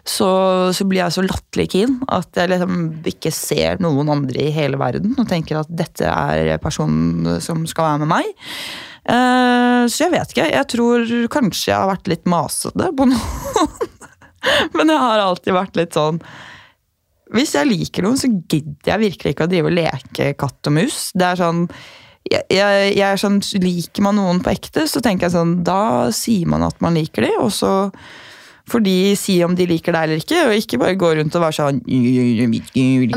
så, 0.06 0.28
så 0.76 0.86
blir 0.86 1.02
jeg 1.02 1.16
så 1.16 1.24
latterlig 1.26 1.66
keen 1.74 1.96
at 2.14 2.30
jeg 2.38 2.52
liksom 2.52 2.84
ikke 3.10 3.32
ser 3.34 3.82
noen 3.82 4.12
andre 4.14 4.46
i 4.46 4.54
hele 4.54 4.78
verden 4.78 5.16
og 5.18 5.26
tenker 5.32 5.62
at 5.64 5.72
dette 5.74 6.06
er 6.06 6.54
personen 6.62 7.40
som 7.42 7.66
skal 7.70 7.88
være 7.90 8.04
med 8.06 8.12
meg. 8.14 8.30
Eh, 9.10 9.88
Så 9.90 10.06
jeg 10.06 10.14
vet 10.14 10.36
ikke. 10.36 10.50
Jeg 10.54 10.70
tror 10.76 11.10
kanskje 11.34 11.72
jeg 11.72 11.80
har 11.80 11.90
vært 11.96 12.12
litt 12.14 12.30
masete 12.30 12.92
på 12.94 13.08
noen. 13.12 13.74
Men 14.78 14.94
jeg 14.94 15.02
har 15.02 15.20
alltid 15.26 15.56
vært 15.56 15.76
litt 15.82 15.98
sånn 15.98 16.22
hvis 17.30 17.52
jeg 17.54 17.68
liker 17.70 18.02
noen, 18.02 18.18
så 18.18 18.26
gidder 18.26 18.90
jeg 18.90 19.02
virkelig 19.04 19.32
ikke 19.36 19.46
å 19.46 19.50
drive 19.52 19.70
og 19.70 19.76
leke 19.78 20.32
katt 20.40 20.66
og 20.66 20.74
mus. 20.74 21.12
Det 21.14 21.28
er 21.28 21.38
sånn 21.38 21.60
jeg, 22.30 22.46
jeg, 22.54 22.96
jeg 22.98 23.22
sånn, 23.22 23.40
Liker 23.64 24.06
man 24.06 24.20
noen 24.20 24.42
på 24.46 24.54
ekte, 24.54 24.86
så 24.90 25.02
tenker 25.04 25.28
jeg 25.28 25.36
sånn 25.38 25.60
Da 25.68 26.10
sier 26.16 26.50
man 26.50 26.66
at 26.68 26.78
man 26.84 26.98
liker 26.98 27.26
dem, 27.26 27.38
og 27.42 27.54
så 27.56 27.74
får 28.72 28.86
de 28.86 28.96
si 29.20 29.40
om 29.46 29.56
de 29.58 29.68
liker 29.70 29.96
deg 29.96 30.08
eller 30.08 30.24
ikke, 30.24 30.42
og 30.48 30.56
ikke 30.58 30.80
bare 30.82 30.98
gå 31.00 31.12
rundt 31.20 31.36
og 31.36 31.46
være 31.46 31.58
sånn 31.60 31.82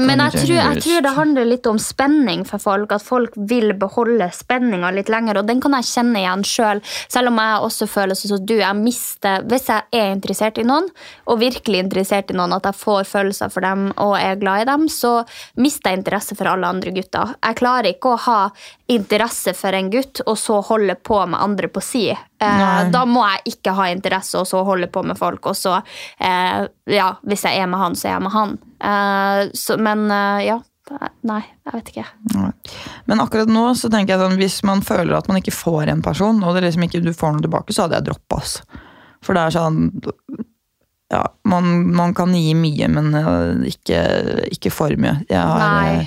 Men 0.03 0.25
jeg 0.27 0.33
tror, 0.37 0.55
jeg 0.57 0.83
tror 0.87 1.07
det 1.07 1.15
handler 1.17 1.49
litt 1.49 1.69
om 1.71 1.81
spenning 1.83 2.47
for 2.49 2.63
folk. 2.63 2.93
At 2.97 3.05
folk 3.05 3.37
vil 3.37 3.73
beholde 3.79 4.29
spenninga 4.35 4.93
litt 4.95 5.13
lenger. 5.13 5.41
Og 5.41 5.49
den 5.49 5.61
kan 5.63 5.77
jeg 5.79 5.91
kjenne 5.93 6.23
igjen 6.25 6.47
sjøl. 6.47 6.63
Selv. 6.63 6.85
selv 7.11 7.33
om 7.33 7.41
jeg 7.41 7.63
også 7.67 7.89
føler 7.91 8.19
sånn 8.19 8.35
som 8.35 8.47
du. 8.47 8.55
Jeg 8.61 8.79
mister, 8.79 9.47
hvis 9.51 9.69
jeg 9.71 9.99
er 9.99 10.13
interessert 10.15 10.61
i 10.61 10.67
noen, 10.67 10.89
og 11.27 11.41
virkelig 11.43 11.83
interessert 11.85 12.33
i 12.33 12.37
noen, 12.39 12.55
at 12.57 12.69
jeg 12.69 12.79
får 12.83 13.09
følelser 13.11 13.53
for 13.53 13.65
dem 13.67 13.89
og 14.03 14.17
er 14.21 14.39
glad 14.41 14.65
i 14.65 14.69
dem, 14.71 14.89
så 14.93 15.21
mister 15.61 15.93
jeg 15.93 16.03
interesse 16.03 16.39
for 16.39 16.51
alle 16.53 16.71
andre 16.71 16.95
gutter. 16.95 17.35
Jeg 17.43 17.59
klarer 17.61 17.93
ikke 17.93 18.15
å 18.15 18.23
ha 18.29 18.41
interesse 18.93 19.55
for 19.57 19.77
en 19.77 19.91
gutt 19.93 20.23
og 20.27 20.37
så 20.41 20.61
holde 20.69 20.97
på 21.01 21.23
med 21.27 21.41
andre 21.41 21.71
på 21.73 21.83
si. 21.85 22.07
Eh, 22.43 22.91
da 22.93 23.05
må 23.09 23.23
jeg 23.29 23.55
ikke 23.55 23.77
ha 23.79 23.89
interesse 23.93 24.41
og 24.41 24.49
så 24.51 24.65
holde 24.67 24.91
på 24.93 25.05
med 25.07 25.19
folk. 25.19 25.47
Og 25.53 25.57
så, 25.59 25.79
eh, 26.19 26.67
ja, 26.91 27.09
hvis 27.29 27.47
jeg 27.49 27.63
er 27.63 27.71
med 27.71 27.83
han, 27.83 27.97
så 27.99 28.09
er 28.11 28.17
jeg 28.17 28.27
med 28.27 28.37
han. 28.37 28.55
Eh, 28.91 29.41
så, 29.55 29.79
men 29.81 30.07
eh, 30.11 30.45
ja. 30.51 30.61
Nei, 31.25 31.39
jeg 31.41 31.73
vet 31.73 31.91
ikke. 31.93 32.03
Nei. 32.35 32.49
Men 33.09 33.23
akkurat 33.23 33.49
nå 33.49 33.63
så 33.79 33.89
tenker 33.89 34.13
jeg 34.13 34.21
sånn, 34.21 34.35
hvis 34.37 34.59
man 34.67 34.83
føler 34.85 35.15
at 35.17 35.29
man 35.31 35.39
ikke 35.39 35.55
får 35.55 35.89
en 35.89 36.03
person, 36.05 36.43
og 36.45 36.57
det 36.57 36.67
liksom 36.67 36.85
ikke 36.85 37.01
du 37.01 37.13
får 37.17 37.37
noe 37.37 37.45
tilbake, 37.47 37.73
så 37.73 37.87
hadde 37.87 38.01
jeg 38.01 38.09
droppa. 38.11 38.41
For 39.23 39.39
det 39.39 39.47
er 39.47 39.55
sånn 39.55 39.79
ja, 41.13 41.23
man, 41.45 41.95
man 41.95 42.15
kan 42.17 42.35
gi 42.35 42.55
mye, 42.57 42.89
men 42.89 43.15
eh, 43.15 43.67
ikke, 43.73 44.03
ikke 44.57 44.73
for 44.73 44.95
mye. 45.01 45.19
Jeg 45.31 45.41
har, 45.41 45.65
Nei. 45.77 46.07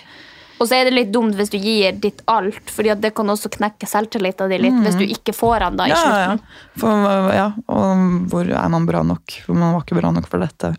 Og 0.56 0.70
så 0.70 0.78
er 0.78 0.88
det 0.88 0.94
litt 0.96 1.10
dumt 1.12 1.36
hvis 1.36 1.50
du 1.52 1.58
gir 1.60 1.98
ditt 2.00 2.22
alt, 2.32 2.70
for 2.72 2.88
det 2.88 3.10
kan 3.18 3.28
også 3.34 3.50
knekke 3.58 3.88
selvtilliten 3.90 4.52
din 4.54 4.62
litt 4.64 4.78
hvis 4.86 4.96
du 5.00 5.04
ikke 5.04 5.34
får 5.36 5.66
han 5.68 5.80
da 5.80 5.88
i 5.88 5.92
Ja, 5.92 5.98
ja, 5.98 6.06
slutten. 6.06 6.46
ja. 6.46 6.78
For, 6.80 7.34
ja. 7.36 7.48
Og 7.76 8.06
hvor 8.32 8.52
er 8.62 8.70
man 8.72 8.88
bra 8.88 9.02
nok? 9.04 9.36
For 9.46 9.58
man 9.58 9.76
var 9.76 9.84
ikke 9.84 9.98
bra 10.00 10.14
nok 10.16 10.30
for 10.32 10.40
dette. 10.46 10.72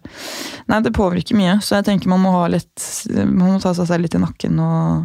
Nei, 0.72 0.80
det 0.86 0.94
påvirker 0.96 1.36
mye, 1.36 1.58
så 1.60 1.76
jeg 1.80 1.88
tenker 1.90 2.08
man 2.12 2.24
må 2.24 2.32
ha 2.38 2.46
litt 2.52 2.86
Man 3.12 3.52
må 3.56 3.60
ta 3.60 3.74
seg 3.76 3.90
selv 3.90 4.06
litt 4.06 4.16
i 4.16 4.22
nakken 4.22 4.56
og 4.64 5.04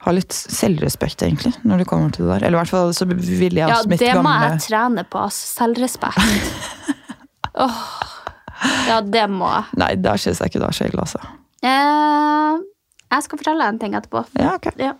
ha 0.00 0.12
litt 0.16 0.32
selvrespekt, 0.32 1.20
egentlig, 1.26 1.52
når 1.66 1.82
det 1.82 1.88
kommer 1.90 2.12
til 2.14 2.24
det 2.24 2.38
der. 2.38 2.46
Eller 2.46 2.56
i 2.56 2.60
hvert 2.62 2.72
fall 2.72 2.94
så 2.96 3.04
ville 3.10 3.60
jeg 3.60 3.68
Ja, 3.68 3.82
hos 3.82 3.90
mitt 3.90 4.00
det 4.00 4.14
må 4.22 4.32
jeg 4.32 4.62
trene 4.64 5.04
på. 5.04 5.20
ass. 5.26 5.36
Selvrespekt. 5.58 6.16
oh. 7.66 7.82
Ja, 8.88 9.00
det 9.04 9.26
må 9.32 9.48
jeg. 9.50 9.76
Nei, 9.80 9.94
der 10.00 10.20
syns 10.20 10.40
jeg 10.40 10.52
ikke 10.52 10.62
du 10.62 10.68
er 10.68 10.76
så 10.76 10.88
altså. 11.04 11.20
Eh, 11.60 12.60
jeg 13.10 13.26
skal 13.26 13.40
fortelle 13.40 13.64
deg 13.64 13.74
en 13.74 13.80
ting 13.82 13.98
etterpå. 13.98 14.24
Ja, 14.38 14.54
ok. 14.54 14.70
Ja. 14.78 14.94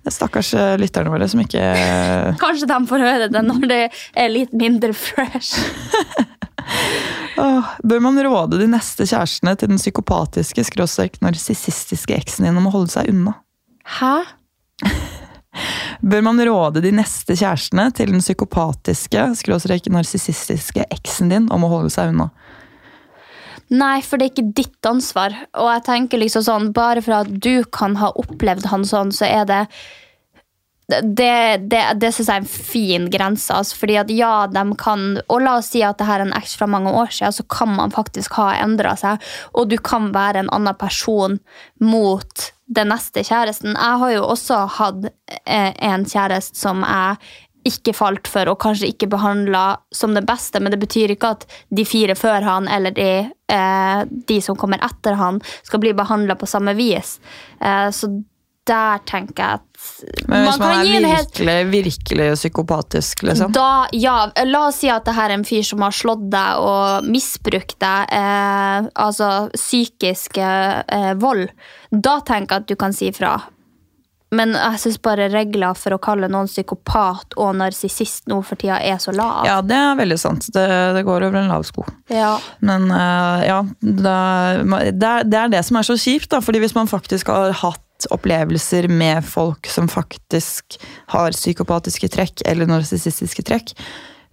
Det 0.00 0.08
er 0.08 0.16
Stakkars 0.16 0.54
eh, 0.56 0.74
lytterne 0.80 1.12
våre 1.12 1.28
som 1.28 1.42
ikke 1.42 1.60
Kanskje 2.44 2.68
de 2.70 2.78
får 2.88 3.04
høre 3.04 3.30
det 3.32 3.44
når 3.44 3.66
det 3.68 3.82
er 3.90 4.32
litt 4.32 4.54
mindre 4.56 4.94
fresh. 4.96 5.60
Bør 7.82 8.00
man 8.00 8.18
råde 8.24 8.58
de 8.60 8.68
neste 8.70 9.06
kjærestene 9.08 9.54
til 9.58 9.72
den 9.72 9.80
psykopatiske, 9.80 10.64
skråstrek 10.68 11.20
narsissistiske 11.24 12.16
eksen 12.16 12.48
din 12.48 12.60
om 12.60 12.68
å 12.68 12.74
holde 12.74 12.92
seg 12.94 13.10
unna? 13.12 13.36
Hæ? 13.98 14.14
Bør 16.00 16.22
man 16.24 16.40
råde 16.46 16.82
de 16.84 16.92
neste 16.94 17.36
kjærestene 17.36 17.90
til 17.96 18.14
den 18.14 18.22
psykopatiske, 18.22 19.26
skråstrek 19.40 19.90
narsissistiske 19.92 20.86
eksen 20.94 21.32
din 21.32 21.50
om 21.52 21.66
å 21.66 21.72
holde 21.72 21.92
seg 21.92 22.14
unna? 22.14 22.30
Nei, 23.70 24.00
for 24.02 24.18
det 24.18 24.26
er 24.26 24.32
ikke 24.34 24.52
ditt 24.58 24.86
ansvar. 24.88 25.34
Og 25.54 25.68
jeg 25.70 25.86
tenker 25.86 26.18
liksom 26.18 26.42
sånn, 26.46 26.70
bare 26.74 27.02
for 27.06 27.20
at 27.22 27.30
du 27.30 27.62
kan 27.70 27.94
ha 28.00 28.10
opplevd 28.18 28.66
han 28.72 28.86
sånn, 28.86 29.12
så 29.14 29.28
er 29.30 29.44
det 29.46 29.64
det, 30.90 31.70
det, 31.70 31.82
det 32.02 32.08
synes 32.10 32.28
jeg 32.28 32.34
er 32.34 32.42
en 32.42 32.50
fin 32.50 33.04
grense. 33.12 33.54
Altså, 33.54 33.76
fordi 33.78 33.98
at 34.00 34.08
ja, 34.10 34.46
de 34.50 34.64
kan 34.80 35.20
Og 35.28 35.42
la 35.44 35.56
oss 35.60 35.70
si 35.70 35.84
at 35.86 36.00
det 36.00 36.08
her 36.08 36.18
er 36.22 36.26
en 36.26 36.34
eks 36.34 36.56
fra 36.58 36.66
mange 36.70 36.90
år 36.90 37.12
siden, 37.14 37.36
så 37.36 37.44
kan 37.46 37.70
man 37.76 37.94
faktisk 37.94 38.34
ha 38.40 38.52
endra 38.58 38.96
seg. 38.98 39.22
Og 39.54 39.70
du 39.70 39.78
kan 39.78 40.10
være 40.14 40.44
en 40.44 40.50
annen 40.54 40.78
person 40.80 41.38
mot 41.78 42.50
den 42.70 42.90
neste 42.92 43.24
kjæresten. 43.26 43.74
Jeg 43.74 44.02
har 44.02 44.12
jo 44.14 44.26
også 44.30 44.64
hatt 44.78 45.06
eh, 45.44 45.72
en 45.90 46.06
kjæreste 46.06 46.58
som 46.58 46.84
jeg 46.86 47.18
ikke 47.68 47.94
falt 47.96 48.28
for, 48.30 48.48
og 48.50 48.60
kanskje 48.62 48.90
ikke 48.92 49.10
behandla 49.12 49.64
som 49.94 50.14
det 50.16 50.24
beste, 50.28 50.60
men 50.60 50.72
det 50.72 50.80
betyr 50.82 51.14
ikke 51.14 51.34
at 51.36 51.46
de 51.68 51.84
fire 51.88 52.16
før 52.18 52.46
han 52.46 52.68
eller 52.72 52.94
de, 52.96 53.10
eh, 53.52 54.00
de 54.08 54.40
som 54.44 54.58
kommer 54.58 54.80
etter 54.84 55.18
han, 55.20 55.40
skal 55.66 55.82
bli 55.82 55.94
behandla 55.96 56.38
på 56.40 56.48
samme 56.48 56.74
vis. 56.78 57.18
Eh, 57.60 57.88
så 57.94 58.12
der 58.68 59.00
tenker 59.08 59.40
jeg 59.40 59.58
at 59.58 60.26
Men 60.28 60.44
hvis 60.44 60.58
man, 60.60 60.68
man 60.68 61.04
er 61.04 61.08
helt 61.08 61.38
virkelig, 61.38 61.70
virkelig 61.72 62.26
psykopatisk, 62.36 63.22
liksom. 63.26 63.54
da, 63.56 63.88
ja, 63.96 64.16
La 64.46 64.66
oss 64.68 64.82
si 64.82 64.90
at 64.92 65.06
det 65.08 65.16
her 65.16 65.32
er 65.32 65.38
en 65.38 65.46
fyr 65.48 65.64
som 65.66 65.82
har 65.84 65.94
slått 65.96 66.26
deg 66.32 66.64
og 66.64 67.08
misbrukt 67.08 67.78
deg, 67.80 68.12
eh, 68.14 68.90
altså 69.06 69.30
psykisk 69.56 70.38
eh, 70.44 71.14
vold. 71.20 71.48
Da 71.90 72.20
tenker 72.20 72.60
jeg 72.60 72.66
at 72.66 72.70
du 72.70 72.76
kan 72.80 72.94
si 72.96 73.10
ifra. 73.10 73.38
Men 74.34 74.54
jeg 74.54 74.78
syns 74.84 74.98
bare 75.02 75.26
regler 75.32 75.74
for 75.78 75.96
å 75.96 76.00
kalle 76.02 76.28
noen 76.30 76.48
psykopat 76.50 77.34
og 77.40 77.54
narsissist 77.58 78.28
nå 78.30 78.38
for 78.46 78.60
tida 78.60 78.78
er 78.78 79.00
så 79.02 79.14
lav. 79.14 79.42
Ja, 79.48 79.58
det 79.66 79.74
er 79.74 79.98
veldig 79.98 80.18
sant. 80.22 80.46
Det, 80.54 80.66
det 80.94 81.02
går 81.06 81.26
over 81.26 81.40
en 81.40 81.50
lav 81.50 81.66
sko. 81.66 81.84
Ja. 82.12 82.36
Men 82.62 82.86
uh, 82.94 83.42
ja, 83.42 83.60
det, 83.80 84.14
er, 84.14 85.26
det 85.26 85.40
er 85.40 85.54
det 85.56 85.64
som 85.66 85.80
er 85.80 85.88
så 85.88 85.98
kjipt, 85.98 86.30
da. 86.30 86.42
fordi 86.44 86.62
hvis 86.62 86.76
man 86.78 86.90
faktisk 86.90 87.32
har 87.34 87.56
hatt 87.64 88.06
opplevelser 88.14 88.86
med 88.88 89.26
folk 89.26 89.66
som 89.68 89.90
faktisk 89.90 90.78
har 91.12 91.34
psykopatiske 91.36 92.08
trekk 92.14 92.46
eller 92.48 92.70
narsissistiske 92.70 93.44
trekk, 93.50 93.74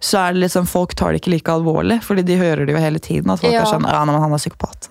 så 0.00 0.18
er 0.18 0.32
det 0.36 0.44
liksom, 0.44 0.66
folk 0.70 0.94
tar 0.94 1.12
det 1.12 1.20
ikke 1.22 1.32
like 1.32 1.50
alvorlig, 1.50 1.96
fordi 2.06 2.22
de 2.22 2.36
hører 2.38 2.66
det 2.68 2.74
jo 2.76 2.78
hele 2.82 3.00
tiden. 3.02 3.32
At 3.34 3.40
folk 3.40 3.52
Ja. 3.52 3.62
er 3.62 3.66
sånn, 3.66 3.82
ja, 3.88 4.04
men 4.04 4.14
han 4.20 4.32
er 4.32 4.38
psykopat. 4.38 4.88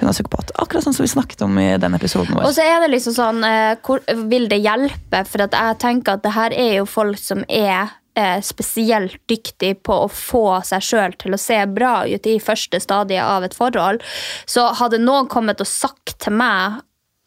Hun 0.00 0.08
er 0.08 0.12
psykopat. 0.16 0.50
Akkurat 0.56 0.84
sånn 0.86 0.94
som 0.96 1.04
vi 1.04 1.12
snakket 1.12 1.42
om 1.44 1.58
i 1.58 1.76
den 1.76 1.94
episoden 1.94 2.32
vår. 2.34 2.46
Og 2.48 2.54
så 2.56 2.64
er 2.64 2.80
det 2.80 2.90
liksom 2.94 3.12
sånn 3.12 3.44
eh, 3.44 3.76
hvor, 3.84 4.00
Vil 4.30 4.48
det 4.48 4.62
hjelpe? 4.64 5.26
For 5.26 5.44
jeg 5.44 5.78
tenker 5.78 6.12
at 6.16 6.22
det 6.22 6.32
her 6.32 6.50
er 6.56 6.74
jo 6.78 6.86
folk 6.88 7.18
som 7.20 7.44
er 7.48 7.90
eh, 8.16 8.40
spesielt 8.40 9.18
dyktig 9.28 9.82
på 9.84 9.92
å 10.06 10.08
få 10.08 10.62
seg 10.64 10.80
sjøl 10.80 11.12
til 11.20 11.36
å 11.36 11.38
se 11.38 11.58
bra 11.66 12.06
ut 12.08 12.26
i 12.26 12.38
første 12.40 12.80
stadie 12.80 13.20
av 13.20 13.44
et 13.44 13.52
forhold. 13.54 14.00
Så 14.46 14.64
hadde 14.80 14.98
noen 15.02 15.28
kommet 15.28 15.60
og 15.60 15.66
sagt 15.68 16.18
til 16.24 16.32
meg 16.32 16.80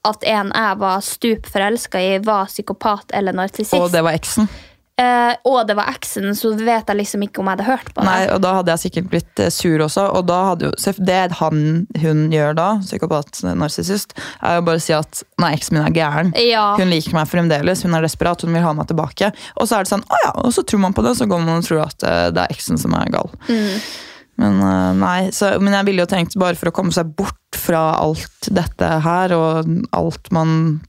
at 0.07 0.23
en 0.23 0.49
jeg 0.55 0.77
var 0.79 1.01
stup 1.05 1.45
forelska 1.45 1.99
i, 2.01 2.17
var 2.23 2.47
psykopat 2.49 3.11
eller 3.13 3.35
narsissist, 3.35 3.75
Og 3.77 3.91
det 3.91 4.01
var 4.01 4.15
eksen. 4.15 4.47
Eh, 4.99 5.33
og 5.47 5.59
det 5.69 5.75
var 5.79 5.91
eksen, 5.93 6.29
så 6.37 6.51
vet 6.57 6.89
jeg 6.89 6.99
liksom 6.99 7.23
ikke 7.25 7.41
om 7.41 7.49
jeg 7.49 7.57
hadde 7.57 7.67
hørt 7.69 7.91
på 7.93 8.01
det. 8.01 8.07
Nei, 8.09 8.23
og 8.33 8.41
da 8.43 8.53
hadde 8.59 8.75
jeg 8.75 8.83
sikkert 8.85 9.09
blitt 9.13 9.43
eh, 9.43 9.51
sur 9.53 9.85
også. 9.85 10.05
Og 10.19 10.27
da 10.29 10.39
hadde 10.51 10.69
jo, 10.69 10.95
det 11.09 11.19
han, 11.39 11.63
hun 12.03 12.25
gjør 12.33 12.57
da, 12.59 12.67
psykopat, 12.83 13.41
narsissist, 13.59 14.17
er 14.43 14.59
jo 14.59 14.67
bare 14.67 14.81
å 14.81 14.85
si 14.85 14.95
at 14.97 15.23
nei, 15.41 15.53
eksen 15.57 15.77
min 15.79 15.87
er 15.87 15.95
gæren. 15.95 16.33
Ja. 16.43 16.65
Hun 16.79 16.91
liker 16.91 17.15
meg 17.17 17.31
fremdeles, 17.31 17.85
hun 17.87 17.97
er 17.97 18.05
desperat, 18.05 18.43
hun 18.45 18.55
vil 18.55 18.65
ha 18.65 18.75
meg 18.77 18.91
tilbake. 18.91 19.31
Og 19.55 19.69
så 19.69 19.79
er 19.79 19.87
det 19.87 19.93
sånn, 19.93 20.05
å 20.05 20.21
ja, 20.25 20.35
og 20.43 20.53
så 20.55 20.65
tror 20.67 20.85
man 20.85 20.95
på 20.97 21.05
det, 21.05 21.15
og 21.15 21.21
så 21.21 21.29
går 21.29 21.43
man 21.45 21.63
og 21.63 21.67
tror 21.67 21.85
at 21.87 22.05
eh, 22.05 22.27
det 22.35 22.45
er 22.45 22.55
eksen 22.55 22.79
som 22.81 22.95
er 22.99 23.11
gal. 23.13 23.33
Men 24.39 24.61
eh, 24.63 24.91
nei, 24.99 25.19
så, 25.35 25.55
men 25.59 25.75
jeg 25.75 25.89
ville 25.89 26.05
jo 26.05 26.11
tenkt 26.11 26.37
bare 26.39 26.57
for 26.59 26.71
å 26.71 26.75
komme 26.75 26.95
seg 26.95 27.11
bort 27.17 27.59
fra 27.59 27.91
alt 27.99 28.49
dette 28.55 28.91
her, 29.03 29.35
og 29.35 29.73
alt 29.95 30.31
man 30.35 30.79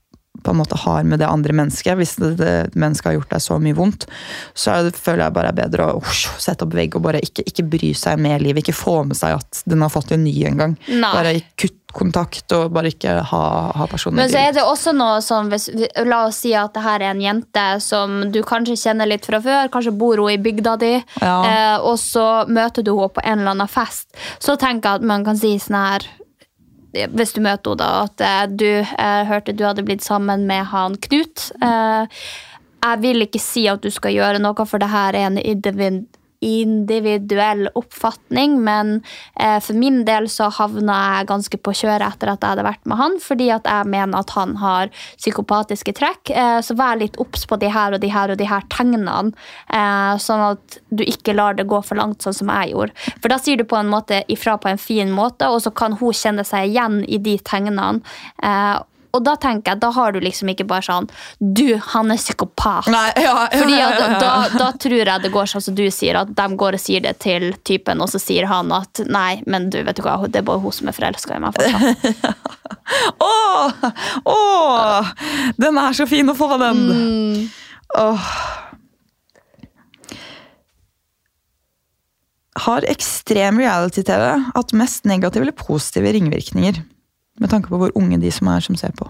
på 0.43 0.51
en 0.51 0.57
måte 0.57 0.77
har 0.79 1.03
med 1.05 1.19
det 1.21 1.27
andre 1.29 1.53
mennesket, 1.53 1.97
hvis 1.99 2.15
det, 2.21 2.31
det 2.39 2.53
mennesket 2.79 3.11
har 3.11 3.17
gjort 3.19 3.33
deg 3.35 3.43
så 3.45 3.59
mye 3.61 3.77
vondt, 3.77 4.07
så 4.57 4.77
det, 4.87 4.95
føler 4.97 5.27
jeg 5.27 5.35
bare 5.37 5.51
er 5.53 5.59
bedre 5.59 5.89
å 5.91 5.99
ush, 6.01 6.31
sette 6.41 6.65
opp 6.65 6.77
vegg 6.79 6.95
og 6.97 7.03
bare 7.05 7.21
ikke, 7.25 7.45
ikke 7.51 7.67
bry 7.73 7.91
seg 7.99 8.21
med 8.23 8.41
livet, 8.45 8.63
ikke 8.65 8.77
få 8.79 9.01
med 9.11 9.19
seg 9.19 9.37
at 9.41 9.63
den 9.69 9.83
har 9.85 9.93
fått 9.93 10.15
en 10.15 10.25
ny 10.25 10.33
en 10.49 10.61
gang. 10.63 10.77
Nei. 10.89 11.11
Bare 11.13 11.35
kutt 11.61 11.77
kontakt 11.91 12.53
og 12.55 12.69
bare 12.71 12.93
ikke 12.93 13.17
ha, 13.33 13.43
ha 13.75 13.87
personer 13.91 14.21
Men 14.21 14.31
så 14.31 14.39
er 14.39 14.53
det 14.55 14.63
også 14.63 14.93
noe 14.95 15.17
sånn 15.27 15.49
hvis, 15.51 15.65
La 16.07 16.21
oss 16.29 16.39
si 16.45 16.53
at 16.55 16.71
det 16.77 16.85
her 16.85 17.03
er 17.03 17.11
en 17.17 17.23
jente 17.25 17.65
som 17.83 18.21
du 18.31 18.39
kanskje 18.47 18.77
kjenner 18.79 19.11
litt 19.11 19.27
fra 19.27 19.41
før. 19.43 19.67
Kanskje 19.75 19.97
bor 19.99 20.23
hun 20.23 20.31
i 20.31 20.39
bygda 20.39 20.77
di, 20.79 20.93
Ja. 21.19 21.35
eh, 21.43 21.77
og 21.83 21.99
så 21.99 22.47
møter 22.47 22.87
du 22.87 22.93
henne 22.95 23.11
på 23.11 23.27
en 23.27 23.43
eller 23.43 23.57
annen 23.57 23.71
fest. 23.75 24.07
Så 24.39 24.55
tenker 24.55 24.87
jeg 24.87 25.03
at 25.03 25.11
man 25.11 25.27
kan 25.27 25.37
si 25.43 25.57
sånn 25.59 25.81
her 25.83 26.07
hvis 26.93 27.35
du 27.37 27.41
møter 27.45 27.75
henne, 27.75 27.81
da, 27.81 27.89
at 28.07 28.23
eh, 28.25 28.47
du 28.51 28.71
eh, 28.83 29.25
hørte 29.29 29.55
du 29.55 29.65
hadde 29.67 29.85
blitt 29.87 30.05
sammen 30.05 30.47
med 30.49 30.67
han 30.73 30.97
Knut. 31.09 31.51
Eh, 31.63 32.23
jeg 32.81 33.03
vil 33.03 33.27
ikke 33.27 33.43
si 33.43 33.67
at 33.69 33.83
du 33.85 33.91
skal 33.93 34.17
gjøre 34.17 34.41
noe, 34.43 34.67
for 34.67 34.83
det 34.83 34.91
her 34.91 35.17
er 35.19 35.29
en 35.29 35.39
individuell 36.41 37.69
oppfatning, 37.75 38.57
men 38.65 39.03
eh, 39.41 39.59
for 39.61 39.77
min 39.77 40.03
del 40.09 40.29
så 40.33 40.49
havna 40.57 40.97
jeg 41.19 41.29
ganske 41.31 41.61
på 41.61 41.75
kjøret 41.83 42.07
etter 42.07 42.33
at 42.33 42.41
jeg 42.41 42.55
hadde 42.55 42.67
vært 42.67 42.89
med 42.89 43.01
han, 43.01 43.17
fordi 43.21 43.51
at 43.53 43.69
jeg 43.69 43.91
mener 43.93 44.23
at 44.23 44.33
han 44.37 44.57
har 44.63 44.93
psykopatiske 45.21 45.95
trekk. 46.01 46.33
Eh, 46.33 46.59
så 46.65 46.77
vær 46.79 47.01
litt 47.01 47.19
obs 47.21 47.45
på 47.49 47.61
de 47.61 47.71
her 47.73 47.97
og 47.97 48.03
de 48.03 48.13
her 48.13 48.33
og 48.33 48.41
de 48.41 48.49
her 48.49 48.65
tegnene, 48.73 49.35
eh, 49.69 50.15
sånn 50.23 50.47
at 50.53 50.81
du 50.89 51.05
ikke 51.05 51.37
lar 51.37 51.59
det 51.59 51.69
gå 51.71 51.83
for 51.85 52.01
langt, 52.01 52.25
sånn 52.25 52.37
som 52.41 52.53
jeg 52.57 52.73
gjorde. 52.75 52.97
For 53.21 53.33
da 53.33 53.41
sier 53.41 53.61
du 53.61 53.67
på 53.69 53.79
en 53.81 53.93
måte 53.93 54.23
ifra 54.33 54.57
på 54.61 54.73
en 54.73 54.81
fin 54.81 55.13
måte, 55.13 55.49
og 55.49 55.61
så 55.65 55.75
kan 55.75 55.99
hun 56.01 56.17
kjenne 56.17 56.47
seg 56.47 56.71
igjen 56.71 57.03
i 57.05 57.21
de 57.21 57.37
tegnene. 57.45 58.01
Eh, 58.43 58.79
og 59.17 59.25
da 59.27 59.35
tenker 59.41 59.73
jeg, 59.73 59.81
da 59.83 59.91
har 59.95 60.15
du 60.15 60.21
liksom 60.23 60.53
ikke 60.53 60.67
bare 60.71 60.85
sånn 60.87 61.09
Du, 61.39 61.75
han 61.93 62.13
er 62.13 62.21
psykopat. 62.21 62.91
Nei, 62.93 63.09
ja, 63.17 63.35
ja, 63.51 63.61
Fordi 63.63 63.79
ja, 63.79 63.91
da, 64.21 64.33
da 64.55 64.71
tror 64.81 64.97
jeg 65.01 65.25
det 65.25 65.33
går 65.35 65.51
sånn 65.51 65.65
som 65.67 65.77
du 65.79 65.85
sier, 65.95 66.19
at 66.21 66.33
de 66.37 66.47
går 66.61 66.79
og 66.79 66.83
sier 66.83 67.05
det 67.05 67.17
til 67.23 67.51
typen, 67.67 68.03
og 68.03 68.11
så 68.13 68.21
sier 68.23 68.49
han 68.51 68.71
at 68.75 69.03
nei, 69.11 69.41
men 69.51 69.71
du 69.73 69.81
vet 69.87 69.99
du 69.99 70.05
hva, 70.07 70.19
det 70.27 70.43
er 70.43 70.47
bare 70.47 70.63
hun 70.63 70.75
som 70.75 70.91
er 70.91 70.97
forelska 70.97 71.37
i 71.37 71.43
meg. 71.43 71.59
Åh, 73.23 73.85
åh, 74.27 75.11
den 75.61 75.79
er 75.79 75.95
så 75.95 76.07
fin 76.11 76.31
å 76.31 76.35
få 76.35 76.57
den! 76.59 76.81
den. 76.91 77.45
Åh. 77.99 78.33
Har 82.67 82.87
ekstrem 82.91 83.61
reality-TV 83.63 84.25
hatt 84.57 84.75
mest 84.77 85.07
negative 85.09 85.47
eller 85.47 85.57
positive 85.57 86.13
ringvirkninger? 86.17 86.83
Med 87.41 87.51
tanke 87.53 87.73
på 87.73 87.79
hvor 87.81 87.93
unge 87.99 88.19
de 88.21 88.31
som 88.35 88.51
er 88.53 88.61
som 88.65 88.77
ser 88.79 88.93
på. 88.99 89.09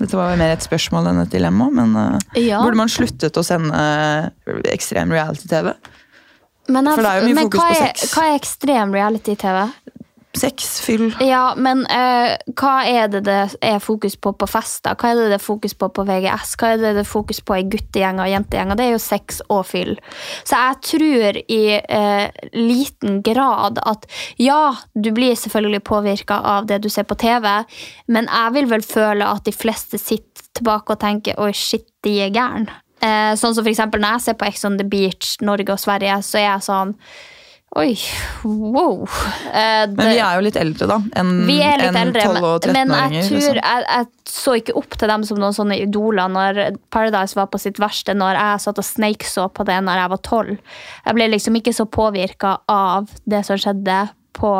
Dette 0.00 0.16
var 0.18 0.34
mer 0.40 0.56
et 0.56 0.64
spørsmål 0.64 1.06
enn 1.12 1.20
et 1.22 1.30
dilemma, 1.30 1.68
men 1.70 1.92
uh, 1.94 2.16
Ja. 2.40 2.58
burde 2.64 2.80
man 2.80 2.90
sluttet 2.90 3.36
å 3.38 3.44
sende 3.46 3.70
uh, 3.70 4.56
ekstrem 4.72 5.12
reality-TV? 5.14 5.70
Men, 6.72 6.88
For 6.88 7.04
det 7.04 7.10
er 7.12 7.20
jo 7.20 7.28
mye 7.28 7.44
fokus 7.44 7.60
hva, 7.60 7.68
på 7.68 7.76
er, 7.76 7.90
sex. 7.92 8.14
hva 8.16 8.24
er 8.30 8.38
ekstrem 8.40 8.94
reality-TV? 8.96 9.58
Sex, 10.34 10.80
fyll 10.82 11.12
Ja, 11.22 11.54
men 11.56 11.84
eh, 11.86 12.34
hva 12.58 12.72
er 12.90 13.10
det 13.12 13.22
det 13.28 13.38
er 13.62 13.78
fokus 13.82 14.16
på 14.18 14.32
på 14.34 14.48
fester? 14.50 14.96
Hva 14.98 15.12
er 15.12 15.20
det 15.20 15.28
det 15.30 15.38
er 15.38 15.44
fokus 15.44 15.76
på 15.78 15.88
på 15.94 16.04
VGS? 16.08 16.56
Hva 16.58 16.72
er 16.74 16.80
det 16.82 16.94
det 16.96 17.04
er 17.04 17.08
fokus 17.08 17.40
på 17.40 17.58
i 17.60 17.66
guttegjenger 17.70 18.24
og 18.24 18.32
jentegjenger? 18.32 18.78
Det 18.78 18.86
er 18.86 18.94
jo 18.96 19.02
sex 19.02 19.40
og 19.46 19.62
fyll. 19.68 19.94
Så 20.42 20.58
jeg 20.58 20.80
tror 20.90 21.40
i 21.44 21.62
eh, 21.78 22.46
liten 22.56 23.20
grad 23.26 23.78
at 23.84 24.08
ja, 24.42 24.74
du 24.94 25.12
blir 25.14 25.38
selvfølgelig 25.38 25.84
påvirka 25.86 26.40
av 26.54 26.66
det 26.70 26.80
du 26.82 26.90
ser 26.90 27.06
på 27.06 27.18
TV, 27.20 27.46
men 28.10 28.26
jeg 28.30 28.56
vil 28.58 28.70
vel 28.74 28.86
føle 28.86 29.28
at 29.28 29.46
de 29.46 29.54
fleste 29.54 30.00
sitter 30.02 30.50
tilbake 30.54 30.94
og 30.94 31.02
tenker 31.02 31.38
oi, 31.42 31.52
shit, 31.54 31.86
de 32.04 32.18
er 32.26 32.34
gæren. 32.34 32.66
Eh, 33.04 33.34
sånn 33.38 33.54
som 33.54 33.62
for 33.62 33.72
eksempel 33.72 34.02
når 34.02 34.16
jeg 34.16 34.26
ser 34.26 34.36
på 34.40 34.48
Ex 34.48 34.66
on 34.66 34.78
the 34.80 34.86
Beach, 34.88 35.36
Norge 35.44 35.74
og 35.74 35.82
Sverige, 35.82 36.18
så 36.24 36.40
er 36.40 36.46
jeg 36.48 36.66
sånn 36.68 36.94
Oi, 37.74 37.96
wow. 38.44 39.02
Eh, 39.50 39.88
Men 39.90 40.10
vi 40.12 40.18
er 40.22 40.36
jo 40.36 40.42
litt 40.46 40.58
eldre, 40.60 40.86
da. 40.86 40.98
Enn 41.18 41.32
vi 41.48 41.56
er 41.58 41.80
litt 41.80 41.88
enn 41.88 41.98
eldre, 42.04 42.26
12- 42.30 42.44
og 42.46 42.68
men, 42.70 42.92
men 42.92 43.16
jeg 43.16 43.24
tror 43.26 43.40
liksom. 43.40 43.58
jeg, 43.58 43.86
jeg 43.88 44.34
så 44.34 44.54
ikke 44.60 44.76
opp 44.78 44.94
til 45.00 45.10
dem 45.10 45.24
som 45.26 45.40
noen 45.42 45.56
sånne 45.56 45.78
idoler 45.82 46.30
når 46.30 46.60
Paradise 46.94 47.34
var 47.34 47.48
på 47.50 47.58
sitt 47.58 47.80
verste, 47.82 48.14
når 48.14 48.38
jeg 48.38 48.62
satt 48.66 48.78
og 48.78 48.86
sneakså 48.86 49.48
på 49.56 49.66
det 49.66 49.80
når 49.88 50.04
jeg 50.04 50.12
var 50.12 50.22
tolv. 50.28 50.78
Jeg 51.02 51.18
ble 51.18 51.26
liksom 51.32 51.58
ikke 51.58 51.74
så 51.74 51.88
påvirka 51.90 52.52
av 52.70 53.10
det 53.26 53.42
som 53.48 53.58
skjedde 53.58 53.98
på 54.38 54.52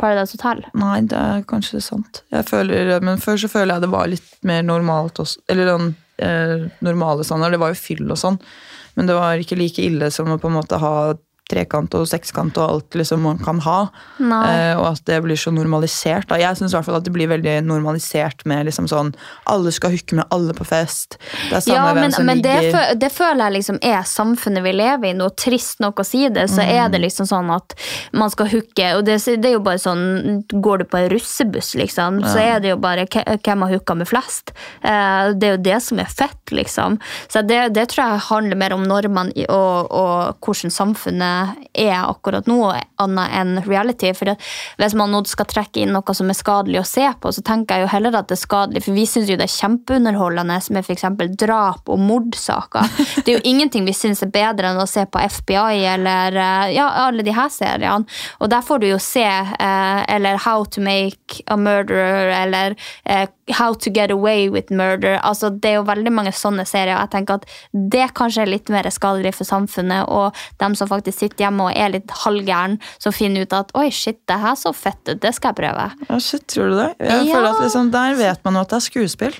Paradise 0.00 0.38
Hotel. 0.38 0.62
Nei, 0.78 1.00
det 1.10 1.18
er 1.18 1.42
kanskje 1.50 1.82
sant. 1.84 2.22
Jeg 2.30 2.46
føler, 2.48 2.92
men 3.04 3.18
før 3.20 3.40
så 3.42 3.50
føler 3.50 3.74
jeg 3.74 3.84
det 3.84 3.90
var 3.92 4.10
litt 4.14 4.30
mer 4.46 4.62
normalt 4.64 5.18
også. 5.22 5.42
Eller 5.50 5.72
den 5.74 5.90
eh, 6.22 6.68
normale 6.86 7.26
standard. 7.26 7.56
Det 7.56 7.60
var 7.62 7.74
jo 7.74 7.82
fyll 7.82 8.06
og 8.06 8.20
sånn. 8.20 8.38
Men 8.94 9.10
det 9.10 9.18
var 9.18 9.42
ikke 9.42 9.58
like 9.58 9.82
ille 9.82 10.10
som 10.14 10.30
å 10.30 10.38
på 10.40 10.48
en 10.50 10.56
måte 10.56 10.78
ha 10.80 10.94
trekant 11.50 11.94
og 11.98 12.06
sekskant 12.10 12.56
og 12.60 12.64
alt 12.76 12.96
liksom 13.00 13.22
man 13.26 13.38
kan 13.42 13.58
ha. 13.66 13.78
Eh, 14.20 14.74
og 14.78 14.86
at 14.92 15.04
det 15.10 15.18
blir 15.24 15.36
så 15.40 15.52
normalisert. 15.54 16.28
Da. 16.30 16.38
Jeg 16.40 16.56
syns 16.60 16.74
at 16.78 17.04
det 17.04 17.12
blir 17.14 17.28
veldig 17.30 17.58
normalisert 17.66 18.44
med 18.48 18.66
liksom 18.68 18.86
sånn 18.90 19.12
alle 19.50 19.72
skal 19.74 19.90
hooke 19.94 20.14
med 20.18 20.24
alle 20.34 20.54
på 20.56 20.64
fest. 20.68 21.18
Det 21.50 21.56
er 21.58 21.64
samme 21.66 21.76
Ja, 21.76 21.94
hvem 21.98 22.12
som 22.14 22.26
men 22.26 22.42
det, 22.42 22.54
ligger 22.62 22.78
fø- 22.78 22.98
det 23.00 23.10
føler 23.12 23.44
jeg 23.48 23.56
liksom 23.58 23.78
er 23.82 24.02
samfunnet 24.06 24.62
vi 24.64 24.72
lever 24.78 25.10
i 25.10 25.14
nå. 25.18 25.28
Trist 25.40 25.80
nok 25.80 26.00
å 26.02 26.06
si 26.06 26.28
det, 26.28 26.48
så 26.50 26.62
er 26.62 26.86
Mm. 26.86 26.92
det 26.92 27.00
liksom 27.02 27.26
sånn 27.26 27.50
at 27.54 27.74
man 28.12 28.30
skal 28.30 28.46
hooke. 28.48 28.86
Og 28.96 29.04
det, 29.04 29.18
det 29.24 29.44
er 29.50 29.52
jo 29.58 29.60
bare 29.64 29.78
sånn 29.78 30.44
Går 30.50 30.78
du 30.78 30.84
på 30.84 30.98
en 30.98 31.08
russebuss, 31.10 31.74
liksom, 31.74 32.20
så 32.24 32.38
er 32.38 32.60
det 32.60 32.70
jo 32.70 32.76
bare 32.76 33.06
hvem 33.06 33.62
har 33.62 33.70
hooka 33.72 33.94
med 33.96 34.06
flest. 34.08 34.52
Eh, 34.82 35.32
det 35.34 35.46
er 35.48 35.56
jo 35.56 35.62
det 35.62 35.82
som 35.82 35.98
er 35.98 36.04
fett, 36.10 36.50
liksom. 36.50 36.98
Så 37.28 37.42
det, 37.46 37.72
det 37.74 37.88
tror 37.90 38.04
jeg 38.10 38.20
handler 38.28 38.56
mer 38.56 38.72
om 38.74 38.82
normene 38.84 39.32
og, 39.48 39.90
og 39.90 40.36
hvordan 40.44 40.70
samfunnet 40.70 41.39
er 41.72 41.96
akkurat 42.02 42.48
nå, 42.50 42.60
annet 43.00 43.36
enn 43.40 43.52
reality. 43.66 44.12
For 44.16 44.34
hvis 44.80 44.96
man 44.98 45.12
nå 45.14 45.22
skal 45.30 45.48
trekke 45.50 45.84
inn 45.84 45.94
noe 45.94 46.16
som 46.16 46.30
er 46.30 46.38
skadelig 46.38 46.82
å 46.82 46.86
se 46.88 47.06
på, 47.20 47.32
så 47.34 47.44
tenker 47.46 47.78
jeg 47.78 47.86
jo 47.86 47.92
heller 47.94 48.18
at 48.18 48.30
det 48.30 48.38
er 48.38 48.42
skadelig, 48.42 48.84
for 48.86 48.96
vi 48.96 49.06
syns 49.08 49.30
jo 49.30 49.38
det 49.40 49.46
er 49.46 49.54
kjempeunderholdende 49.54 50.58
med 50.74 50.84
f.eks. 50.84 51.06
drap 51.40 51.90
og 51.90 52.02
mordsaker. 52.02 52.88
Det 53.24 53.34
er 53.34 53.38
jo 53.38 53.44
ingenting 53.48 53.86
vi 53.88 53.96
syns 53.96 54.22
er 54.24 54.32
bedre 54.32 54.70
enn 54.70 54.80
å 54.80 54.88
se 54.88 55.04
på 55.06 55.20
FBI 55.40 55.84
eller 55.94 56.36
eh, 56.36 56.74
ja, 56.76 56.88
alle 57.06 57.24
de 57.26 57.34
her 57.36 57.50
seriene. 57.52 58.08
Og 58.40 58.50
der 58.52 58.64
får 58.64 58.82
du 58.82 58.88
jo 58.90 59.00
se 59.02 59.26
eh, 59.26 60.00
eller 60.14 60.40
How 60.44 60.64
to 60.64 60.82
make 60.84 61.42
a 61.46 61.56
murderer 61.56 62.32
eller 62.42 62.76
eh, 63.04 63.28
How 63.50 63.74
to 63.74 63.90
get 63.90 64.10
away 64.10 64.48
with 64.48 64.72
murder. 64.72 65.18
Altså, 65.22 65.50
det 65.50 65.72
er 65.72 65.78
jo 65.80 65.86
veldig 65.88 66.12
mange 66.14 66.32
sånne 66.36 66.64
serier. 66.68 66.94
Jeg 66.94 67.10
tenker 67.14 67.40
at 67.40 67.48
Det 67.72 68.06
kanskje 68.14 68.44
er 68.44 68.52
litt 68.52 68.70
mer 68.70 68.86
skadelig 68.94 69.34
for 69.38 69.48
samfunnet, 69.48 70.06
og 70.08 70.36
dem 70.62 70.76
som 70.78 70.88
faktisk 70.90 71.18
sitter 71.18 71.29
hjemme 71.38 71.68
og 71.68 71.76
er 71.76 71.88
litt 71.90 72.10
halvgæren, 72.10 72.78
som 72.98 73.12
finner 73.12 73.42
ut 73.42 73.52
at 73.52 73.70
oi, 73.74 73.90
shit, 73.90 74.18
det 74.26 74.38
her 74.40 74.54
så 74.54 74.72
fett 74.74 75.00
ut, 75.08 75.20
det 75.20 75.34
skal 75.34 75.54
jeg 75.54 75.56
prøve. 75.64 75.90
Ja, 76.08 76.18
shit, 76.18 76.46
tror 76.46 76.70
du 76.70 76.76
det? 76.76 76.94
Jeg 76.98 77.26
Ja. 77.28 77.34
føler 77.34 77.48
at 77.50 77.60
liksom, 77.62 77.90
Der 77.90 78.14
vet 78.14 78.44
man 78.44 78.54
jo 78.54 78.60
at 78.60 78.68
det 78.68 78.76
er 78.76 78.80
skuespill. 78.80 79.34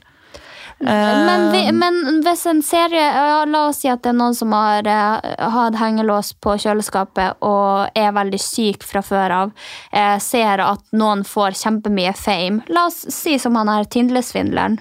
Men, 0.83 1.53
vi, 1.53 1.67
Eh, 1.67 1.73
men 1.73 2.23
hvis 2.25 2.47
en 2.47 2.63
serie 2.63 3.03
ja, 3.03 3.45
La 3.45 3.67
oss 3.69 3.83
si 3.83 3.89
at 3.89 4.01
det 4.03 4.15
er 4.15 4.17
noen 4.17 4.35
som 4.35 4.51
har 4.57 4.87
eh, 4.89 5.49
hatt 5.53 5.77
hengelås 5.77 6.33
på 6.41 6.55
kjøleskapet 6.57 7.37
og 7.45 7.91
er 7.95 8.13
veldig 8.17 8.41
syk 8.41 8.83
fra 8.89 9.03
før 9.05 9.31
av, 9.31 9.53
eh, 9.93 10.17
ser 10.19 10.63
at 10.65 10.81
noen 10.97 11.23
får 11.29 11.51
kjempemye 11.61 12.15
fame. 12.17 12.63
La 12.73 12.87
oss 12.87 13.05
si 13.13 13.37
som 13.39 13.55
han 13.61 13.69
her 13.69 13.85
Tindlesvindleren. 13.85 14.79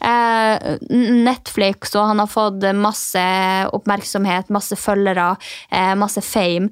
Eh, 0.00 0.76
Netflix, 1.26 1.94
og 1.96 2.12
han 2.12 2.22
har 2.22 2.30
fått 2.30 2.62
masse 2.76 3.24
oppmerksomhet, 3.76 4.52
masse 4.54 4.78
følgere, 4.78 5.34
eh, 5.70 5.94
masse 5.98 6.22
fame. 6.22 6.70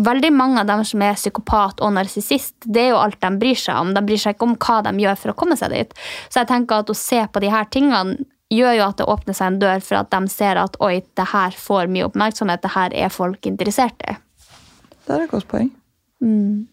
Veldig 0.00 0.32
mange 0.32 0.60
av 0.60 0.66
dem 0.66 0.84
som 0.84 1.02
er 1.02 1.18
psykopat 1.18 1.82
og 1.84 1.92
narsissist, 1.92 2.54
det 2.64 2.86
er 2.86 2.92
jo 2.94 3.00
alt 3.02 3.20
de 3.20 3.30
bryr 3.36 3.58
seg 3.58 3.76
om. 3.76 3.92
De 3.94 4.02
bryr 4.06 4.20
seg 4.22 4.36
ikke 4.36 4.48
om 4.48 4.56
hva 4.56 4.80
de 4.86 4.94
gjør 5.02 5.18
for 5.18 5.32
å 5.32 5.38
komme 5.42 5.58
seg 5.60 5.74
dit. 5.74 5.92
Så 6.30 6.40
jeg 6.40 6.48
tenker 6.48 6.80
at 6.80 6.92
å 6.92 6.96
se 6.96 7.20
på 7.26 7.42
de 7.42 7.50
her 7.52 7.68
tingene 7.68 8.24
gjør 8.50 8.74
jo 8.78 8.86
at 8.88 8.98
det 8.98 9.06
åpner 9.10 9.36
seg 9.36 9.52
en 9.52 9.60
dør 9.62 9.84
for 9.84 10.00
at 10.00 10.10
de 10.10 10.32
ser 10.32 10.58
at 10.58 10.76
oi, 10.82 11.02
det 11.18 11.28
her 11.34 11.54
får 11.54 11.90
mye 11.92 12.08
oppmerksomhet, 12.08 12.62
det 12.64 12.74
her 12.74 12.96
er 13.06 13.12
folk 13.14 13.46
interessert 13.46 14.02
i. 14.08 14.16
Det 15.06 15.16
er 15.16 15.26
et 15.26 15.30
godt 15.30 15.48
poeng. 15.50 15.70
Mm. 16.22 16.66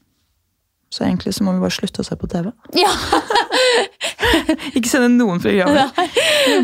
Så 0.90 1.04
egentlig 1.04 1.34
så 1.36 1.44
må 1.44 1.54
vi 1.54 1.62
bare 1.62 1.76
slutte 1.76 2.02
å 2.02 2.08
se 2.08 2.16
på 2.16 2.30
TV. 2.32 2.50
Ja, 2.78 2.92
Ikke 4.78 4.90
sende 4.90 5.10
noen 5.16 5.42
programmer. 5.44 5.92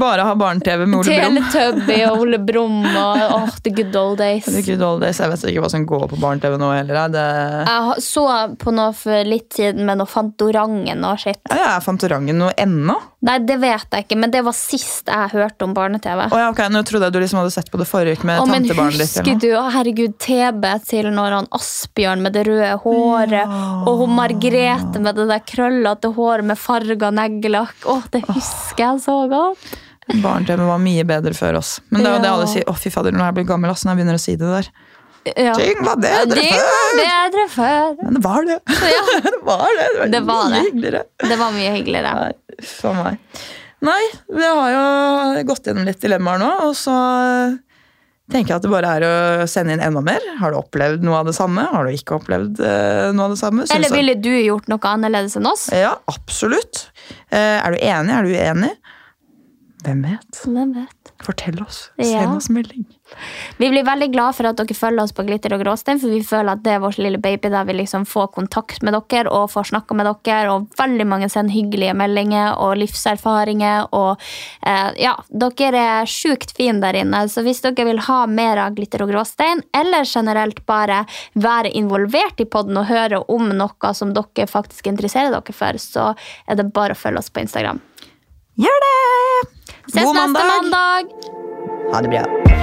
Bare 0.02 0.26
ha 0.28 0.36
barne-TV 0.39 0.86
med 0.86 1.00
Ole 1.02 1.18
Brumm. 1.20 1.39
Teletubby 1.54 1.98
og 2.08 2.24
Ole 2.24 2.39
Brumm 2.44 2.86
og 2.89 3.24
oh, 3.38 3.56
the 3.66 3.74
good 3.76 3.96
old 4.00 4.18
days. 4.22 4.48
The 4.48 4.64
Good 4.66 4.84
old 4.86 5.04
days. 5.04 5.22
Jeg 5.22 5.34
vet 5.34 5.48
ikke 5.52 5.64
hva 5.66 5.72
som 5.74 5.88
går 5.89 6.06
på 6.14 6.20
barne-TV 6.22 6.58
nå 6.62 6.72
heller. 6.74 7.02
Det... 7.14 7.26
Jeg 7.70 8.06
så 8.06 8.28
på 8.60 8.76
noe 8.76 8.94
for 8.98 9.28
litt 9.28 9.52
siden 9.56 9.88
med 9.88 10.02
noe 10.02 10.10
Fantorangen 10.10 11.04
og 11.08 11.20
shit. 11.22 11.41
Ja, 11.50 11.76
er 11.76 11.84
Fantorangen 11.84 12.39
noe 12.39 12.54
ennå. 12.60 12.98
Nei, 13.24 13.38
det 13.48 13.56
vet 13.62 13.88
jeg 13.96 14.04
ikke, 14.04 14.18
men 14.20 14.32
det 14.34 14.41
var 14.44 14.56
sist 14.58 15.08
jeg 15.08 15.32
hørte 15.32 15.64
om 15.64 15.74
barne-TV. 15.76 16.26
Oh, 16.28 16.39
ja, 16.41 16.50
okay. 16.52 16.68
Nå 16.74 16.82
trodde 16.88 17.08
jeg 17.08 17.16
du 17.16 17.22
liksom 17.24 17.39
hadde 17.39 17.54
sett 17.56 17.70
på 17.72 17.80
det 17.80 17.88
forrige 17.88 18.28
med 18.28 18.41
tantebarnet 18.44 19.00
ditt. 19.00 19.14
husker 19.14 19.39
du, 19.39 19.48
oh, 19.56 19.70
herregud, 19.72 20.18
TB 20.20 20.66
til 20.89 21.08
når 21.14 21.38
han 21.38 21.48
Asbjørn 21.56 22.24
med 22.26 22.36
det 22.36 22.44
røde 22.50 22.74
håret, 22.84 23.54
og 23.88 24.02
hun 24.02 24.12
Margrethe 24.18 25.00
med 25.00 25.16
det 25.16 25.30
der 25.32 25.46
krøllete 25.48 26.12
håret 26.18 26.50
med 26.52 26.60
farga 26.60 27.14
neglelakk. 27.34 27.75
Å, 27.89 27.97
det 28.13 28.23
husker 28.29 28.86
jeg 28.86 29.03
så 29.05 29.17
godt. 29.31 29.73
Barne-TV 30.23 30.65
var 30.67 30.81
mye 30.84 31.03
bedre 31.07 31.31
før 31.38 31.59
oss. 31.61 31.77
Men 31.89 32.03
det 32.03 32.09
er 32.11 32.17
jo 32.17 32.23
det 32.25 32.31
alle 32.34 32.47
sier. 32.51 32.65
Å, 32.67 32.73
fy 32.75 32.91
fader, 32.91 33.15
når 33.15 33.29
jeg 33.29 33.38
blir 33.39 33.47
gammel, 33.53 33.71
ass, 33.71 33.86
når 33.86 33.93
jeg 33.95 34.01
begynner 34.01 34.19
å 34.19 34.23
si 34.23 34.36
det 34.39 34.49
der. 34.51 34.69
Ja. 35.23 35.53
Ting 35.55 35.79
var 35.88 35.95
bedre 36.03 36.36
Det 36.36 36.49
før! 36.51 36.65
var 36.67 36.97
bedre 36.99 37.43
før. 37.53 37.93
Men 38.03 38.17
det 38.17 38.23
var 38.25 38.47
det. 38.49 38.57
det 39.29 39.38
var 39.47 39.67
det. 39.79 39.86
Det 39.95 40.03
var, 40.03 40.09
Det 40.11 40.21
var 40.27 40.41
mye 40.43 40.55
det. 40.57 40.63
hyggeligere. 40.67 41.03
Det 41.29 41.38
var 41.39 41.53
mye 41.55 41.75
hyggeligere. 41.77 42.15
Nei, 42.19 42.65
for 42.67 42.97
meg. 42.99 43.43
Nei, 43.84 44.01
vi 44.36 44.43
har 44.47 44.73
jo 44.75 44.84
gått 45.47 45.65
gjennom 45.71 45.88
litt 45.88 46.03
dilemmaer 46.03 46.39
nå, 46.43 46.51
og 46.67 46.75
så 46.79 46.93
tenker 48.34 48.53
jeg 48.53 48.59
at 48.59 48.65
det 48.65 48.71
bare 48.73 48.93
er 48.97 49.05
å 49.07 49.47
sende 49.49 49.75
inn 49.77 49.84
enda 49.84 50.01
mer. 50.05 50.23
Har 50.39 50.53
du 50.53 50.59
opplevd 50.59 51.05
noe 51.05 51.21
av 51.21 51.29
det 51.29 51.36
samme? 51.38 51.65
Har 51.71 51.88
du 51.88 51.93
ikke 51.95 52.17
opplevd 52.19 52.61
eh, 52.63 53.11
noe 53.15 53.29
av 53.29 53.36
det 53.36 53.39
samme? 53.41 53.67
Synes 53.67 53.75
Eller 53.77 53.93
ville 53.95 54.17
du 54.19 54.31
gjort 54.34 54.67
noe 54.71 54.91
annerledes 54.91 55.38
enn 55.39 55.49
oss? 55.49 55.67
Ja, 55.75 55.95
absolutt. 56.11 56.88
Eh, 57.29 57.59
er 57.59 57.75
du 57.75 57.79
enig? 57.79 58.17
Er 58.17 58.27
du 58.27 58.34
uenig? 58.34 58.73
Hvem 59.84 60.03
vet? 60.07 60.43
Hvem 60.47 60.75
vet? 60.77 61.13
Fortell 61.23 61.59
oss. 61.63 61.86
Ja. 61.99 62.23
Send 62.23 62.38
oss 62.38 62.49
melding. 62.53 62.86
Vi 63.57 63.70
blir 63.70 63.86
veldig 63.86 64.09
glad 64.14 64.38
for 64.38 64.49
at 64.49 64.59
dere 64.59 64.78
følger 64.78 65.03
oss 65.03 65.14
på 65.16 65.26
Glitter 65.28 65.55
og 65.55 65.64
gråstein, 65.64 65.99
for 66.01 66.14
vi 66.14 66.24
føler 66.26 66.55
at 66.55 66.64
det 66.66 66.76
er 66.76 66.84
vår 66.84 66.97
lille 67.03 67.22
baby 67.22 67.51
der 67.53 67.68
vi 67.68 67.78
liksom 67.78 68.05
får 68.09 68.32
kontakt 68.36 68.84
med 68.84 68.97
dere 68.97 69.32
og 69.32 69.51
får 69.53 69.70
snakka 69.72 69.97
med 69.97 70.09
dere. 70.09 70.53
Og 70.53 70.68
veldig 70.80 71.07
mange 71.09 71.30
sender 71.32 71.55
hyggelige 71.55 71.95
meldinger 71.97 72.57
og 72.64 72.78
livserfaringer. 72.82 73.89
Og 73.95 74.22
eh, 74.66 74.89
ja, 75.03 75.16
dere 75.30 75.86
er 76.01 76.09
sjukt 76.09 76.55
fine 76.57 76.82
der 76.84 77.01
inne. 77.03 77.26
Så 77.32 77.45
hvis 77.45 77.64
dere 77.66 77.88
vil 77.88 78.01
ha 78.07 78.24
mer 78.28 78.66
av 78.66 78.78
Glitter 78.78 79.05
og 79.05 79.14
gråstein, 79.14 79.64
eller 79.76 80.07
generelt 80.09 80.64
bare 80.70 81.03
være 81.34 81.74
involvert 81.78 82.41
i 82.41 82.49
podden 82.49 82.80
og 82.82 82.89
høre 82.91 83.24
om 83.32 83.51
noe 83.53 83.93
som 83.95 84.14
dere 84.16 84.49
faktisk 84.49 84.89
interesserer 84.91 85.34
dere 85.34 85.55
for, 85.55 85.80
så 85.82 86.11
er 86.47 86.59
det 86.59 86.72
bare 86.74 86.97
å 86.97 86.99
følge 86.99 87.24
oss 87.24 87.34
på 87.34 87.43
Instagram. 87.43 87.82
Gjør 88.61 88.84
det! 88.86 88.97
Ses 89.89 90.03
God 90.03 90.16
neste 90.16 90.28
mandag! 90.28 90.51
mandag! 90.61 91.93
Ha 91.93 92.01
det 92.01 92.14
bra. 92.14 92.62